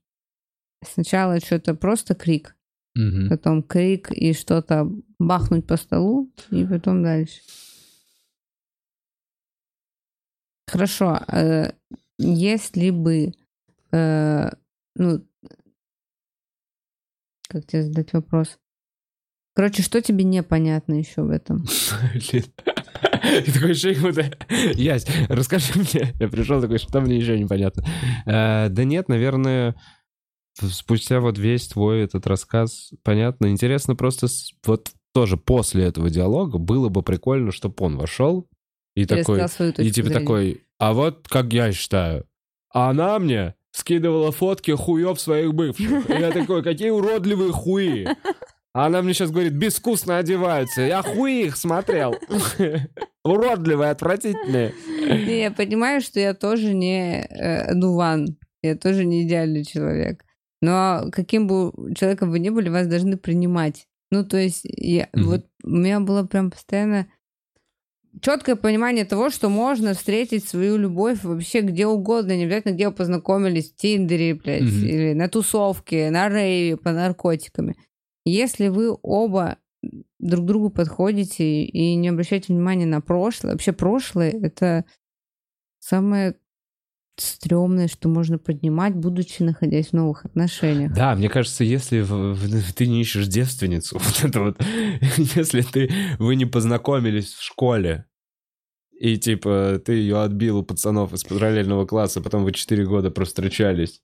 [0.82, 2.56] Сначала что-то просто крик,
[2.94, 3.28] Мгм.
[3.28, 7.42] потом крик и что-то бахнуть по столу, и потом дальше.
[10.66, 11.20] Хорошо.
[11.28, 11.72] э,
[12.18, 13.34] если бы,
[13.92, 14.50] э,
[14.96, 15.26] ну,
[17.46, 18.58] как тебе задать вопрос?
[19.54, 21.66] Короче, что тебе непонятно еще в этом?
[22.14, 22.44] Блин.
[23.46, 24.30] И как будто...
[24.74, 26.14] Ясь, расскажи мне.
[26.18, 27.84] Я пришел такой, что мне еще непонятно.
[28.26, 29.76] Э, Да нет, наверное,
[30.60, 33.46] спустя вот весь твой этот рассказ, понятно.
[33.50, 34.26] Интересно просто
[34.66, 38.48] вот тоже после этого диалога было бы прикольно, чтобы он вошел
[38.94, 39.40] и такой...
[39.78, 42.26] И типа такой, а вот как я считаю,
[42.70, 46.10] она мне скидывала фотки хуев своих бывших.
[46.10, 48.06] И я такой, какие уродливые хуи.
[48.74, 50.80] А она мне сейчас говорит, безвкусно одеваются.
[50.82, 52.14] Я хуи их смотрел.
[53.24, 54.72] Уродливые, отвратительные.
[55.06, 58.38] Не, я понимаю, что я тоже не э, дуван.
[58.62, 60.24] Я тоже не идеальный человек.
[60.62, 63.86] Но каким бы человеком вы ни были, вас должны принимать.
[64.10, 65.24] Ну, то есть, я, Мгм.
[65.26, 67.06] вот у меня было прям постоянно
[68.20, 72.94] четкое понимание того, что можно встретить свою любовь вообще где угодно, не обязательно где вы
[72.94, 74.84] познакомились, в Тиндере, блядь, Мгм.
[74.84, 77.74] или на тусовке, на рейве, по наркотиками.
[78.24, 79.58] Если вы оба
[80.20, 84.84] друг другу подходите и не обращаете внимания на прошлое, вообще прошлое— это
[85.80, 86.36] самое
[87.18, 90.94] стрёмное, что можно поднимать, будучи находясь в новых отношениях.
[90.94, 94.60] Да, мне кажется, если в- в- ты не ищешь девственницу, вот это вот,
[95.36, 98.06] если ты, вы не познакомились в школе,
[98.98, 104.00] и типа ты ее отбил у пацанов из параллельного класса, потом вы 4 года провстречались,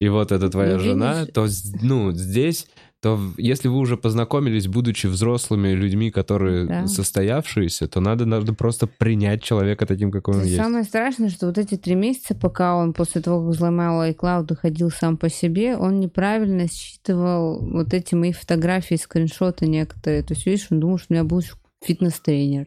[0.00, 1.46] и вот это твоя Ну, жена, видишь- то
[1.82, 2.66] ну, здесь,
[3.02, 6.86] то если вы уже познакомились, будучи взрослыми людьми, которые Да.
[6.86, 10.56] состоявшиеся, то надо, надо просто принять человека таким, какой он есть.
[10.56, 14.90] Самое страшное, что вот эти три месяца, пока он после того, как взломал iCloud, ходил
[14.90, 20.22] сам по себе, он неправильно считывал вот эти мои фотографии, скриншоты некоторые.
[20.22, 22.66] То есть, видишь, он думал, что у меня был ещё фитнес-тренер.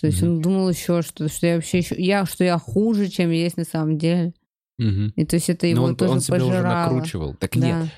[0.00, 0.30] То есть Мгм.
[0.32, 3.64] он думал еще, что, что я вообще еще, я, что я хуже, чем есть на
[3.64, 4.32] самом деле.
[4.78, 5.12] Мгм.
[5.16, 6.90] И то есть это его Но он, тоже он себя уже пожирало.
[6.92, 7.34] накручивал.
[7.34, 7.66] Так Да.
[7.82, 7.88] нет,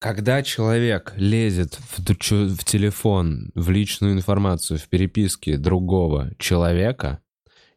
[0.00, 7.20] Когда человек лезет в, в телефон, в личную информацию, в переписке другого человека,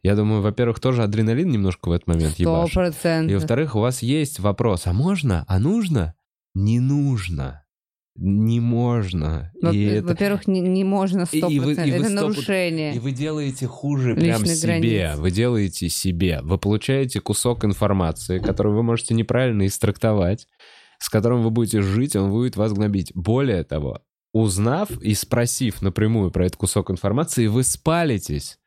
[0.04, 2.96] я думаю, во-первых, тоже адреналин немножко в этот момент Сто ебашит.
[3.30, 6.16] И во-вторых, у вас есть вопрос, а можно, а нужно?
[6.54, 7.64] Не нужно.
[8.20, 9.52] Не можно.
[9.62, 12.00] Во- И это- Во-первых, не, не можно И- сто и вы- и процентов.
[12.00, 12.96] вы Это сто- нарушение.
[12.96, 14.68] И вы делаете хуже прям Личных себе.
[14.80, 15.18] границ.
[15.20, 16.40] Вы делаете себе.
[16.42, 20.48] Вы получаете кусок информации, который вы можете неправильно истрактовать,
[21.00, 23.12] с которым вы будете жить, он будет вас гнобить.
[23.16, 24.02] Более того,
[24.34, 28.58] узнав и спросив напрямую про этот кусок информации, вы спалитесь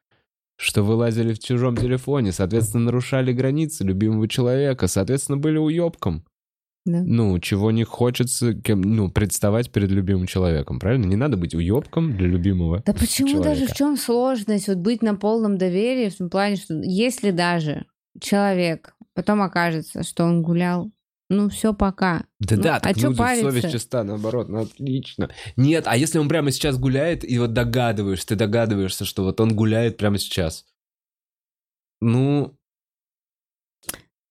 [0.60, 6.26] что вы лазили в чужом телефоне, соответственно, нарушали границы любимого человека, соответственно, были уебком.
[6.84, 7.02] Да.
[7.02, 11.06] Ну, чего не хочется кем, ну, представать перед любимым человеком, правильно?
[11.06, 13.48] Не надо быть уебком для любимого Да почему человека.
[13.48, 17.86] даже в чем сложность вот быть на полном доверии в том плане, что если даже
[18.20, 20.90] человек потом окажется, что он гулял,
[21.30, 22.24] ну все пока.
[22.40, 23.50] Да Ну, да, а так ну, париться?
[23.50, 25.30] совесть чиста, наоборот, ну отлично.
[25.56, 29.54] Нет, а если он прямо сейчас гуляет, и вот догадываешься, ты догадываешься, что вот он
[29.54, 30.66] гуляет прямо сейчас.
[32.00, 32.56] Ну,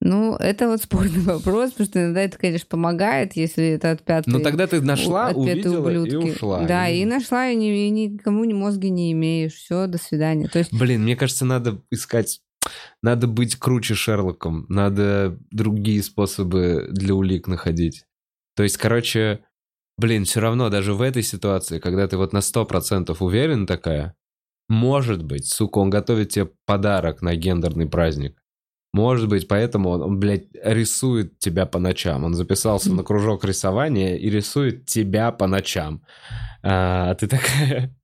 [0.01, 4.33] Ну, это вот спорный вопрос, потому что иногда это, конечно, помогает, если это отпятые...
[4.35, 6.27] ну тогда ты нашла, отпетые увидела ублюдки.
[6.27, 6.65] и ушла.
[6.65, 9.53] Да, и нашла, и, ни- и никому ни мозги не имеешь.
[9.53, 10.49] Все, до свидания.
[10.49, 12.41] То есть, Блин, мне кажется, надо искать...
[13.01, 14.65] Надо быть круче Шерлоком.
[14.69, 18.05] Надо другие способы для улик находить.
[18.55, 19.45] То есть, короче,
[19.97, 24.15] блин, все равно даже в этой ситуации, когда ты вот на 100% уверен такая,
[24.67, 28.41] может быть, сука, он готовит тебе подарок на гендерный праздник.
[28.91, 32.23] Может быть, поэтому он, он, блядь, рисует тебя по ночам.
[32.23, 36.03] Он записался на кружок рисования и рисует тебя по ночам.
[36.63, 37.95] А ты такая,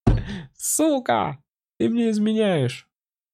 [0.55, 1.39] сука,
[1.79, 2.87] ты мне изменяешь.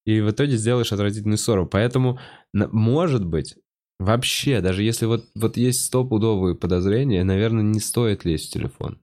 [0.05, 1.65] И в итоге сделаешь отвратительную ссору.
[1.65, 2.19] Поэтому,
[2.53, 3.55] может быть,
[3.99, 8.99] вообще, даже если вот, вот есть стопудовые подозрения, наверное, не стоит лезть в телефон.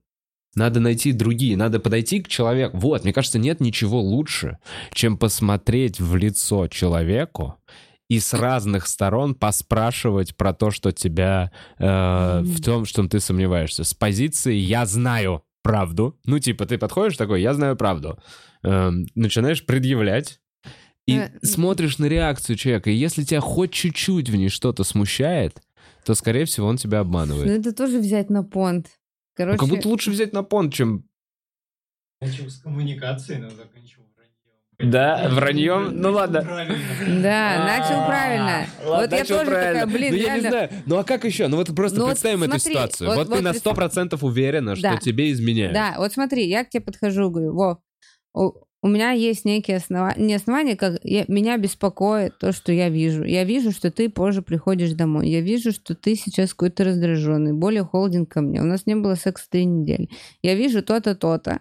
[0.54, 2.78] Надо найти другие, надо подойти к человеку.
[2.78, 4.58] Вот, мне кажется, нет ничего лучше,
[4.92, 7.56] чем посмотреть в лицо человеку
[8.08, 13.84] и с разных сторон поспрашивать про то, что тебя э, в том, что ты сомневаешься.
[13.84, 16.18] С позиции «я знаю правду».
[16.24, 18.18] Ну, типа, ты подходишь такой «я знаю правду».
[18.62, 20.40] Эм, начинаешь предъявлять
[21.08, 22.90] и Э, смотришь на реакцию человека.
[22.90, 25.60] И если тебя хоть чуть-чуть в ней что-то смущает,
[26.04, 27.48] то, скорее всего, он тебя ну, обманывает.
[27.50, 28.86] это тоже взять на понт.
[28.86, 28.92] Ну,
[29.36, 31.04] Короче, как будто лучше взять на понт, чем...
[32.20, 34.90] Начал с коммуникации, но закончил враньем.
[34.92, 36.00] Да, враньем?
[36.00, 36.42] Ну ладно.
[36.42, 36.74] Правильно.
[37.22, 38.66] да, начал А, правильно.
[38.84, 39.80] ладно, вот я начал тоже правильно.
[39.80, 40.70] такая, блин, Ну, я не знаю.
[40.86, 41.48] Ну, а как еще?
[41.48, 43.14] Ну, вот просто Ну, представим эту ситуацию.
[43.14, 45.72] вот- ты на представь- 100% уверена, что тебе изменяют.
[45.74, 47.80] Да, вот смотри, я к тебе подхожу, говорю, во,
[48.82, 53.24] у, меня есть некие основания, не основания, как я- меня беспокоит то, что я вижу.
[53.24, 55.28] Я вижу, что ты позже приходишь домой.
[55.28, 58.60] Я вижу, что ты сейчас какой-то раздраженный, более холоден ко мне.
[58.60, 60.08] У нас не было секса три недели.
[60.42, 61.60] Я вижу то-то, то-то.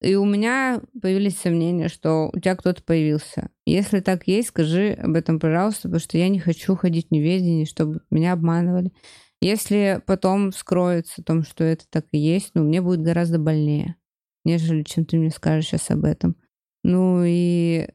[0.00, 3.48] И у меня появились сомнения, что у тебя кто-то появился.
[3.64, 7.64] Если так есть, скажи об этом, пожалуйста, потому что я не хочу ходить в неведении,
[7.64, 8.92] чтобы меня обманывали.
[9.40, 13.96] Если потом вскроется о том, что это так и есть, ну, мне будет гораздо больнее,
[14.44, 16.36] нежели чем ты мне скажешь сейчас об этом.
[16.84, 17.88] Ну и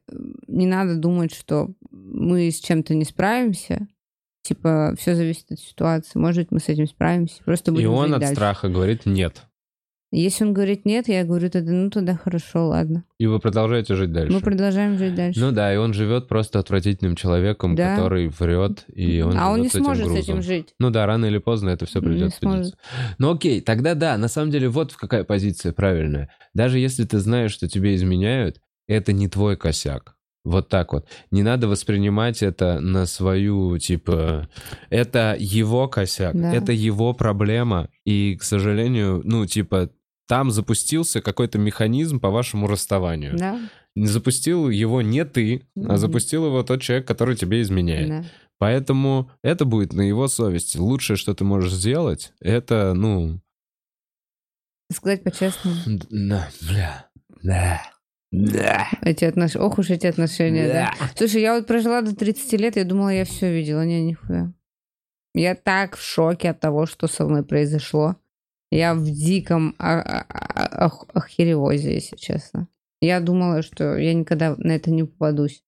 [0.48, 3.88] не надо думать, что мы с чем-то не справимся.
[4.42, 6.18] Типа, все зависит от ситуации.
[6.18, 7.42] Может быть, мы с этим справимся.
[7.46, 8.36] Просто И будем он жить от дальше.
[8.36, 9.44] страха говорит «нет».
[10.12, 13.04] Если он говорит нет, я говорю тогда, ну тогда хорошо, ладно.
[13.20, 14.34] И вы продолжаете жить дальше.
[14.34, 15.40] Мы продолжаем жить дальше.
[15.40, 17.92] Ну да, и он живет просто отвратительным человеком, Да.
[17.96, 20.24] который врет, и он а он не с сможет с грузом.
[20.24, 20.74] этим жить.
[20.80, 22.76] Ну да, рано или поздно это все Не придет в сможет.
[23.20, 26.32] Ну окей, тогда да, на самом деле вот какая позиция правильная.
[26.56, 28.60] Даже если ты знаешь, что тебе изменяют,
[28.90, 30.16] это не твой косяк.
[30.46, 31.06] Вот так вот.
[31.32, 34.50] Не надо воспринимать это на свою, типа,
[34.90, 36.54] это его косяк, Да.
[36.54, 37.90] это его проблема.
[38.06, 39.90] И, к сожалению, ну, типа,
[40.28, 43.38] там запустился какой-то механизм по вашему расставанию.
[43.38, 43.60] Да,
[43.96, 45.98] Не Запустил его не ты, а Мгм.
[45.98, 48.08] запустил его тот человек, который тебе изменяет.
[48.10, 48.26] да.
[48.60, 50.78] Поэтому это будет на его совести.
[50.78, 53.40] Лучшее, что ты можешь сделать, это, ну...
[54.92, 55.76] Сказать по-честному.
[55.86, 57.08] д- На, бля,
[57.44, 57.82] да,
[58.32, 59.66] да, Эти отношения.
[59.66, 60.94] Ох уж эти отношения, да.
[61.16, 63.84] Слушай, я вот прожила до 30 лет, я думала, я все видела.
[63.86, 64.54] Не, нихуя.
[65.34, 68.16] Я так в шоке от того, что со мной произошло.
[68.72, 72.68] Я в диком ах- охеревозе, если честно.
[73.02, 75.64] Я думала, что я никогда на это не попадусь.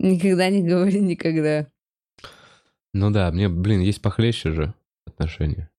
[0.00, 1.66] Никогда не говори никогда.
[2.94, 4.74] Ну да, мне, блин, есть похлеще же
[5.06, 5.70] отношения.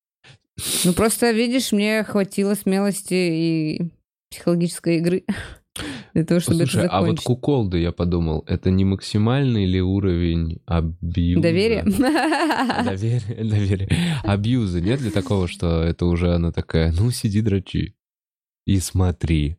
[0.83, 3.91] Ну просто, видишь, мне хватило смелости и
[4.29, 5.23] психологической игры
[6.13, 10.61] для того, чтобы Слушай, это а вот куколды, я подумал, это не максимальный ли уровень
[10.65, 11.41] абьюза?
[11.41, 11.83] Доверие?
[12.83, 13.89] Доверие, доверие.
[14.23, 14.81] Абьюза.
[14.81, 17.95] Нет ли такого, что это уже она такая, ну сиди дрочи
[18.65, 19.57] и смотри.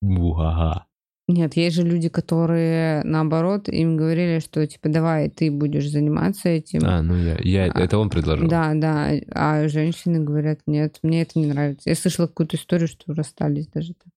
[0.00, 0.86] Буага.
[1.26, 6.80] Нет, есть же люди, которые наоборот, им говорили, что типа давай ты будешь заниматься этим.
[6.84, 8.46] А, ну я, я, А, это он предложил.
[8.46, 9.10] Да, да.
[9.30, 11.88] А женщины говорят, нет, мне это не нравится.
[11.88, 14.12] Я слышала какую-то историю, что расстались даже так.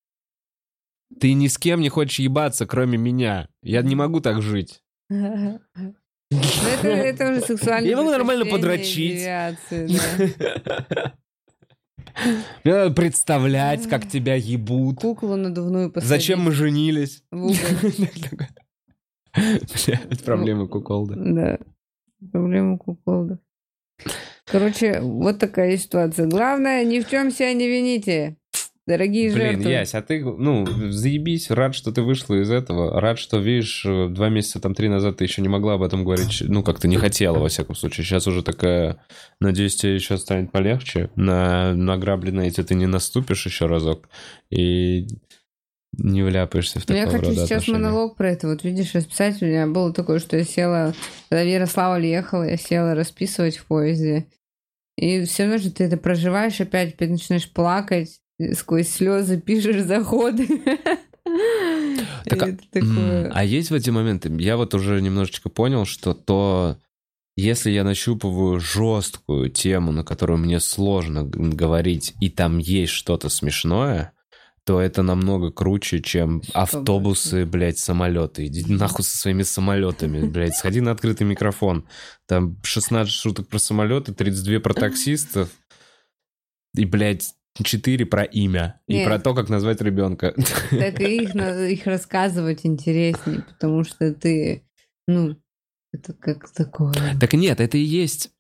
[1.19, 3.47] Ты ни с кем не хочешь ебаться, кроме меня.
[3.63, 4.81] Я не могу так жить.
[6.29, 9.13] Ну, Это, это уже сексуальное Я могу нормально подрочить.
[9.19, 9.93] девиация, да.
[10.19, 10.34] Мне
[10.65, 11.13] надо
[12.64, 14.99] представлять, как тебя ебут.
[14.99, 17.24] Куклу надувную посадить Зачем мы женились?
[17.32, 18.30] Блядь,
[20.24, 21.15] проблемы куколда.
[21.15, 21.57] Да.
[22.32, 23.40] Проблема куколда.
[24.45, 26.28] Короче, вот такая ситуация.
[26.28, 28.38] Главное, ни в чем себя не вините.
[28.88, 29.69] Дорогие Блин, жертвы.
[29.69, 34.07] Ясь, а ты, ну, заебись, рад, что ты вышла из этого, рад, что, видишь, э,
[34.07, 36.95] два месяца, там, три назад ты еще не могла об этом говорить, ну, как-то не
[36.95, 38.05] хотела, во всяком случае.
[38.05, 39.03] Сейчас уже такая,
[39.41, 41.09] надеюсь, тебе еще станет полегче.
[41.18, 44.07] На, на грабли на эти ты не наступишь еще разок.
[44.49, 45.07] И
[45.97, 47.80] не вляпаешься в Ну, я такого хочу рода сейчас отношения.
[47.80, 49.41] монолог про это вот видишь расписать.
[49.41, 50.93] У меня было такое, что я села,
[51.30, 54.27] когда Ярославль ехала, я села расписывать в поезде.
[54.95, 58.22] И все равно же ты это проживаешь опять, опять начинаешь плакать,
[58.53, 60.47] сквозь слезы пишешь заходы.
[62.26, 63.31] Так, а- такое.
[63.34, 66.77] А есть в эти моменты, я вот уже немножечко понял, что то,
[67.35, 74.14] если я нащупываю жесткую тему, на которую мне сложно говорить, и там есть что-то смешное,
[74.68, 78.47] то это намного круче, чем автобусы, блядь, самолеты.
[78.47, 80.55] Иди нахуй со своими самолетами, блядь.
[80.55, 81.88] Сходи на открытый микрофон.
[82.26, 85.49] Там 16 шуток про самолеты, 32 про таксистов.
[86.76, 88.81] И, блядь, 4 про имя.
[88.88, 89.07] И Нет.
[89.07, 90.34] про то, как назвать ребенка.
[90.69, 94.63] Так и их их рассказывать интереснее, потому что ты,
[95.07, 95.35] ну,
[95.93, 96.93] это как такое.
[97.19, 98.31] Так нет, это и есть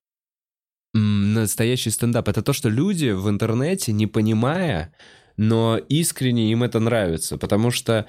[0.93, 2.27] настоящий стендап.
[2.27, 4.93] Это то, что люди в интернете, не понимая,
[5.37, 7.37] но искренне им это нравится.
[7.37, 8.07] Потому что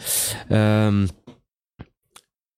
[0.48, 1.08] эм,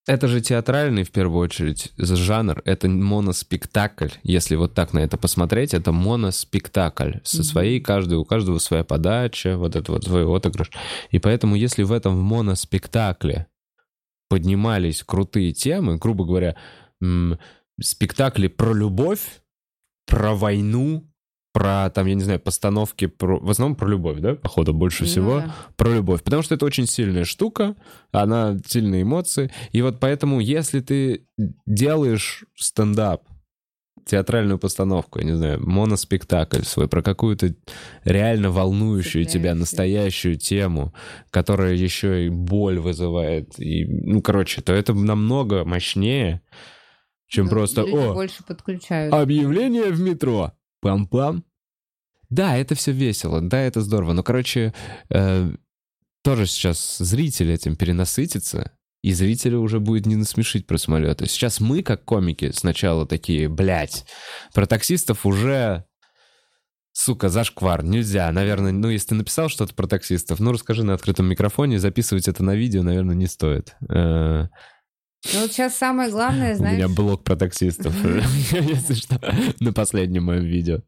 [0.06, 2.62] это же театральный, в первую очередь, жанр.
[2.64, 4.08] Это моноспектакль.
[4.22, 7.18] Если вот так на это посмотреть, это моноспектакль.
[7.22, 10.70] Со своей, каждый, у каждого своя подача, вот это вот свой отыгрыш.
[11.10, 13.46] И поэтому, если в этом моноспектакле
[14.28, 16.56] поднимались крутые темы, грубо говоря,
[17.80, 19.42] спектакли про любовь,
[20.06, 21.09] про войну,
[21.52, 23.38] про, там, я не знаю, постановки, про...
[23.40, 25.54] в основном про любовь, да, походу, больше Ну всего, да.
[25.76, 27.74] про любовь, потому что это очень сильная штука,
[28.12, 31.26] она сильные эмоции, и вот поэтому, если ты
[31.66, 33.22] делаешь стендап,
[34.06, 37.54] театральную постановку, я не знаю, моноспектакль свой, про какую-то
[38.04, 40.94] реально волнующую тебя настоящую тему,
[41.30, 46.40] которая еще и боль вызывает, и, ну, короче, то это намного мощнее,
[47.28, 49.14] чем Ну, просто «О, больше подключают.
[49.14, 50.52] Объявление в метро.
[50.82, 51.42] Пам-пам.
[52.28, 54.12] Да, это все весело, да, это здорово.
[54.12, 54.72] Но, короче,
[55.10, 55.50] э,
[56.22, 61.26] тоже сейчас зритель этим перенасытится, и зрителя уже будет не насмешить про самолеты.
[61.26, 64.04] Сейчас мы, как комики, сначала такие, блядь,
[64.54, 65.84] про таксистов уже...
[66.92, 68.30] Сука, зашквар, нельзя.
[68.32, 72.42] Наверное, ну, если ты написал что-то про таксистов, ну, расскажи на открытом микрофоне, записывать это
[72.42, 73.76] на видео, наверное, не стоит.
[75.32, 79.20] Ну вот сейчас самое главное, У меня знаешь, блог про таксистов, если что,
[79.60, 80.82] на последнем моем видео.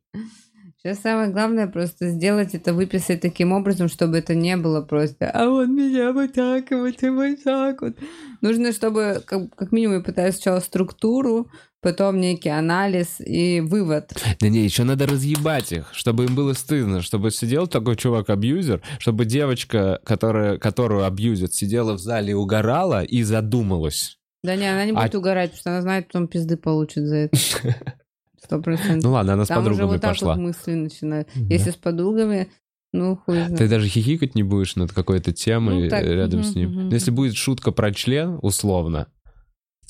[0.79, 5.49] сейчас самое главное просто сделать это, выписать таким образом, чтобы это не было просто, а
[5.49, 7.97] вот меня вот так, вот и вот так вот.
[8.41, 11.49] Нужно, чтобы, как, как минимум, я пытаюсь сначала структуру,
[11.83, 14.15] потом некий анализ и вывод.
[14.41, 19.27] Да не, еще надо разъебать их, чтобы им было стыдно, чтобы сидел такой чувак-абьюзер, чтобы
[19.27, 24.19] девочка, которая, которую абьюзят, сидела в зале и угорала и задумалась.
[24.43, 27.17] Да не, она не А- будет угорать, потому что она знает, потом пизды получит за
[27.17, 27.37] это.
[28.43, 29.05] Сто процентов.
[29.05, 30.35] Ну ладно, она с Там уже подругами вот так пошла.
[30.35, 31.29] вот мысли начинают.
[31.35, 31.55] Да.
[31.55, 32.49] Если с подругами,
[32.93, 33.57] ну хуй знает.
[33.57, 36.71] Ты даже хихикать не будешь над какой-то темой Ну, так, рядом мгм, с ним.
[36.71, 36.89] мгм.
[36.89, 39.07] Но если будет шутка про член, условно,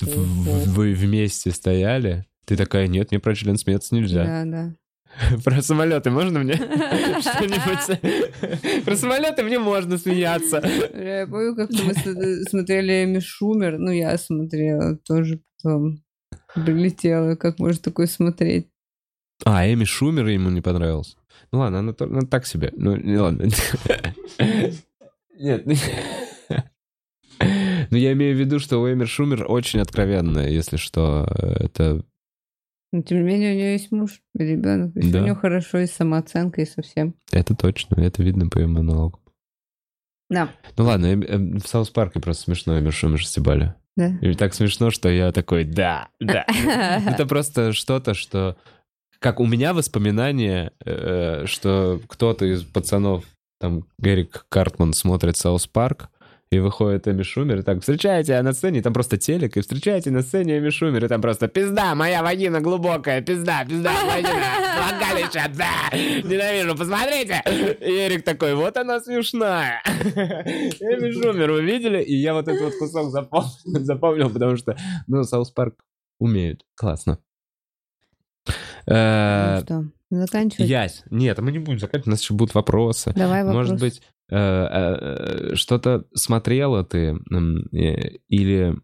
[0.01, 4.23] вы вместе стояли, ты такая, нет, мне про член смеяться нельзя.
[4.23, 4.75] Да, да.
[5.43, 6.53] Про самолеты можно мне
[7.21, 8.01] что-нибудь?
[8.85, 10.61] Про самолеты мне можно смеяться.
[10.93, 16.03] Я помню, как мы с- смотрели Эми Шумер, ну, я смотрела, тоже потом
[16.55, 18.67] прилетела, как можно такое смотреть.
[19.45, 21.15] А, Эми Шумер ему не понравился.
[21.51, 22.71] Ну ладно, она, она так себе.
[22.75, 23.47] Ну, не ладно.
[25.39, 25.65] Нет.
[25.65, 25.75] ну-
[27.91, 31.27] Ну, я имею в виду, что у Эми Шумер очень откровенная, если что.
[31.59, 32.03] Это...
[32.93, 34.91] Но, тем не менее, у нее есть муж ребенок.
[34.93, 35.19] Да.
[35.19, 37.15] У нее хорошо и с самооценкой, и со всем.
[37.31, 39.19] Это точно, это видно по ее монологу.
[40.29, 43.73] Да, Ну ладно, Эми- эм, в Саус Парке просто смешно Эми Шумер стебали.
[43.95, 44.15] да.
[44.21, 46.45] И так смешно, что я такой, да, да.
[47.07, 48.57] Это просто что-то, что...
[49.19, 53.25] Как у меня воспоминание, э, что кто-то из пацанов,
[53.59, 56.09] там, Эрик Картман смотрит Саус Парк,
[56.53, 60.11] и выходит Эми Шумер, и так, встречайте, а на сцене, там просто телек, и встречайте
[60.11, 64.45] на сцене Эми Шумер, и там просто пизда, моя вагина глубокая, пизда, пизда, вагина,
[64.77, 65.97] влагалище, да,
[66.27, 67.41] ненавижу, посмотрите.
[67.81, 69.81] И Эрик такой, вот она смешная.
[69.85, 72.01] Эми Шумер, вы видели?
[72.03, 74.77] И я вот этот вот кусок запом- запомнил, потому что,
[75.07, 75.75] ну, Саус Парк
[76.19, 77.19] умеют, классно.
[78.85, 80.69] Ну Э, что, заканчивать?
[80.69, 83.13] Ясь, нет, мы не будем заканчивать, у нас еще будут вопросы.
[83.15, 83.55] Давай вопрос.
[83.69, 88.75] Может быть, что-то смотрела ты э, или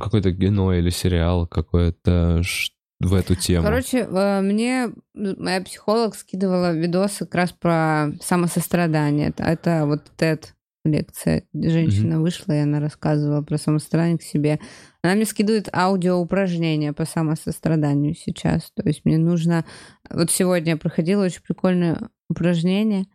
[0.00, 2.42] какое-то кино или сериал какое-то
[3.00, 3.64] в эту тему?
[3.64, 9.32] Короче, э, мне моя психолог скидывала видосы как раз про самосострадание.
[9.36, 10.46] Это, вот TED
[10.84, 11.44] лекция.
[11.52, 14.58] Женщина вышла, и она рассказывала про самосострадание к себе.
[15.02, 18.72] Она мне скидывает аудио упражнения по самосостраданию сейчас.
[18.74, 19.64] То есть мне нужно...
[20.10, 23.06] Вот сегодня я проходила очень прикольное упражнение.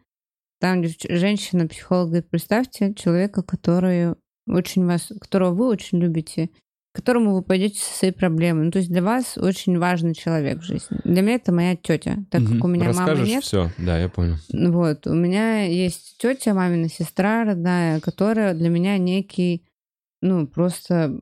[0.63, 4.15] Там женщина-психолог говорит, представьте человека, который
[4.47, 6.51] очень вас, которого вы очень любите,
[6.93, 8.63] к которому вы пойдете со своей проблемой.
[8.63, 11.01] Ну, то есть для вас очень важный человек в жизни.
[11.03, 13.43] Для меня это моя тетя, так как у меня мамы Расскажешь нет.
[13.43, 14.37] все, да, я понял.
[14.53, 19.65] Вот, у меня есть тетя, мамина сестра родная, которая для меня некий,
[20.21, 21.19] ну, просто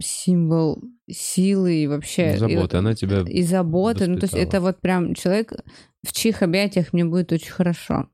[0.00, 2.32] символ силы и вообще...
[2.32, 3.20] и Забота, вот- она тебя...
[3.28, 4.06] и заботы.
[4.06, 4.48] Ну, то есть воспитала.
[4.48, 5.52] это вот прям человек,
[6.02, 8.08] в чьих объятиях мне будет очень хорошо.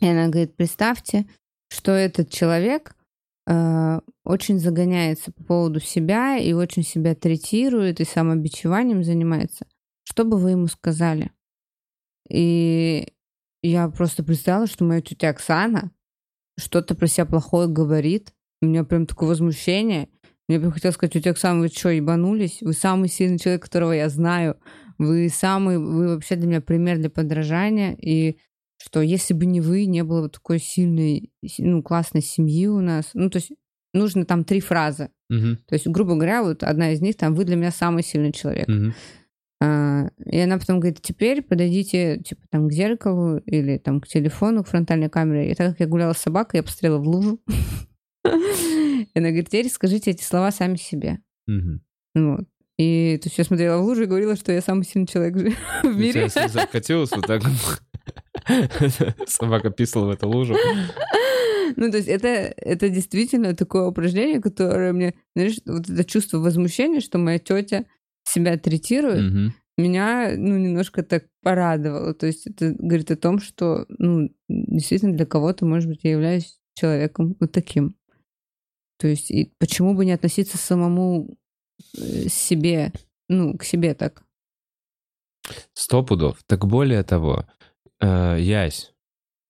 [0.00, 1.26] И она говорит, представьте,
[1.68, 2.94] что этот человек
[3.46, 9.66] э, очень загоняется по поводу себя и очень себя третирует и самобичеванием занимается.
[10.04, 11.30] Что бы вы ему сказали?
[12.28, 13.12] И
[13.62, 15.92] я просто представила, что моя тетя Оксана
[16.58, 18.32] что-то про себя плохое говорит.
[18.60, 20.08] У меня прям такое возмущение.
[20.48, 22.58] Мне бы хотелось сказать, тетя Оксана, вы что, ебанулись?
[22.60, 24.58] Вы самый сильный человек, которого я знаю.
[24.98, 27.96] Вы самый, вы вообще для меня пример для подражания.
[28.00, 28.38] И
[28.84, 33.10] что если бы не вы, не было вот такой сильной, ну, классной семьи у нас.
[33.14, 33.52] Ну, то есть
[33.94, 35.10] нужно там три фразы.
[35.28, 38.32] Мгм, То есть, грубо говоря, вот одна из них там «Вы для меня самый сильный
[38.32, 38.68] человек».
[38.68, 38.94] мгм.
[39.64, 44.64] А, и она потом говорит, теперь подойдите, типа, там, к зеркалу или там к телефону,
[44.64, 45.52] к фронтальной камере.
[45.52, 47.40] И так как я гуляла с собакой, я посмотрела в лужу.
[48.24, 51.20] И она говорит, теперь скажите эти слова сами себе.
[52.14, 52.48] Вот.
[52.78, 55.36] И то есть я смотрела в лужу и говорила, что я самый сильный человек
[55.84, 56.28] в мире.
[56.72, 57.42] катилась вот так.
[59.26, 60.56] Собака писала в эту лужу.
[61.76, 67.00] Ну, то есть это, это действительно такое упражнение, которое мне, знаешь, вот это чувство возмущения,
[67.00, 67.86] что моя тетя
[68.24, 69.54] себя третирует, Мгм.
[69.78, 72.14] меня, ну, немножко так порадовало.
[72.14, 76.60] То есть это говорит о том, что, ну, действительно для кого-то, может быть, я являюсь
[76.74, 77.96] человеком вот таким.
[78.98, 81.36] То есть и почему бы не относиться самому
[81.96, 82.92] э, себе,
[83.28, 84.22] ну, к себе так?
[85.74, 86.42] Сто пудов.
[86.46, 87.46] Так более того,
[88.02, 88.92] э, Ясь,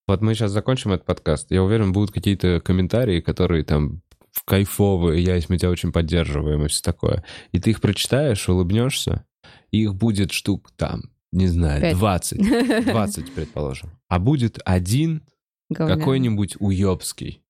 [0.06, 1.50] вот мы сейчас закончим этот подкаст.
[1.50, 4.02] Я уверен, будут какие-то комментарии, которые там
[4.44, 7.24] кайфовые, Ясь, мы тебя очень поддерживаем и все такое.
[7.52, 9.24] И ты их прочитаешь, улыбнешься,
[9.70, 11.02] и их будет штук там,
[11.32, 11.96] не знаю, Пять.
[11.96, 12.84] 20.
[12.86, 13.90] 20, предположим.
[14.08, 15.22] А будет один
[15.74, 17.42] какой-нибудь уебский,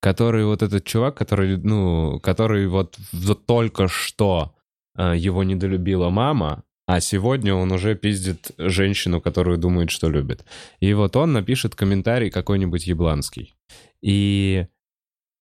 [0.00, 4.54] который вот этот чувак, который, ну, который вот, вот только что
[4.96, 10.44] э, его недолюбила мама, а сегодня он уже пиздит женщину, которую думает, что любит.
[10.80, 13.54] И вот он напишет комментарий какой-нибудь ебланский.
[14.02, 14.66] И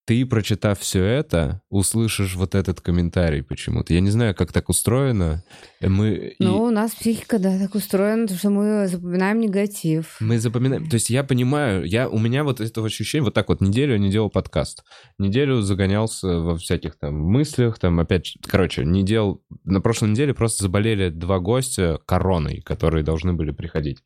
[0.10, 3.94] ты, прочитав все это, услышишь вот этот комментарий почему-то.
[3.94, 5.44] Я не знаю, как так устроено.
[5.82, 10.18] Мы, и- Ну, у нас психика, да, так устроена, потому что мы запоминаем негатив.
[10.20, 10.90] Мы запоминаем.
[10.90, 14.10] То есть я понимаю, я, у меня вот это ощущение, вот так вот неделю не
[14.10, 14.84] делал подкаст.
[15.20, 19.44] Неделю загонялся во всяких там мыслях, там опять, короче, не делал...
[19.64, 24.00] На прошлой неделе просто заболели два гостя короной, которые должны были приходить.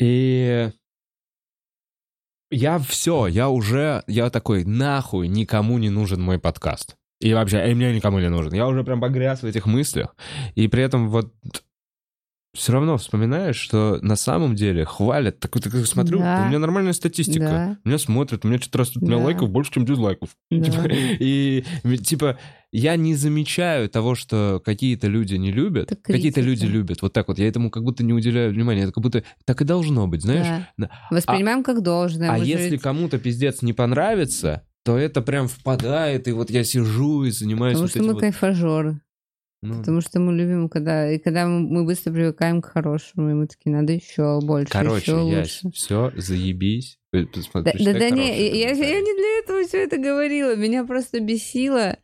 [0.00, 0.70] И
[2.54, 6.96] я все, я уже, я такой, нахуй никому не нужен мой подкаст.
[7.20, 8.52] И вообще, и мне никому не нужен.
[8.52, 10.14] Я уже прям погряз в этих мыслях.
[10.54, 11.32] И при этом вот
[12.54, 15.40] все равно вспоминаешь, что на самом деле хвалят.
[15.40, 16.44] Так, так смотрю, Да.
[16.44, 17.44] у меня нормальная статистика.
[17.44, 17.78] Да.
[17.84, 19.24] Меня смотрят, у меня что-то растут, у меня Да.
[19.24, 20.30] лайков больше, чем дизлайков.
[20.50, 20.64] Да.
[20.64, 20.88] Типа,
[21.20, 21.64] И
[22.02, 22.38] типа
[22.72, 27.02] я не замечаю того, что какие-то люди не любят, какие-то люди любят.
[27.02, 27.38] Вот так вот.
[27.38, 28.82] Я этому как будто не уделяю внимания.
[28.84, 30.64] Это как будто так и должно быть, знаешь?
[30.76, 30.90] Да.
[31.10, 32.30] Воспринимаем как должное.
[32.30, 36.62] А же если ведь- кому-то пиздец не понравится, то это прям впадает, и вот я
[36.62, 39.00] сижу и занимаюсь Потому вот что этим мы вот- кайфажоры.
[39.64, 41.10] Ну, Потому что мы любим, когда...
[41.10, 45.14] И когда мы, быстро привыкаем к хорошему, и мы такие, надо еще больше, Короче, еще
[45.14, 45.70] лучше.
[45.72, 46.98] все, заебись.
[47.10, 50.54] Посмотри, Да, да, да не, я, я не для этого все это говорила.
[50.56, 51.96] Меня просто бесило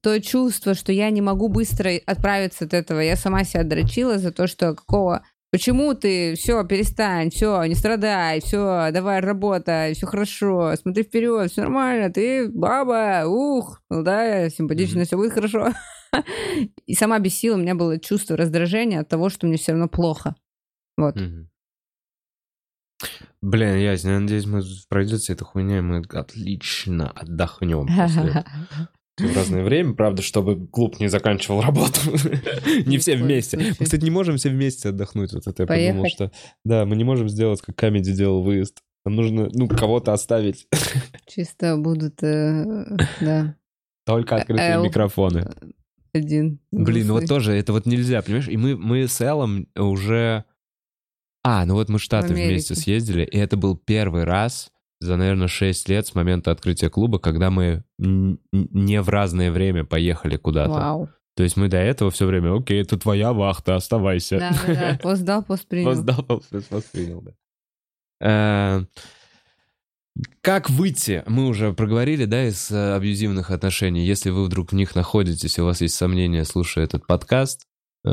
[0.00, 3.00] то чувство, что я не могу быстро отправиться от этого.
[3.00, 5.24] Я сама себя дрочила за то, что какого...
[5.52, 6.34] Почему ты?
[6.34, 12.48] Все, перестань, все, не страдай, все, давай работай, все хорошо, смотри вперед, все нормально, ты
[12.48, 15.06] баба, ух, молодая, симпатичная, Мгм.
[15.06, 15.68] все будет хорошо.
[16.86, 20.34] И сама бесила, у меня было чувство раздражения от того, что мне все равно плохо.
[20.96, 21.16] Вот.
[21.16, 21.48] Мгм.
[23.40, 28.44] Блин, Ясь, я надеюсь, мы пройдется эта хуйня, и мы отлично отдохнем после
[29.18, 32.00] в разное время, правда, чтобы клуб не заканчивал работу.
[32.86, 33.58] Не все вместе.
[33.58, 35.32] Мы, кстати, не можем все вместе отдохнуть.
[35.32, 36.12] Вот это я подумал, Поехать.
[36.12, 36.32] что...
[36.64, 38.78] Да, мы не можем сделать, как Камеди делал выезд.
[39.04, 40.66] Нам нужно, ну, кого-то оставить.
[41.26, 43.56] Чисто будут, э, да,
[44.06, 44.84] Только открытые Эл.
[44.84, 45.50] микрофоны.
[46.14, 46.58] Один.
[46.70, 48.48] Блин, ну вот тоже, это вот нельзя, понимаешь?
[48.48, 50.44] И мы, мы с Эллом уже...
[51.44, 54.70] А, ну вот мы в Штаты В вместе съездили, и это был первый раз
[55.00, 60.36] за, наверное, 6 лет с момента открытия клуба, когда мы не в разное время поехали
[60.36, 60.72] куда-то.
[60.72, 61.08] Вау.
[61.34, 64.38] То есть мы до этого все время, окей, это твоя вахта, оставайся.
[64.38, 64.98] Да, да, да.
[65.02, 65.90] Пост дал, пост принял.
[65.90, 67.22] Пост дал, пост- пост принял,
[68.20, 68.86] да.
[70.42, 71.22] Как выйти?
[71.26, 74.04] Мы уже проговорили, да, из э, абьюзивных отношений.
[74.04, 77.62] Если вы вдруг в них находитесь, у вас есть сомнения, слушая этот подкаст,
[78.04, 78.10] э,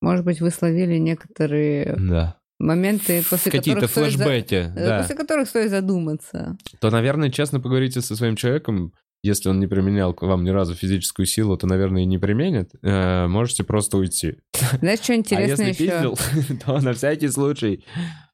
[0.00, 5.14] Может быть, вы словили некоторые да, моменты, после какие-то которых, стоит за- э, да, после
[5.16, 6.56] которых стоит задуматься.
[6.80, 8.92] то, наверное, честно поговорите со своим человеком.
[9.24, 12.72] Если он не применял к вам ни разу физическую силу, то, наверное, и не применит.
[12.82, 14.38] Э, Можете просто уйти.
[14.80, 15.92] Знаешь, что А интересно если еще?
[15.92, 17.84] пиздил, то на всякий случай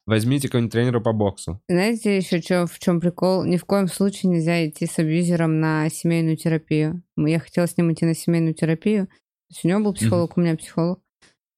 [0.09, 1.61] возьмите какого-нибудь тренера по боксу.
[1.69, 3.45] Знаете еще чё, в чем прикол?
[3.45, 7.01] Ни в коем случае нельзя идти с абьюзером на семейную терапию.
[7.15, 9.07] Я хотела с ним идти на семейную терапию.
[9.07, 10.99] То есть у него был психолог, у меня психолог.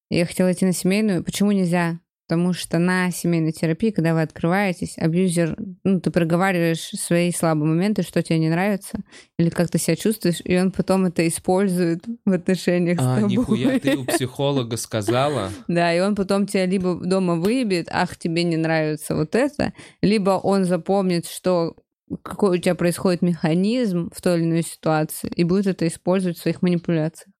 [0.10, 1.24] Я хотела идти на семейную.
[1.24, 2.00] Почему нельзя?
[2.32, 8.04] Потому что на семейной терапии, когда вы открываетесь, абьюзер, ну, ты проговариваешь свои слабые моменты,
[8.04, 9.00] что тебе не нравится,
[9.38, 13.32] или как ты себя чувствуешь, и он потом это использует в отношениях с А, тобой.
[13.32, 15.50] нихуя, ты у психолога сказала?
[15.68, 20.32] Да, и он потом тебя либо дома выебет, ах, тебе не нравится вот это, либо
[20.32, 21.76] он запомнит, что
[22.24, 26.42] какой у тебя происходит механизм в той или иной ситуации, и будет это использовать в
[26.42, 27.31] своих манипуляциях.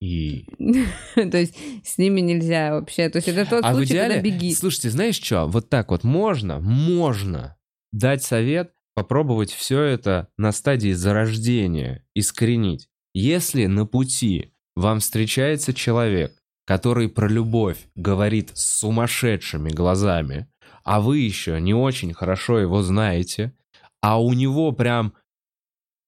[0.00, 0.44] И...
[1.14, 3.08] То есть с ними нельзя вообще.
[3.08, 4.54] То есть это тот А случай, идеале, когда беги.
[4.54, 7.56] слушайте, знаешь что, вот так вот можно, можно
[7.92, 12.88] дать совет, попробовать все это на стадии зарождения, искоренить.
[13.14, 16.32] Если на пути вам встречается человек,
[16.66, 20.48] который про любовь говорит с сумасшедшими глазами,
[20.84, 23.52] а вы еще не очень хорошо его знаете,
[24.00, 25.14] а у него прям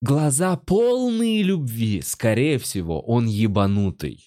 [0.00, 4.24] глаза полные любви, скорее всего, он ебанутый.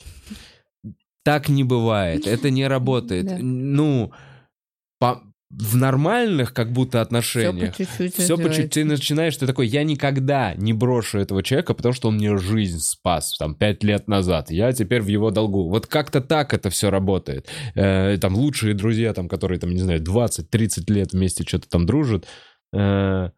[1.23, 3.25] Так не бывает, это не работает.
[3.25, 3.37] Да.
[3.39, 4.11] Ну,
[4.99, 8.15] по- в нормальных как будто Все по отношениях чуть-чуть.
[8.15, 12.15] все по ты начинаешь, ты такой, я никогда не брошу этого человека, потому что он
[12.15, 15.69] мне жизнь спас, там, пять лет назад, я теперь в его долгу.
[15.69, 17.47] Вот как-то так это все работает.
[17.75, 22.25] Э, там, лучшие друзья, там, которые, там, не знаю, 20-30 лет вместе что-то там дружат,
[22.73, 23.29] э,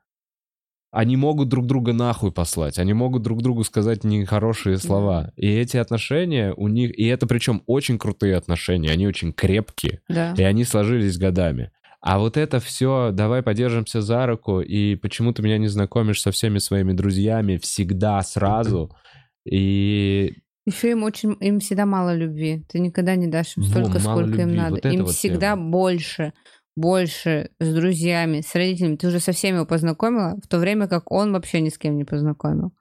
[0.95, 5.33] они могут друг друга нахуй послать, они могут друг другу сказать нехорошие слова.
[5.35, 9.99] И эти отношения у них, и это причем очень крутые отношения, они очень крепкие.
[10.07, 10.33] Да.
[10.37, 11.71] И они сложились годами.
[11.99, 16.31] А вот это все, давай подержимся за руку, и почему ты меня не знакомишь со
[16.31, 18.95] всеми своими друзьями всегда, сразу.
[19.43, 20.35] И
[20.65, 22.63] Еще им очень, им всегда мало любви.
[22.69, 24.57] Ты никогда не дашь им Во, столько, мало сколько им любви.
[24.57, 24.75] надо.
[24.75, 25.69] Вот им вот всегда тема.
[25.71, 26.33] больше,
[26.75, 28.95] больше с друзьями, с родителями.
[28.97, 31.97] Ты уже со всеми его познакомила, в то время как он вообще ни с кем
[31.97, 32.73] не познакомил.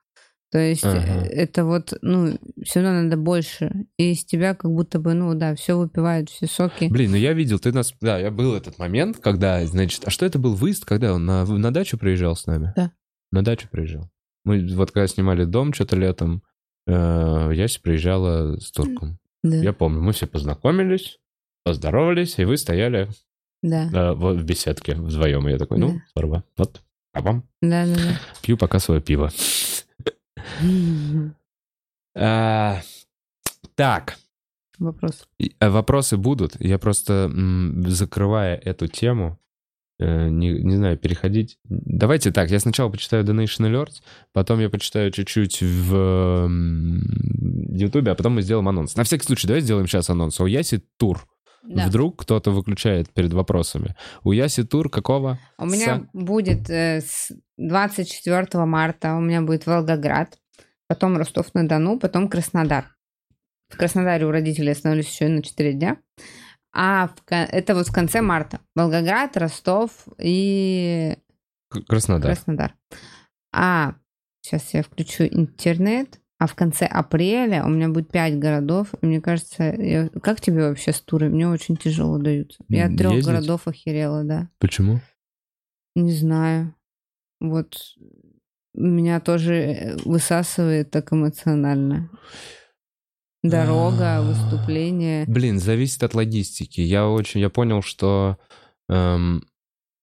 [0.50, 1.00] То есть Ага.
[1.00, 3.86] э, это вот, ну, все равно надо больше.
[3.98, 6.84] И из тебя как будто бы, ну да, все выпивают, все соки.
[6.88, 7.92] Блин, ну я видел, ты нас...
[8.00, 10.06] Да, я был этот момент, когда, значит...
[10.06, 12.72] А что это был выезд, когда он на, на дачу приезжал с нами?
[12.76, 12.92] Да.
[13.32, 14.08] На дачу приезжал.
[14.44, 16.44] Мы вот когда снимали дом что-то летом,
[16.86, 19.18] э, Яся приезжала с турком.
[19.42, 21.18] Да, Я помню, мы все познакомились,
[21.64, 23.08] поздоровались, и вы стояли
[23.64, 25.48] да, э, вот в беседке вдвоем.
[25.48, 26.00] И я такой, ну, Да.
[26.14, 26.82] здорово, вот,
[27.12, 27.44] а вам?
[27.62, 28.20] да, да, да.
[28.42, 29.30] Пью пока свое пиво.
[32.16, 32.80] А,
[33.74, 34.16] Так,
[34.78, 35.26] Вопрос.
[35.60, 36.56] Э, Вопросы будут.
[36.60, 37.30] Я просто,
[37.86, 39.38] закрывая эту тему,
[39.98, 41.58] э, не, не знаю, переходить.
[41.64, 46.48] Давайте так, я сначала почитаю Donation Alerts, потом я почитаю чуть-чуть в
[47.72, 48.96] Ютубе, а потом мы сделаем анонс.
[48.96, 50.38] На всякий случай, давай сделаем сейчас анонс.
[50.40, 51.26] У Яси тур.
[51.66, 51.86] Да.
[51.86, 53.94] Вдруг кто-то выключает перед вопросами.
[54.22, 55.38] У Яси тур какого?
[55.58, 60.38] У меня будет э, с 24 марта у меня будет Волгоград,
[60.88, 62.94] потом Ростов-на-Дону, потом Краснодар.
[63.68, 65.96] В Краснодаре у родителей остановлюсь еще на 4 дня.
[66.72, 68.60] А в это вот в конце марта.
[68.74, 71.16] Волгоград, Ростов и
[71.88, 72.32] Краснодар.
[72.32, 72.74] Краснодар.
[73.52, 73.94] А
[74.42, 76.20] сейчас я включу интернет.
[76.38, 78.88] А в конце апреля у меня будет 5 городов.
[79.02, 81.28] Мне кажется, я- как тебе вообще с туры?
[81.30, 82.58] Мне очень тяжело даются.
[82.68, 84.48] Я от трех городов охерела, да.
[84.58, 85.00] Почему?
[85.94, 86.74] Не знаю.
[87.40, 87.76] Вот
[88.74, 92.10] меня тоже э, высасывает так эмоционально.
[93.42, 94.22] Дорога, А.
[94.22, 95.24] выступление.
[95.26, 96.80] Блин, зависит от логистики.
[96.80, 98.38] Я очень, я понял, что,
[98.88, 99.44] эм,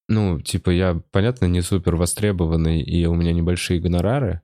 [0.08, 4.41] ну, типа, я, понятно, не супер востребованный, и у меня небольшие гонорары,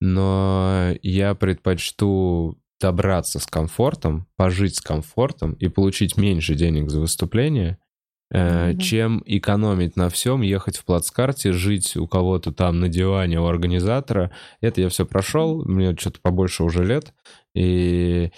[0.00, 7.78] но я предпочту добраться с комфортом, пожить с комфортом и получить меньше денег за выступление,
[8.32, 8.78] Мгм.
[8.78, 14.30] чем экономить на всем, ехать в плацкарте, жить у кого-то там на диване у организатора.
[14.60, 17.12] Это я все прошел, мне что-то побольше уже лет,
[17.54, 18.30] и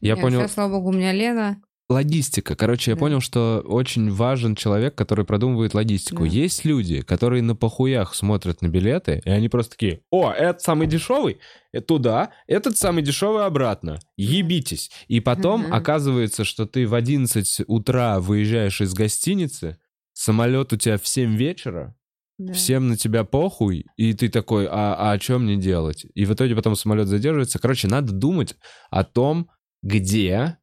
[0.00, 0.40] я Нет, понял...
[0.40, 1.62] Сейчас, слава богу, у меня Лена.
[1.88, 2.54] Логистика.
[2.54, 3.00] Короче, я Да.
[3.00, 6.24] понял, что очень важен человек, который продумывает логистику.
[6.24, 6.28] Да.
[6.30, 10.86] Есть люди, которые на похуях смотрят на билеты, и они просто такие, о, это самый
[10.86, 11.38] дешевый,
[11.72, 14.90] э, туда, этот самый дешевый обратно, ебитесь.
[15.08, 15.72] И потом Мгм.
[15.74, 19.78] оказывается, что ты в 11 утра выезжаешь из гостиницы,
[20.12, 21.94] самолет у тебя в 7 вечера,
[22.38, 22.52] Да.
[22.52, 26.04] всем на тебя похуй, и ты такой, а, а о чем мне делать?
[26.14, 27.58] И в итоге потом самолет задерживается.
[27.58, 28.56] Короче, надо думать
[28.90, 29.48] о том,
[29.82, 30.57] где,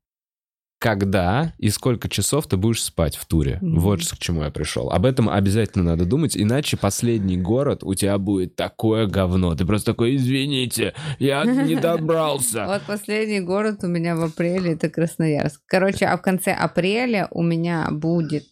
[0.86, 3.58] когда и сколько часов ты будешь спать в туре.
[3.60, 3.80] Мгм.
[3.80, 4.92] Вот к чему я пришел.
[4.92, 9.56] Об этом обязательно надо думать, иначе последний город у тебя будет такое говно.
[9.56, 12.68] Ты просто такой, извините, я не добрался.
[12.68, 15.60] Вот последний город у меня в апреле это Красноярск.
[15.66, 18.46] Короче, а в конце апреля у меня будет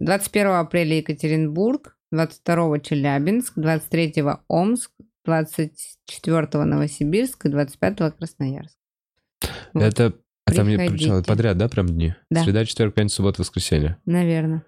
[0.00, 4.90] 21 апреля Екатеринбург, 22 Челябинск, 23 Омск,
[5.24, 8.76] 24 Новосибирск и 25 Красноярск.
[9.72, 10.12] Вот, Это...
[10.46, 10.90] а там Приходите.
[10.90, 12.14] прочитал, подряд, да, прям дни?
[12.30, 12.44] Да.
[12.44, 13.98] Среда, четверг, пятница, суббота, воскресенье.
[14.06, 14.64] Наверное.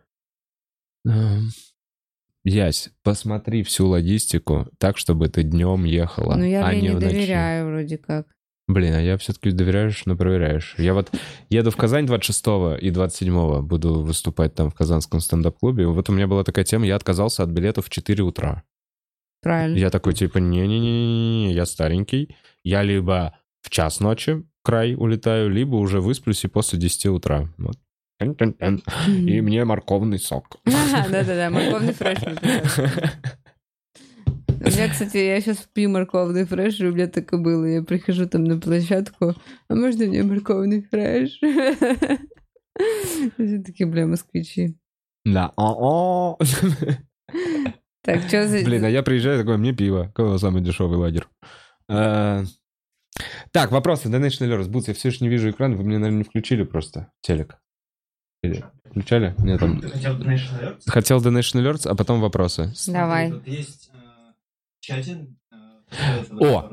[2.44, 7.06] Ясь, посмотри всю логистику так, чтобы ты днем ехала, Но я а не в ночи.
[7.06, 8.26] доверяю вроде как.
[8.66, 10.74] Блин, а я все-таки доверяешь, но проверяешь.
[10.78, 11.10] Я вот
[11.48, 15.86] еду в Казань 26 и 27 буду выступать там в Казанском стендап-клубе.
[15.86, 18.62] Вот у меня была такая тема, я отказался от билетов в 4 утра.
[19.40, 19.76] Правильно.
[19.78, 22.36] Я такой, типа, не-не-не, я старенький.
[22.62, 27.48] Я либо в час ночи край улетаю, либо уже высплюсь и после 10 утра.
[27.58, 27.76] Вот.
[28.20, 30.58] И мне морковный сок.
[30.64, 32.18] Да-да-да, морковный фреш.
[34.60, 37.64] У меня, кстати, я сейчас пью морковный фреш, и у меня так и было.
[37.64, 39.34] Я прихожу там на площадку,
[39.68, 41.38] а можно мне морковный фреш?
[43.34, 44.76] Все такие, бля, москвичи.
[45.24, 45.52] Да.
[48.02, 48.64] Так, что за...
[48.64, 50.06] Блин, а я приезжаю такой, мне пиво.
[50.06, 51.26] Какой у вас самый дешевый лагерь?
[53.52, 54.08] Так, вопросы.
[54.08, 54.68] Donation Alerts.
[54.68, 55.76] Бутс, я все еще не вижу экран.
[55.76, 57.58] Вы мне, наверное, не включили просто телек.
[58.42, 59.34] Или включали?
[59.38, 59.80] Нет, там...
[59.80, 60.82] Ты хотел Donation Alerts?
[60.86, 62.72] Хотел Donation Alerts, а потом вопросы.
[62.86, 63.30] Давай.
[63.30, 64.32] Тут есть э,
[64.80, 66.72] чате э, О!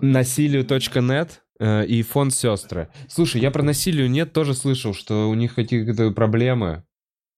[0.00, 2.88] Насилию.нет э, и фонд сестры.
[3.08, 6.84] Слушай, я про насилию нет тоже слышал, что у них какие-то проблемы,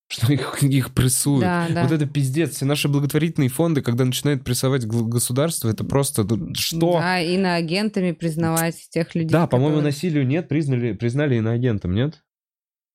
[0.08, 1.42] что их, их прессуют.
[1.42, 1.82] Да, да.
[1.82, 2.56] Вот это пиздец.
[2.56, 6.24] Все наши благотворительные фонды, когда начинают прессовать государство, это просто...
[6.24, 6.94] ну, Что?
[7.00, 9.30] Да, иноагентами признавать тех людей.
[9.30, 12.22] Да, по-моему, которые- насилию нет, признали, признали иноагентом, нет?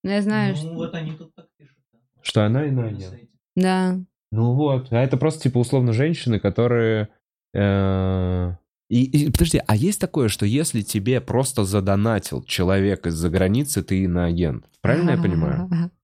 [0.02, 0.74] Ну, я знаю, Ну, что...
[0.74, 1.76] вот они тут так пишут.
[2.22, 3.14] Что она На иноагент.
[3.56, 3.98] Да.
[4.32, 7.08] Ну вот, а это просто типа условно женщины, которые...
[7.52, 8.54] э,
[8.88, 14.04] И, и, подожди, а есть такое, что если тебе просто задонатил человек из-за границы, ты
[14.04, 14.66] иноагент?
[14.80, 15.68] Правильно я понимаю?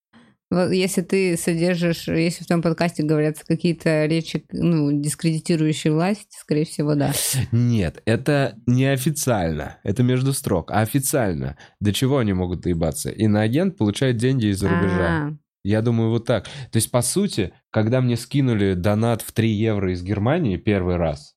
[0.48, 6.64] Вот если ты содержишь, если в том подкасте говорятся какие-то речи, ну, дискредитирующие власть, скорее
[6.64, 7.12] всего, да.
[7.50, 9.78] Нет, это не официально.
[9.82, 10.70] Это между строк.
[10.70, 11.56] А официально.
[11.80, 13.10] До чего они могут доебаться?
[13.10, 15.28] Иноагент получает деньги из-за рубежа.
[15.28, 16.44] А, Я думаю, вот так.
[16.44, 21.34] То есть, по сути, когда мне скинули донат в 3 евро из Германии первый раз,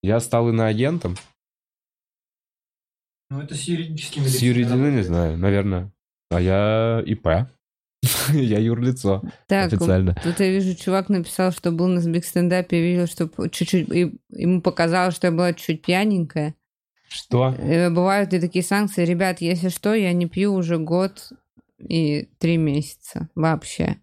[0.00, 1.16] я стал иноагентом.
[3.30, 5.92] Ну, это с юридическими С лицами юридическим, ну, не знаю, наверное.
[6.30, 7.48] А я ИП.
[8.32, 10.16] Я юрлицо Так, официально.
[10.22, 14.14] тут я вижу, чувак написал, что был на сбиг стендапе, и видел, что чуть-чуть, и
[14.30, 16.54] ему показалось, что я была чуть пьяненькая.
[17.08, 17.54] Что?
[17.58, 19.04] Э, Бывают ли такие санкции?
[19.04, 21.30] Ребят, если что, я не пью уже год
[21.78, 23.96] и три месяца вообще.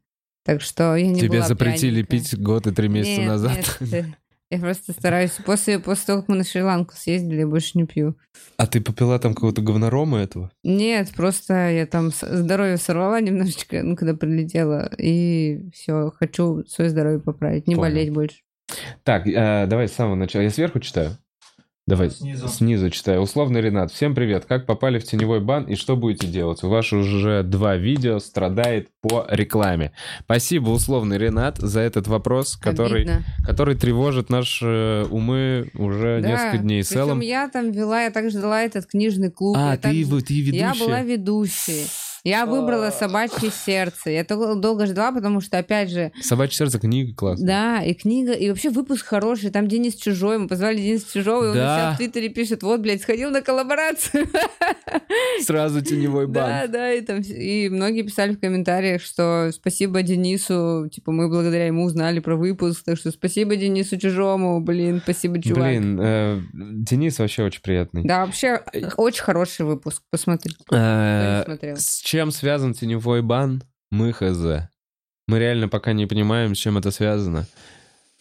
[0.44, 2.20] Так что я не Тебе была запретили пьяненькая.
[2.20, 3.78] пить год и три месяца Нет, назад.
[3.82, 4.06] нет,
[4.52, 5.32] я просто стараюсь.
[5.46, 8.16] После, после того, как мы на Шри-Ланку съездили, я больше не пью.
[8.58, 10.52] А ты попила там какого-то говнорома этого?
[10.64, 17.20] Нет, просто я там здоровье сорвала немножечко, ну, когда прилетела, и все, хочу свое здоровье
[17.20, 17.90] поправить, не Понял.
[17.90, 18.38] болеть больше.
[19.04, 20.44] Так, э, давай с самого начала.
[20.44, 21.18] Я сверху читаю?
[21.88, 22.48] Давай Снизу.
[22.48, 23.22] снизу читаю.
[23.22, 23.92] Условный Ренат.
[23.92, 24.46] Всем привет.
[24.46, 26.62] Как попали в теневой бан и что будете делать?
[26.62, 29.92] Ваше уже два видео страдает по рекламе.
[30.24, 33.24] Спасибо, условный Ренат, за этот вопрос, который, Обидно.
[33.44, 36.82] который тревожит наши умы уже Да, несколько дней.
[36.84, 37.20] причем Целом...
[37.22, 39.58] я там вела, я также дала этот книжный клуб.
[39.60, 40.60] А, я ты, также- вы- ты ведущая?
[40.60, 41.88] Я была ведущей.
[42.24, 44.12] Я выбрала собачье сердце.
[44.12, 47.48] Я дол- долго ждала, потому что, опять же, Собачье сердце книга классная.
[47.48, 49.50] да, и книга, и вообще выпуск хороший.
[49.50, 51.78] Там Денис Чужой, мы позвали Дениса Чужого, и он Да.
[51.78, 54.28] сейчас в Твиттере пишет, вот, блядь, сходил на коллаборацию.
[55.42, 56.34] Сразу теневой бан.
[56.46, 61.68] Да, да, и, там, и многие писали в комментариях, что спасибо Денису, типа мы благодаря
[61.68, 65.70] ему узнали про выпуск, так что спасибо Денису Чужому, блин, спасибо, чувак.
[65.70, 68.04] Блин, э, Денис вообще очень приятный.
[68.04, 68.62] Да, вообще
[68.98, 70.58] очень хороший выпуск, посмотрите.
[70.66, 71.76] кто Э.
[71.76, 73.64] С чем связан теневой бан?
[73.90, 74.68] Мы хз.
[75.28, 77.48] Мы реально пока не понимаем, с чем это связано.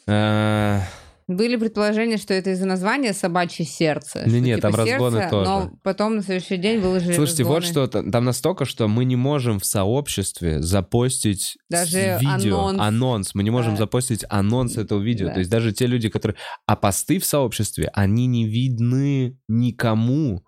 [0.06, 0.78] Э,
[1.26, 4.20] Были предположения, что это из-за названия «Собачье сердце».
[4.26, 5.50] Не, что, не, типа, там разгоны сердце, тоже.
[5.50, 7.72] Но потом на следующий день выложили Слушайте, вот разгоны.
[7.72, 13.34] что там там настолько, что мы не можем в сообществе запостить Даже видео, анонс.
[13.34, 13.78] Мы не можем Да.
[13.78, 15.26] запостить анонс этого видео.
[15.26, 15.32] Да.
[15.32, 16.36] То есть даже те люди, которые...
[16.64, 20.44] А посты в сообществе, они не видны никому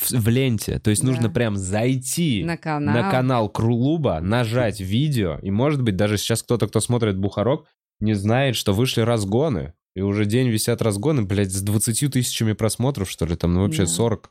[0.00, 0.78] в, в ленте.
[0.78, 1.08] То есть Да.
[1.08, 2.94] нужно прям зайти На канал.
[2.94, 7.66] на канал Крулуба, нажать видео, и может быть даже сейчас кто-то, кто смотрит Бухарок,
[8.00, 9.72] не знает, что вышли разгоны.
[9.94, 13.82] И уже день висят разгоны, блядь, с 20 тысячами просмотров, что ли, там, ну вообще
[13.82, 13.88] Да.
[13.88, 14.30] 40.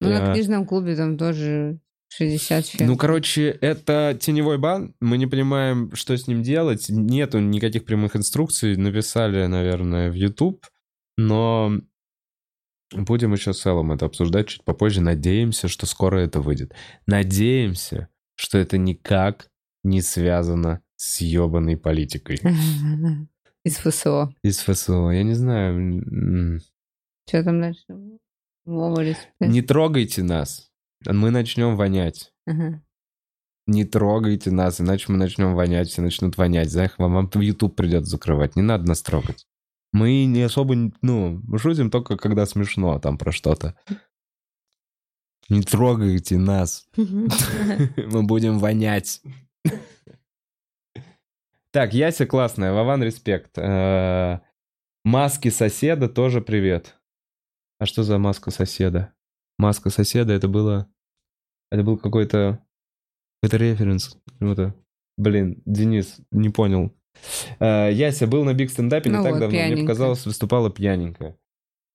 [0.00, 1.78] Ну, на Э, книжном клубе там тоже
[2.08, 2.86] 60 чем.
[2.86, 4.94] Ну, короче, это теневой бан.
[5.00, 6.86] Мы не понимаем, что с ним делать.
[6.88, 8.76] Нету никаких прямых инструкций.
[8.76, 10.64] Написали, наверное, в YouTube.
[11.18, 11.72] Но
[12.94, 15.00] будем еще с Эллом это обсуждать чуть попозже.
[15.00, 16.74] Надеемся, что скоро это выйдет.
[17.06, 19.48] Надеемся, что это никак
[19.84, 22.40] не связано с ебаной политикой.
[23.64, 24.34] Из ФСО.
[24.42, 25.10] Из ФСО.
[25.10, 26.60] Я не знаю.
[27.28, 27.84] Что там дальше?
[29.40, 30.70] Не трогайте нас.
[31.06, 32.32] Мы начнем вонять.
[32.46, 32.82] Ага.
[33.66, 36.70] Не трогайте нас, иначе мы начнем вонять, все начнут вонять.
[36.70, 38.56] Знаешь, вам, вам YouTube придется закрывать.
[38.56, 39.46] Не надо нас трогать.
[39.92, 43.76] Мы не особо, ну, шутим только когда смешно там про что-то.
[45.48, 46.88] Не трогайте нас.
[46.96, 49.20] Мы будем вонять.
[51.72, 53.58] Так, Яся классная, Вован респект.
[53.58, 54.40] Э,
[55.04, 56.96] Маски соседа тоже привет.
[57.80, 59.12] А что за маска соседа?
[59.58, 60.88] Маска соседа это было...
[61.72, 62.64] Это был какой-то...
[63.42, 64.16] Это референс.
[65.18, 66.94] Блин, Денис, не понял.
[67.60, 69.56] Э, Яся был на биг стендапе не Ну так вот, давно.
[69.56, 69.86] Мне пьяненькая.
[69.86, 71.36] показалось, выступала пьяненькая.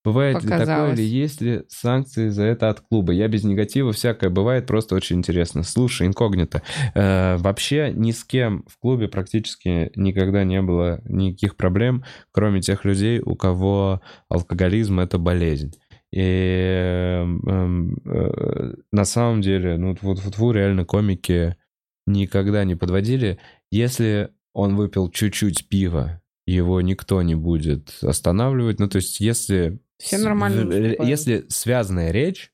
[0.06, 0.99] Бывает ли такое, Показалось.
[0.99, 3.11] или есть ли санкции за это от клуба?
[3.11, 5.64] Я без негатива, всякое бывает, просто очень интересно.
[5.64, 6.61] Слушай, инкогнито.
[6.95, 12.85] Э, вообще ни с кем в клубе практически никогда не было никаких проблем, кроме тех
[12.85, 15.73] людей, у кого алкоголизм— это болезнь.
[16.14, 21.57] И эм, эм, э, на самом деле, ну вот, вы реально комики
[22.06, 23.39] никогда не подводили.
[23.72, 28.79] Если он выпил чуть-чуть пива, его никто не будет останавливать.
[28.79, 29.79] Ну, то есть, если...
[29.99, 30.73] Все нормально.
[31.03, 32.51] Если связанная речь,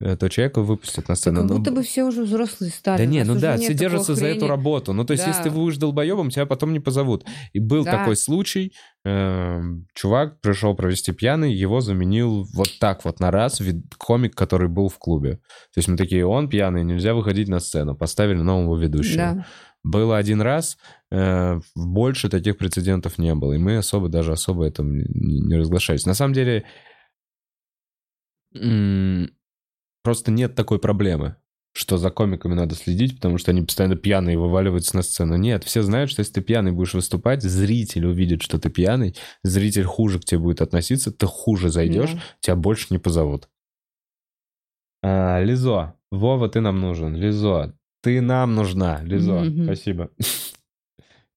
[0.00, 1.42] э, то человека выпустят на сцену.
[1.42, 2.98] Как Ну, будто бы все уже взрослые стали.
[2.98, 4.92] да не, ну да, все держатся за эту работу.
[4.94, 5.30] Ну, то есть, Да.
[5.30, 7.24] если ты будешь долбоебом, тебя потом не позовут.
[7.52, 7.98] И был Да.
[7.98, 8.72] такой случай,
[9.04, 13.60] эм, чувак пришел провести пьяный, его заменил вот так вот на раз
[13.98, 15.32] комик, который был в клубе.
[15.74, 17.94] То есть мы такие, он пьяный, нельзя выходить на сцену.
[17.94, 19.16] Поставили нового ведущего.
[19.16, 19.46] Да.
[19.84, 20.78] Было один раз,
[21.10, 23.54] э, больше таких прецедентов не было.
[23.54, 26.06] И мы особо, даже особо этом не, разглашались.
[26.06, 26.64] На самом деле,
[30.02, 31.36] просто нет такой проблемы,
[31.74, 35.36] что за комиками надо следить, потому что они постоянно пьяные вываливаются на сцену.
[35.36, 39.84] Нет, все знают, что если ты пьяный будешь выступать, зритель увидит, что ты пьяный, зритель
[39.84, 42.20] хуже к тебе будет относиться, ты хуже зайдешь, Да.
[42.40, 43.48] тебя больше не позовут.
[45.02, 47.16] А, Лизо, Вова, ты нам нужен.
[47.16, 49.00] Лизо, ты нам нужна.
[49.02, 49.64] Лизо, Мгм.
[49.64, 50.10] спасибо.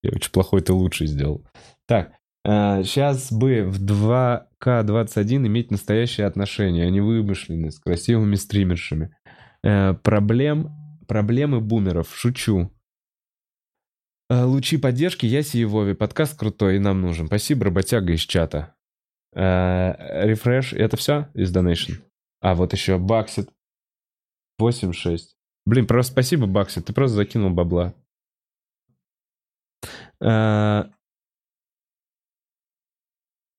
[0.04, 1.46] Я очень плохой, ты лучший сделал.
[1.88, 2.14] Так,
[2.46, 9.16] сейчас бы в 2К21 иметь настоящие отношения, а не вымышленные, с красивыми стримершами.
[9.64, 10.70] Э, проблем,
[11.08, 12.72] проблемы бумеров, шучу.
[14.30, 15.96] Э, Лучи поддержки, Яси и Вове.
[15.96, 17.26] Подкаст крутой и нам нужен.
[17.28, 18.76] Спасибо, работяга из чата.
[19.34, 21.96] Э, Рефреш, это все из Donation?
[22.42, 23.50] А, вот еще Баксит.
[24.62, 25.35] 8-6.
[25.66, 26.86] Блин, просто спасибо, Баксит.
[26.86, 27.94] Ты просто закинул бабла.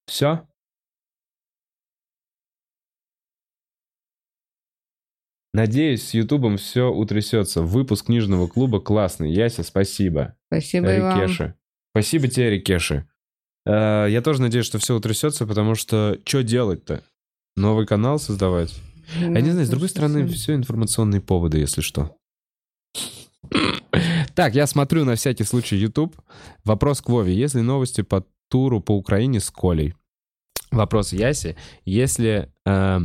[0.06, 0.46] Все?
[5.52, 7.62] Надеюсь, с Ютубом все утрясется.
[7.62, 9.32] Выпуск книжного клуба классный.
[9.32, 10.36] Яся, спасибо.
[10.48, 11.18] Спасибо и вам.
[11.20, 11.54] Рикеши.
[11.92, 13.08] Спасибо тебе, Рикеши.
[13.64, 17.02] Э, Я тоже надеюсь, что все утрясется, потому что что делать-то?
[17.56, 18.74] Новый канал создавать?
[19.20, 22.16] Я не Ну, знаю, с другой стороны, все информационные поводы, если что.
[24.34, 26.16] Так, я смотрю на всякий случай YouTube.
[26.64, 27.34] Вопрос к Вове.
[27.34, 29.94] Есть ли новости по туру по Украине с Колей?
[30.70, 31.56] Вопрос Яси.
[31.84, 33.00] Если э,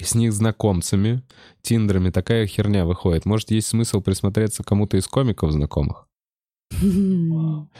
[0.00, 1.22] с них знакомцами,
[1.62, 6.05] тиндерами такая херня выходит, может, есть смысл присмотреться кому-то из комиков знакомых?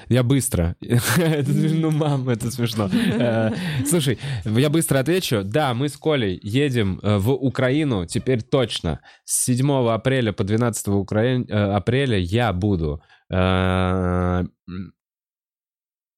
[0.09, 0.77] Я быстро.
[0.81, 2.89] Смешно, мам, это смешно.
[2.93, 3.51] Э,
[3.87, 5.43] Слушай, я быстро отвечу.
[5.45, 9.01] Да, мы с Колей едем э, в Украину, теперь точно.
[9.25, 13.01] С 7 апреля по 12 Украин- э, апреля я буду...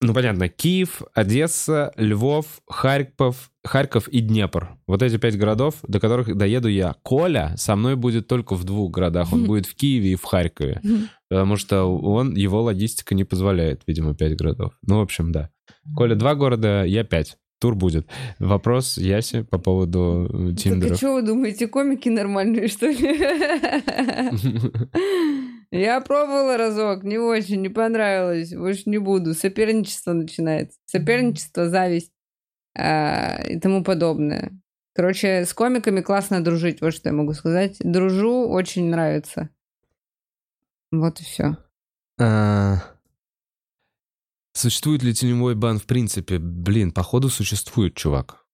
[0.01, 4.77] Ну, понятно, Киев, Одесса, Львов, Харьков, Харьков и Днепр.
[4.87, 6.95] Вот эти пять городов, до которых доеду я.
[7.03, 9.33] Коля со мной будет только в двух городах.
[9.33, 10.81] Он будет в Киеве и в Харькове.
[11.29, 14.73] Потому что он, его логистика не позволяет, видимо, пять городов.
[14.83, 15.51] Ну, в общем, да.
[15.97, 17.37] Коля два города, я пять.
[17.61, 18.07] Тур будет.
[18.39, 23.19] Вопрос Яси по поводу э, Так а что вы думаете, комики нормальные, что ли?
[25.71, 29.35] Я пробовала разок, не очень, не понравилось, больше не буду.
[29.35, 30.79] Соперничество начинается.
[30.87, 32.13] Соперничество, зависть
[32.77, 34.53] а, и тому подобное.
[34.95, 37.77] Короче, с комиками классно дружить, вот что я могу сказать.
[37.81, 39.51] Дружу, очень нравится.
[40.91, 41.59] Вот и все.
[42.19, 42.79] А,
[44.59, 46.41] Существует ли теневой бан в принципе?
[46.41, 48.45] Блин, походу существует, чувак.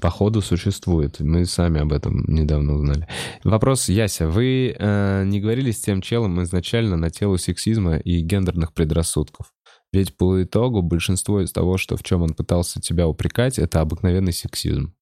[0.00, 1.18] Походу существует.
[1.18, 3.08] Мы сами об этом недавно узнали.
[3.42, 8.72] Вопрос, Яся, вы э, не говорили с тем челом изначально на телу сексизма и гендерных
[8.74, 9.52] предрассудков?
[9.92, 14.32] Ведь по итогу большинство из того, что в чем он пытался тебя упрекать, это обыкновенный
[14.32, 14.94] сексизм.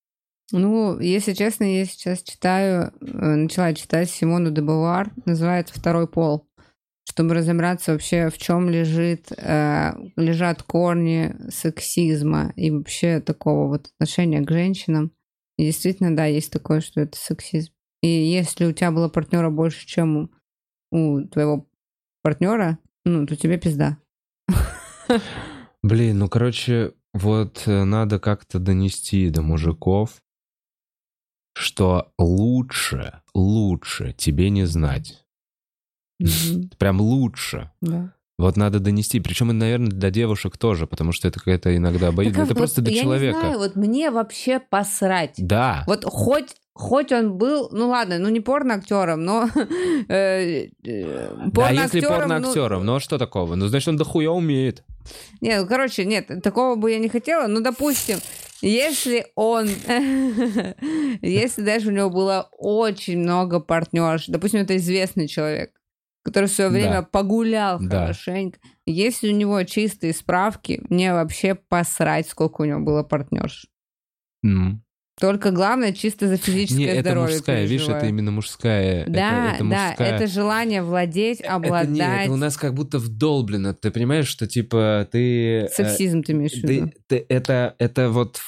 [0.52, 6.48] Ну, если честно, я сейчас читаю, э, начала читать Симону де Бавуар, называется «Второй пол»,
[7.16, 14.43] чтобы разобраться вообще, в чем лежит, э, лежат корни сексизма и вообще такого вот отношения
[14.43, 15.12] к женщинам.
[15.56, 17.72] И действительно, да, есть такое, что это сексизм.
[18.02, 20.30] И если у тебя было партнера больше, чем у,
[20.90, 21.66] у твоего
[22.22, 23.97] партнера, ну, то тебе пизда.
[25.82, 30.20] Блин, ну, короче, вот э, надо как-то донести до мужиков,
[31.55, 35.26] что лучше, лучше тебе не знать.
[36.18, 37.70] Мгм, Прям лучше.
[37.80, 38.12] Да.
[38.38, 39.18] Вот надо донести.
[39.20, 42.40] Причем, наверное, для девушек тоже, потому что это какая-то иногда обоюдно.
[42.40, 43.36] Так, Это а просто вот для я человека.
[43.36, 45.34] Не знаю, вот мне вообще посрать.
[45.38, 45.84] Да.
[45.86, 49.48] Вот хоть, хоть он был, ну ладно, ну не порно-актером, но
[50.09, 53.55] э, э, да, если порно-актером, ну, порно-актером, ну а что такого?
[53.55, 54.84] Ну, значит, он дохуя умеет.
[55.40, 57.47] Не, ну, короче, нет, такого бы я не хотела.
[57.47, 58.18] Ну, допустим,
[58.60, 59.66] если он...
[61.22, 65.70] если даже у него было очень много партнерш, допустим, это известный человек,
[66.27, 67.03] который в свое время Да.
[67.03, 68.01] погулял Да.
[68.03, 73.66] хорошенько, если у него чистые справки, мне вообще посрать, сколько у него было партнерш.
[74.44, 74.82] М.
[75.19, 78.09] Только главное чисто за физическое Не, это здоровье мужская, видишь, это переживаю.
[78.11, 79.03] именно мужская.
[79.03, 80.15] Это- Да, это, да, мужская.
[80.16, 81.89] это желание владеть, Это обладать.
[81.90, 83.73] не, это у нас как будто вдолблено.
[83.73, 85.61] Ты понимаешь, что типа ты...
[85.62, 86.89] э, Сексизм ты имеешь в виду?
[87.07, 88.40] ты- ты- это, это вот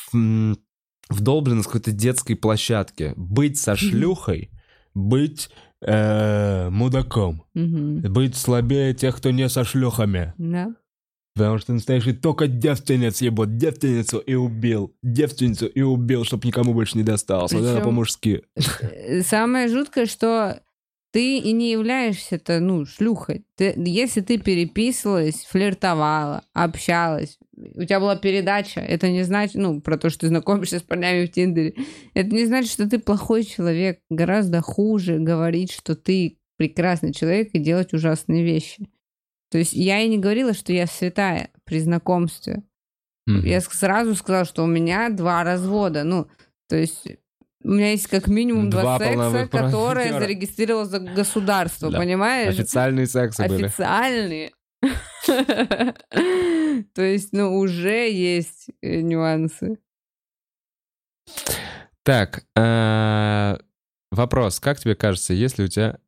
[1.09, 3.15] вдолблено с какой-то детской площадки.
[3.17, 4.51] Быть со шлюхой,
[4.95, 5.49] быть
[5.83, 7.45] э, мудаком.
[7.55, 10.35] Быть слабее тех, кто не со шлюхами.
[10.39, 10.75] Да.
[11.35, 13.57] Потому что настоящий только девственниц ебут.
[13.59, 14.93] Девственницу и убил.
[15.03, 17.53] Девственницу и убил, чтобы никому больше не досталось.
[17.53, 18.43] Вот это Причем- по-мужски.
[18.81, 20.61] Э, Самое жуткое, что
[21.13, 23.45] ты и не являешься-то, ну, шлюхой.
[23.57, 27.39] Ты, если ты переписывалась, флиртовала, общалась,
[27.74, 31.26] у тебя была передача, это не значит, ну, про то, что ты знакомишься с парнями
[31.26, 31.74] в Тиндере,
[32.14, 34.01] это не значит, что ты плохой человек.
[34.10, 38.89] Гораздо хуже говорить, что ты прекрасный человек и делать ужасные вещи.
[39.51, 42.62] То есть я и не говорила, что я святая при знакомстве.
[43.26, 43.44] Мгм.
[43.44, 46.05] Я сразу сказала, что у меня два развода.
[46.05, 46.26] Ну,
[46.68, 47.05] то есть
[47.64, 50.20] у меня есть как минимум два, Два секса, которые партнера.
[50.20, 51.98] зарегистрировало за государство, Да.
[51.98, 52.55] понимаешь?
[52.55, 53.64] Официальные сексы были.
[53.66, 54.51] Официальные.
[56.95, 59.79] То есть, ну, уже есть э, нюансы.
[62.03, 63.59] Так, э,
[64.11, 64.61] вопрос.
[64.61, 65.99] Как тебе кажется, если у тебя...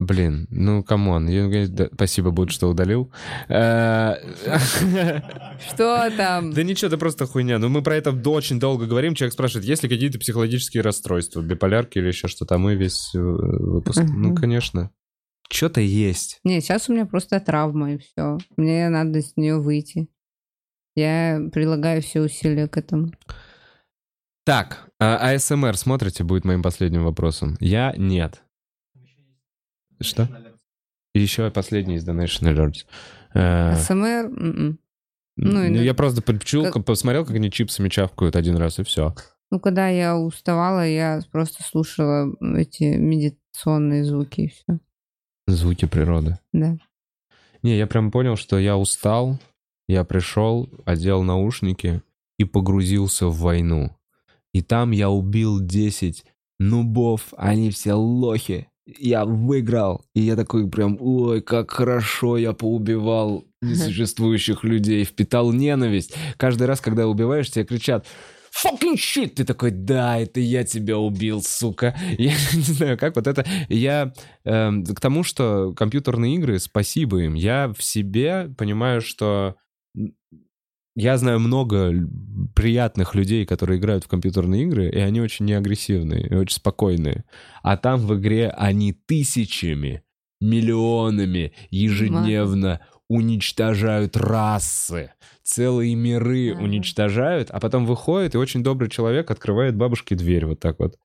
[0.00, 1.28] Блин, ну, come on.
[1.68, 3.12] да, Спасибо, будет, что удалил.
[3.48, 4.16] Э,
[5.68, 6.52] Что там?
[6.52, 7.58] Да ничего, да просто хуйня.
[7.58, 9.14] Ну, мы про это очень долго говорим.
[9.14, 12.56] Человек спрашивает, есть ли какие-то психологические расстройства, биполярки или еще что-то.
[12.56, 14.02] А мы весь э, выпуск...
[14.02, 14.90] Ну, конечно.
[15.50, 16.40] Что-то есть.
[16.44, 18.38] Не, сейчас у меня просто травма, и все.
[18.56, 20.08] Мне надо с нее выйти.
[20.96, 23.12] Я прилагаю все усилия к этому.
[24.44, 27.56] Так, а АСМР смотрите, будет моим последним вопросом.
[27.60, 28.42] Я нет.
[30.00, 30.28] Что?
[31.14, 32.84] Еще последний из Donation Alerts.
[33.34, 34.26] Э, СМР?
[34.26, 34.78] м-м.
[35.36, 39.14] ну, Ну, я просто почул, как- посмотрел, как они чипсами чавкают один раз, и все.
[39.50, 44.78] Ну, когда я уставала, я просто слушала эти медитационные звуки и все.
[45.46, 46.38] Звуки природы.
[46.52, 46.76] Да.
[47.62, 49.38] Не, я прям понял, что я устал,
[49.88, 52.02] я пришел, одел наушники
[52.38, 53.96] и погрузился в войну.
[54.52, 56.24] И там я убил 10
[56.58, 58.68] нубов, они все лохи.
[58.86, 60.04] Я выиграл.
[60.14, 66.14] И я такой прям, ой, как хорошо я поубивал несуществующих людей, впитал ненависть.
[66.36, 68.06] Каждый раз, когда убиваешь, тебе кричат
[68.54, 69.30] fucking shit!
[69.30, 71.96] Ты такой, да, это я тебя убил, сука.
[72.18, 73.44] Я не знаю, как вот это...
[73.68, 74.12] Я
[74.44, 77.34] эм, к тому, что компьютерные игры, спасибо им.
[77.34, 79.56] Я в себе понимаю, что
[80.96, 81.92] я знаю много
[82.54, 87.24] приятных людей, которые играют в компьютерные игры, и они очень неагрессивные и очень спокойные.
[87.62, 90.04] А там в игре они тысячами,
[90.40, 92.80] миллионами ежедневно
[93.14, 95.12] уничтожают расы,
[95.42, 96.62] целые миры Ага.
[96.62, 100.96] уничтожают, а потом выходит, и очень добрый человек открывает бабушке дверь вот так вот.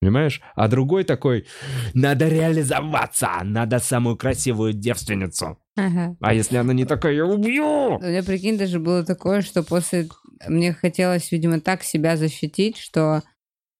[0.00, 0.40] Понимаешь?
[0.54, 1.46] А другой такой,
[1.92, 5.58] надо реализоваться, надо самую красивую девственницу.
[5.76, 6.16] Ага.
[6.20, 7.96] А если она не такая, я убью!
[7.96, 10.08] У меня, прикинь, даже было такое, что после...
[10.48, 13.22] Мне хотелось, видимо, так себя защитить, что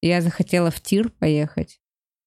[0.03, 1.81] я захотела в тир поехать.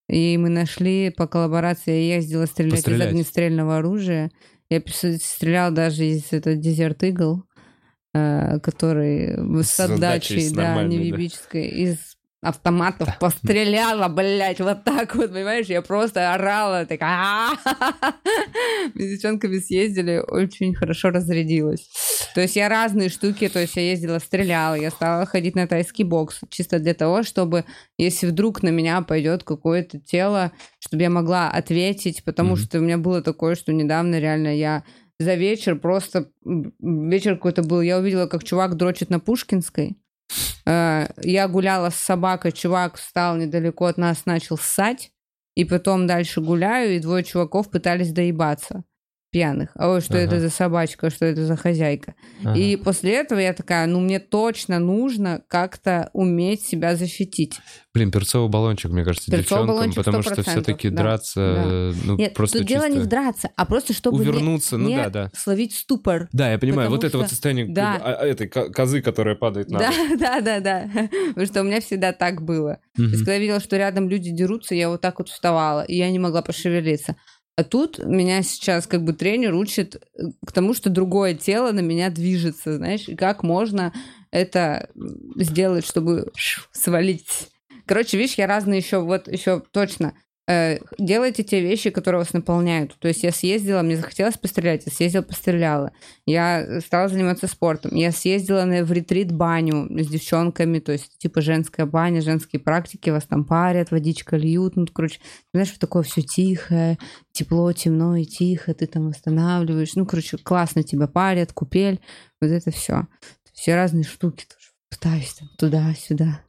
[0.10, 3.08] И мы нашли по коллаборации, я ездила стрелять Пострелять.
[3.10, 4.32] из огнестрельного оружия.
[4.70, 7.42] Я стреляла даже из этого Desert Eagle,
[8.14, 11.04] э, который с С отдачей, да, нормальной, да.
[11.04, 12.13] невибической, из
[12.44, 15.68] автоматов постреляла, блядь, вот так вот, понимаешь?
[15.68, 17.50] Я просто орала, такая...
[18.94, 21.90] Мы с девчонками съездили, очень хорошо разрядилась.
[22.36, 26.04] То есть я разные штуки, то есть я ездила, стреляла, я стала ходить на тайский
[26.04, 27.66] бокс, чисто для того, чтобы,
[27.98, 32.98] если вдруг на меня пойдет какое-то тело, чтобы я могла ответить, потому что у меня
[32.98, 34.84] было такое, что недавно реально я
[35.20, 39.98] за вечер просто вечер какой-то был, я увидела, как чувак дрочит на Пушкинской.
[40.66, 45.12] Э, Я гуляла с собакой, чувак встал недалеко от нас, начал ссать,
[45.56, 48.84] и потом дальше гуляю, и двое чуваков пытались доебаться
[49.34, 49.72] пьяных.
[49.76, 50.42] А ой, что это Ага.
[50.42, 52.14] за собачка, что это за хозяйка.
[52.46, 52.58] Ага.
[52.58, 57.60] И после этого я такая, ну мне точно нужно как-то уметь себя защитить.
[57.96, 61.64] Блин, перцовый баллончик, мне кажется, Перцовый девчонкам, потому что 100%, все-таки да, драться, да.
[61.66, 64.78] э, ну, Нет, просто тут дело не чисто в драться, а просто чтобы не- увернуться,
[64.78, 65.32] ну не да, да.
[65.36, 66.28] словить ступор.
[66.32, 68.00] Да, я понимаю, вот это вот что- состояние да.
[68.02, 70.90] а, а, этой ко- козы, которая падает на Да, да, да, да.
[71.30, 72.78] Потому что у меня всегда так было.
[72.96, 75.96] То есть, когда я видела, что рядом люди дерутся, я вот так вот вставала, и
[75.96, 77.16] я не могла пошевелиться.
[77.56, 81.82] А тут меня сейчас как бы тренер учит э, к тому, что другое тело на
[81.82, 83.94] меня движется, знаешь, и как можно
[84.32, 84.90] это
[85.36, 86.32] сделать, чтобы
[86.72, 87.50] свалить.
[87.86, 90.16] Короче, видишь, я разные еще, вот еще точно.
[90.46, 92.98] Э, делайте те вещи, которые вас наполняют.
[93.00, 95.94] То есть я съездила, мне захотелось пострелять, я съездила, постреляла.
[96.26, 97.96] Я стала заниматься спортом.
[97.96, 103.26] Я съездила на, в ретрит-баню с девчонками, то есть типа женская баня, женские практики, вас
[103.26, 104.76] там парят, водичка льют.
[104.76, 105.20] Ну, короче,
[105.54, 106.98] знаешь, такое все тихое,
[107.32, 109.96] тепло, темно и тихо, ты там восстанавливаешь.
[109.96, 112.02] Ну, короче, классно тебя парят, купель,
[112.42, 113.08] вот это все.
[113.54, 114.72] Все разные штуки тоже.
[114.90, 116.42] Пытаюсь там туда-сюда.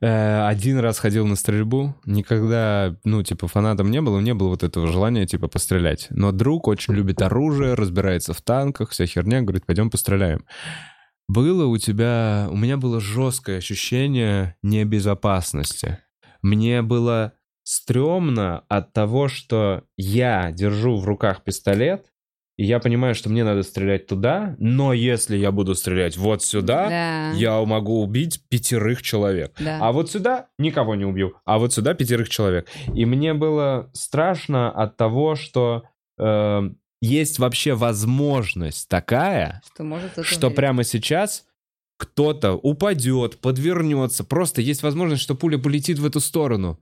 [0.00, 4.62] Э, Один раз ходил на стрельбу, никогда, ну, типа, фанатом не было, не было вот
[4.62, 6.06] этого желания, типа, пострелять.
[6.10, 10.44] Но друг очень любит оружие, разбирается в танках, вся херня, говорит, пойдем постреляем.
[11.28, 15.98] Было у тебя, у меня было жесткое ощущение небезопасности.
[16.42, 17.34] Мне было
[17.64, 22.06] стрёмно от того, что я держу в руках пистолет,
[22.58, 26.88] и я понимаю, что мне надо стрелять туда, но если я буду стрелять вот сюда,
[26.88, 27.30] Да.
[27.38, 29.52] я могу убить пятерых человек.
[29.58, 29.78] Да.
[29.80, 32.68] А вот сюда никого не убью, а вот сюда пятерых человек.
[32.94, 35.84] И мне было страшно от того, что
[36.18, 36.60] э,
[37.00, 40.56] есть вообще возможность такая, Что может что умереть.
[40.56, 41.44] прямо сейчас
[41.96, 44.22] кто-то упадет, подвернется.
[44.24, 46.78] Просто есть возможность, что пуля полетит в эту сторону.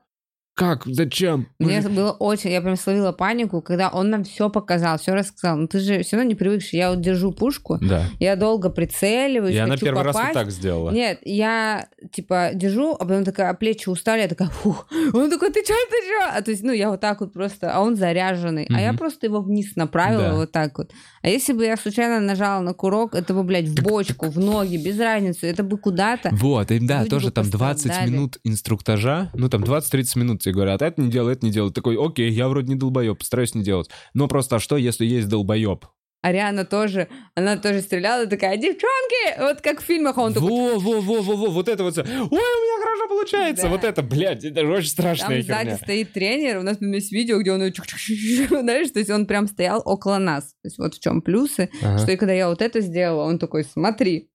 [0.56, 0.84] Как?
[0.86, 1.48] Зачем?
[1.58, 5.58] Мне же- было очень, я прям словила панику, когда он нам все показал, все рассказал.
[5.58, 6.78] Ну ты же все равно не привыкший.
[6.78, 8.04] Я вот держу пушку, Да.
[8.20, 10.34] я долго прицеливаюсь, И она хочу первый раз вот попасть.
[10.34, 10.90] так сделала.
[10.92, 14.88] Нет, я типа держу, а потом такая, а плечи устали, я такая, фух.
[15.12, 16.30] Он такой, ты чё, ты чё?
[16.34, 18.66] А то есть, ну, я вот так вот просто, а он заряженный.
[18.74, 20.34] А я просто его вниз направила Да.
[20.36, 20.90] вот так вот.
[21.22, 24.78] А если бы я случайно нажала на курок, это бы, блядь, в бочку, в ноги,
[24.78, 26.30] без разницы, это бы куда-то.
[26.32, 28.10] Вот, и да, тоже там 20 пострадали.
[28.10, 31.72] минут инструктажа, ну там 20-30 минут тебе говорят, это не делай, это не делай.
[31.72, 33.90] Такой, окей, я вроде не долбоеб, постараюсь не делать.
[34.14, 35.84] Но просто а что, если есть долбоеб?
[36.22, 37.06] Ариана тоже,
[37.36, 41.20] она тоже стреляла, такая, девчонки, вот как в фильмах, а он такой, Во, во, во,
[41.22, 41.96] во, во, вот это вот.
[41.98, 43.62] Ой, у меня хорошо получается.
[43.64, 43.68] Да.
[43.68, 45.76] Вот это, блядь, это же очень Там страшная сзади херня.
[45.76, 49.80] стоит тренер, у нас там есть видео, где он знаешь, то есть он прям стоял
[49.84, 50.44] около нас.
[50.62, 51.98] То есть вот в чем плюсы, Ага.
[51.98, 54.30] что и когда я вот это сделала, он такой, смотри.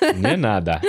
[0.00, 0.80] Не надо.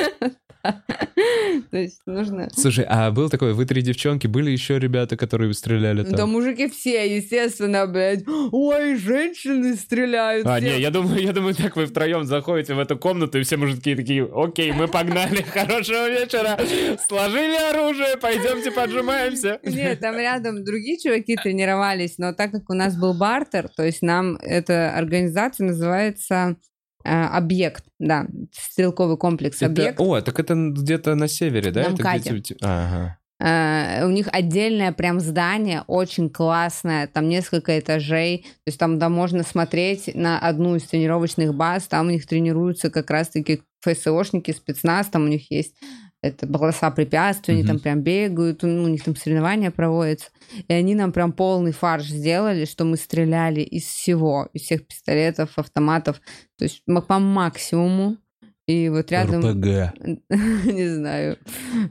[0.64, 2.50] То есть нужно...
[2.56, 6.32] Слушай, а был такой, вы три девчонки, были еще ребята, которые стреляли Да там?
[6.32, 8.24] мужики все, естественно, блядь.
[8.52, 10.48] Ой, женщины стреляют.
[10.48, 10.70] А, все».
[10.70, 13.96] не, я думаю, я думаю, так вы втроем заходите в эту комнату, и все мужики
[13.96, 16.58] такие, окей, мы погнали, хорошего вечера,
[17.06, 19.60] сложили оружие, пойдемте поджимаемся.
[19.64, 24.02] Нет, там рядом другие чуваки тренировались, но так как у нас был бартер, то есть
[24.02, 26.58] нам эта организация называется
[27.04, 30.00] объект, да, стрелковый комплекс Это- объект.
[30.00, 31.90] О, так это где-то на севере, да?
[31.90, 32.42] На МКАДе.
[32.62, 33.18] Ага.
[33.40, 39.10] Э, У них отдельное прям здание, очень классное, там несколько этажей, то есть там да,
[39.10, 45.08] можно смотреть на одну из тренировочных баз, там у них тренируются как раз-таки ФСОшники, спецназ,
[45.08, 45.76] там у них есть
[46.24, 47.68] это полоса препятствий, они Мгм.
[47.72, 50.30] там прям бегают, ну, у них там соревнования проводятся.
[50.68, 55.52] И они нам прям полный фарш сделали, что мы стреляли из всего, из всех пистолетов,
[55.58, 56.22] автоматов,
[56.58, 58.18] то есть по максимуму.
[58.66, 59.42] И вот рядом...
[59.42, 60.00] РПГ.
[60.66, 61.38] Не знаю.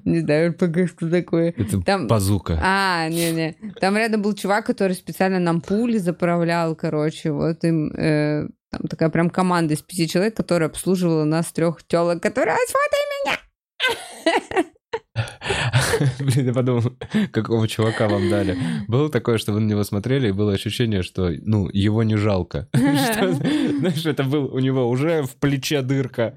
[0.04, 1.52] Не знаю, РПГ, что такое.
[1.54, 2.58] Это Там- базука.
[2.62, 3.56] А, не-не.
[3.78, 7.30] Там рядом был чувак, который специально нам пули заправлял, короче.
[7.30, 12.22] Вот им э, там такая прям команда из пяти человек, которая обслуживала нас трех телок,
[12.22, 13.38] которые «Ай, сфотай меня!»
[16.18, 16.82] Блин, я подумал,
[17.32, 18.56] какого чувака вам дали.
[18.88, 22.68] Было такое, что вы на него смотрели, и было ощущение, что, ну, его не жалко.
[22.72, 26.34] Знаешь, это был у него уже в плече дырка.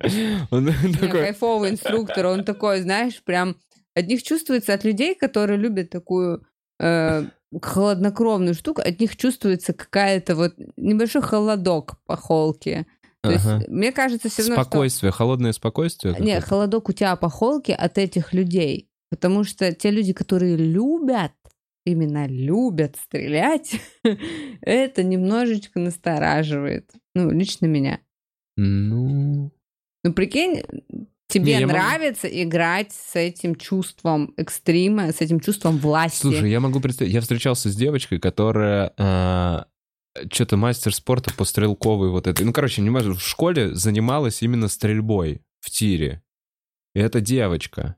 [1.12, 3.56] Кайфовый инструктор, он такой, знаешь, прям
[3.96, 6.46] от них чувствуется, от людей, которые любят такую
[6.80, 7.24] э,
[7.62, 12.86] хладнокровную штуку, от них чувствуется какая-то вот небольшой холодок по холке.
[13.27, 13.65] То есть, Ага.
[13.68, 16.14] мне кажется, все равно, что- Спокойствие, холодное спокойствие.
[16.14, 16.47] Не, какое-то?
[16.47, 18.89] холодок у тебя по холке от этих людей.
[19.10, 21.31] Потому что те люди, которые любят,
[21.85, 23.76] именно любят стрелять,
[24.61, 26.91] это немножечко настораживает.
[27.14, 27.99] Ну, лично меня.
[28.57, 29.52] Ну,
[30.03, 30.61] Ну, прикинь,
[31.27, 36.19] тебе Не, я могу- нравится играть с этим чувством экстрима, с этим чувством власти.
[36.22, 37.14] слушай, я могу представить...
[37.14, 38.93] Я встречался с девочкой, которая...
[40.32, 42.46] что-то мастер спорта по стрелковой вот этой.
[42.46, 46.24] Ну, короче, не могу, в школе занималась именно стрельбой в тире.
[46.94, 47.98] И это девочка.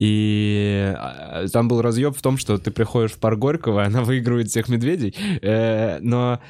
[0.00, 4.48] И а, там был разъеб в том, что ты приходишь в парк Горького, она выигрывает
[4.48, 5.14] всех медведей.
[5.42, 6.40] Э, но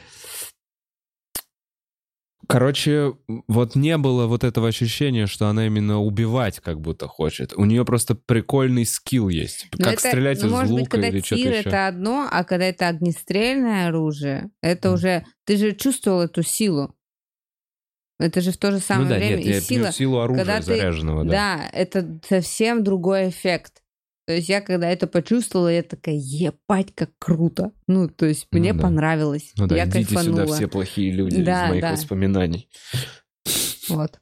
[2.48, 3.14] Короче,
[3.46, 7.52] вот не было вот этого ощущения, что она именно убивать как будто хочет.
[7.54, 9.66] У нее просто прикольный скилл есть.
[9.76, 11.50] Но как это- стрелять ну, из может лука быть, когда или что-то еще.
[11.60, 14.94] это одно, а когда это огнестрельное оружие, это Мгм.
[14.94, 15.24] уже...
[15.44, 16.94] Ты же чувствовал эту силу.
[18.18, 19.92] Это же в то же самое ну да, время нет, и я сила...
[19.92, 21.30] силу оружия когда ты- заряженного, да.
[21.30, 23.82] Да, это совсем другой эффект.
[24.28, 27.72] То есть я когда это почувствовала, я такая, ебать, как круто.
[27.86, 28.82] Ну, то есть Ну мне да.
[28.82, 29.52] понравилось.
[29.56, 30.42] Ну да, я идите кайфанула.
[30.42, 31.92] сюда все плохие люди Да, из моих да.
[31.92, 32.68] воспоминаний.
[33.88, 34.20] Вот.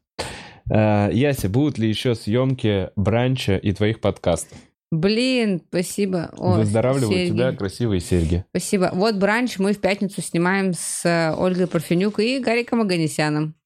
[0.70, 4.56] А, Яся, будут ли еще съемки бранча и твоих подкастов?
[4.92, 6.30] Блин, спасибо.
[6.36, 7.32] О, Выздоравливаю серьги.
[7.32, 8.44] тебя, красивые серьги.
[8.50, 8.92] Спасибо.
[8.94, 13.56] Вот бранч мы в пятницу снимаем с э, Ольгой Парфенюк и Гариком Аганесяном.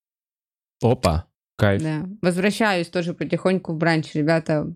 [0.83, 1.27] Опа,
[1.57, 1.83] кайф.
[1.83, 2.07] Да.
[2.23, 4.75] Возвращаюсь тоже потихоньку в бранч, ребята.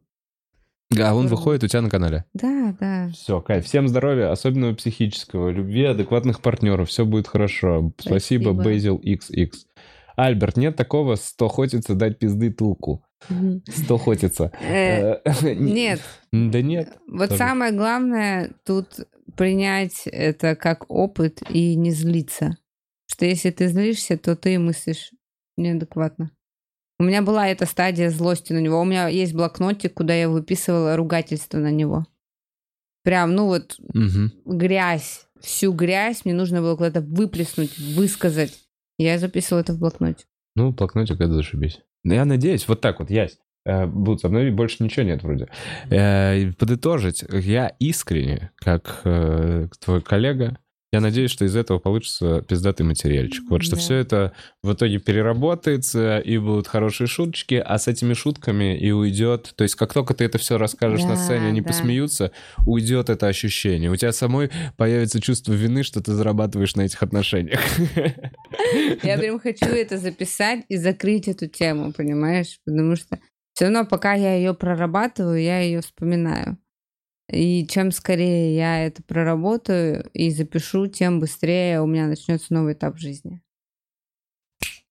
[0.98, 2.24] А он выходит у тебя на канале?
[2.35, 3.09] Да, да.
[3.12, 3.65] Все, кайф.
[3.65, 6.89] Всем здоровья, особенно психического, любви, адекватных партнеров.
[6.89, 7.93] Все будет хорошо.
[7.98, 8.52] Спасибо, Спасибо.
[8.52, 9.51] Бейзил XX.
[10.16, 13.05] Альберт, нет такого, что хочется дать пизды тулку.
[13.28, 13.62] Мгм.
[13.69, 14.52] Что хочется.
[14.61, 16.01] Э, Э, Нет,
[16.32, 16.90] Да нет.
[17.09, 19.01] вот самое главное тут
[19.36, 22.56] принять это как опыт и не злиться.
[23.11, 25.11] Что если ты злишься, то ты мыслишь
[25.56, 26.31] неадекватно.
[26.99, 28.81] У меня была эта стадия злости на него.
[28.81, 32.07] У меня есть блокнотик, куда я выписывала ругательство на него.
[33.03, 34.33] Прям, ну вот, Мгм.
[34.47, 38.55] грязь, всю грязь мне нужно было куда-то выплеснуть, высказать.
[38.99, 40.25] Я записывала это в блокноте.
[40.57, 41.81] Ну, блокнотик, это зашибись.
[42.05, 43.39] Да Я надеюсь, вот так вот, Ясь.
[43.66, 45.49] э, Будут со мной, больше ничего нет вроде.
[45.91, 50.59] Э, Подытожить, я искренне, как э, твой коллега,
[50.95, 53.43] я надеюсь, что из этого получится пиздатый материальчик.
[53.51, 53.81] Вот что Да.
[53.83, 59.53] все это в итоге переработается, и будут хорошие шуточки, а с этими шутками и уйдет...
[59.57, 61.66] То есть как только ты это все расскажешь на Да, сцене, они да.
[61.69, 62.31] посмеются,
[62.65, 63.91] уйдет это ощущение.
[63.91, 67.61] У тебя самой появится чувство вины, что ты зарабатываешь на этих отношениях.
[69.03, 72.61] Я прям хочу это записать и закрыть эту тему, понимаешь?
[72.65, 73.19] Потому что
[73.53, 76.59] все равно, пока я ее прорабатываю, я ее вспоминаю.
[77.31, 82.99] И чем скорее я это проработаю и запишу, тем быстрее у меня начнется новый этап
[82.99, 83.41] жизни.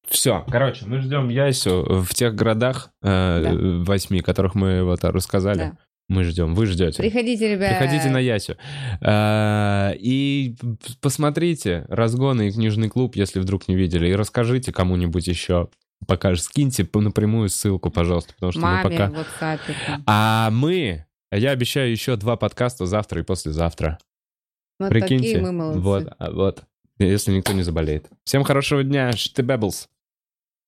[0.08, 3.84] Все, короче, мы ждем Ясю в тех городах, э, Да.
[3.84, 5.58] восьми, которых мы вот рассказали.
[5.58, 5.78] Да.
[6.10, 7.02] Мы ждем, вы ждете.
[7.02, 7.80] Приходите, ребята.
[7.80, 8.58] Приходите на Ясю.
[9.02, 10.56] Э, И
[11.02, 15.70] посмотрите «Разгоны» и «Книжный клуб», если вдруг не видели, и расскажите кому-нибудь еще.
[16.06, 19.10] Пока скиньте напрямую ссылку, пожалуйста, потому что Маме мы пока...
[19.10, 19.60] в WhatsApp.
[21.34, 21.38] А.
[21.38, 23.98] Я обещаю еще два подкаста завтра и послезавтра.
[24.80, 25.34] Вот Прикиньте.
[25.34, 25.80] такие мы молодцы.
[25.80, 26.64] Вот, а, вот.
[27.00, 28.08] Если никто не заболеет.
[28.24, 29.90] Всем хорошего дня, штебеблс.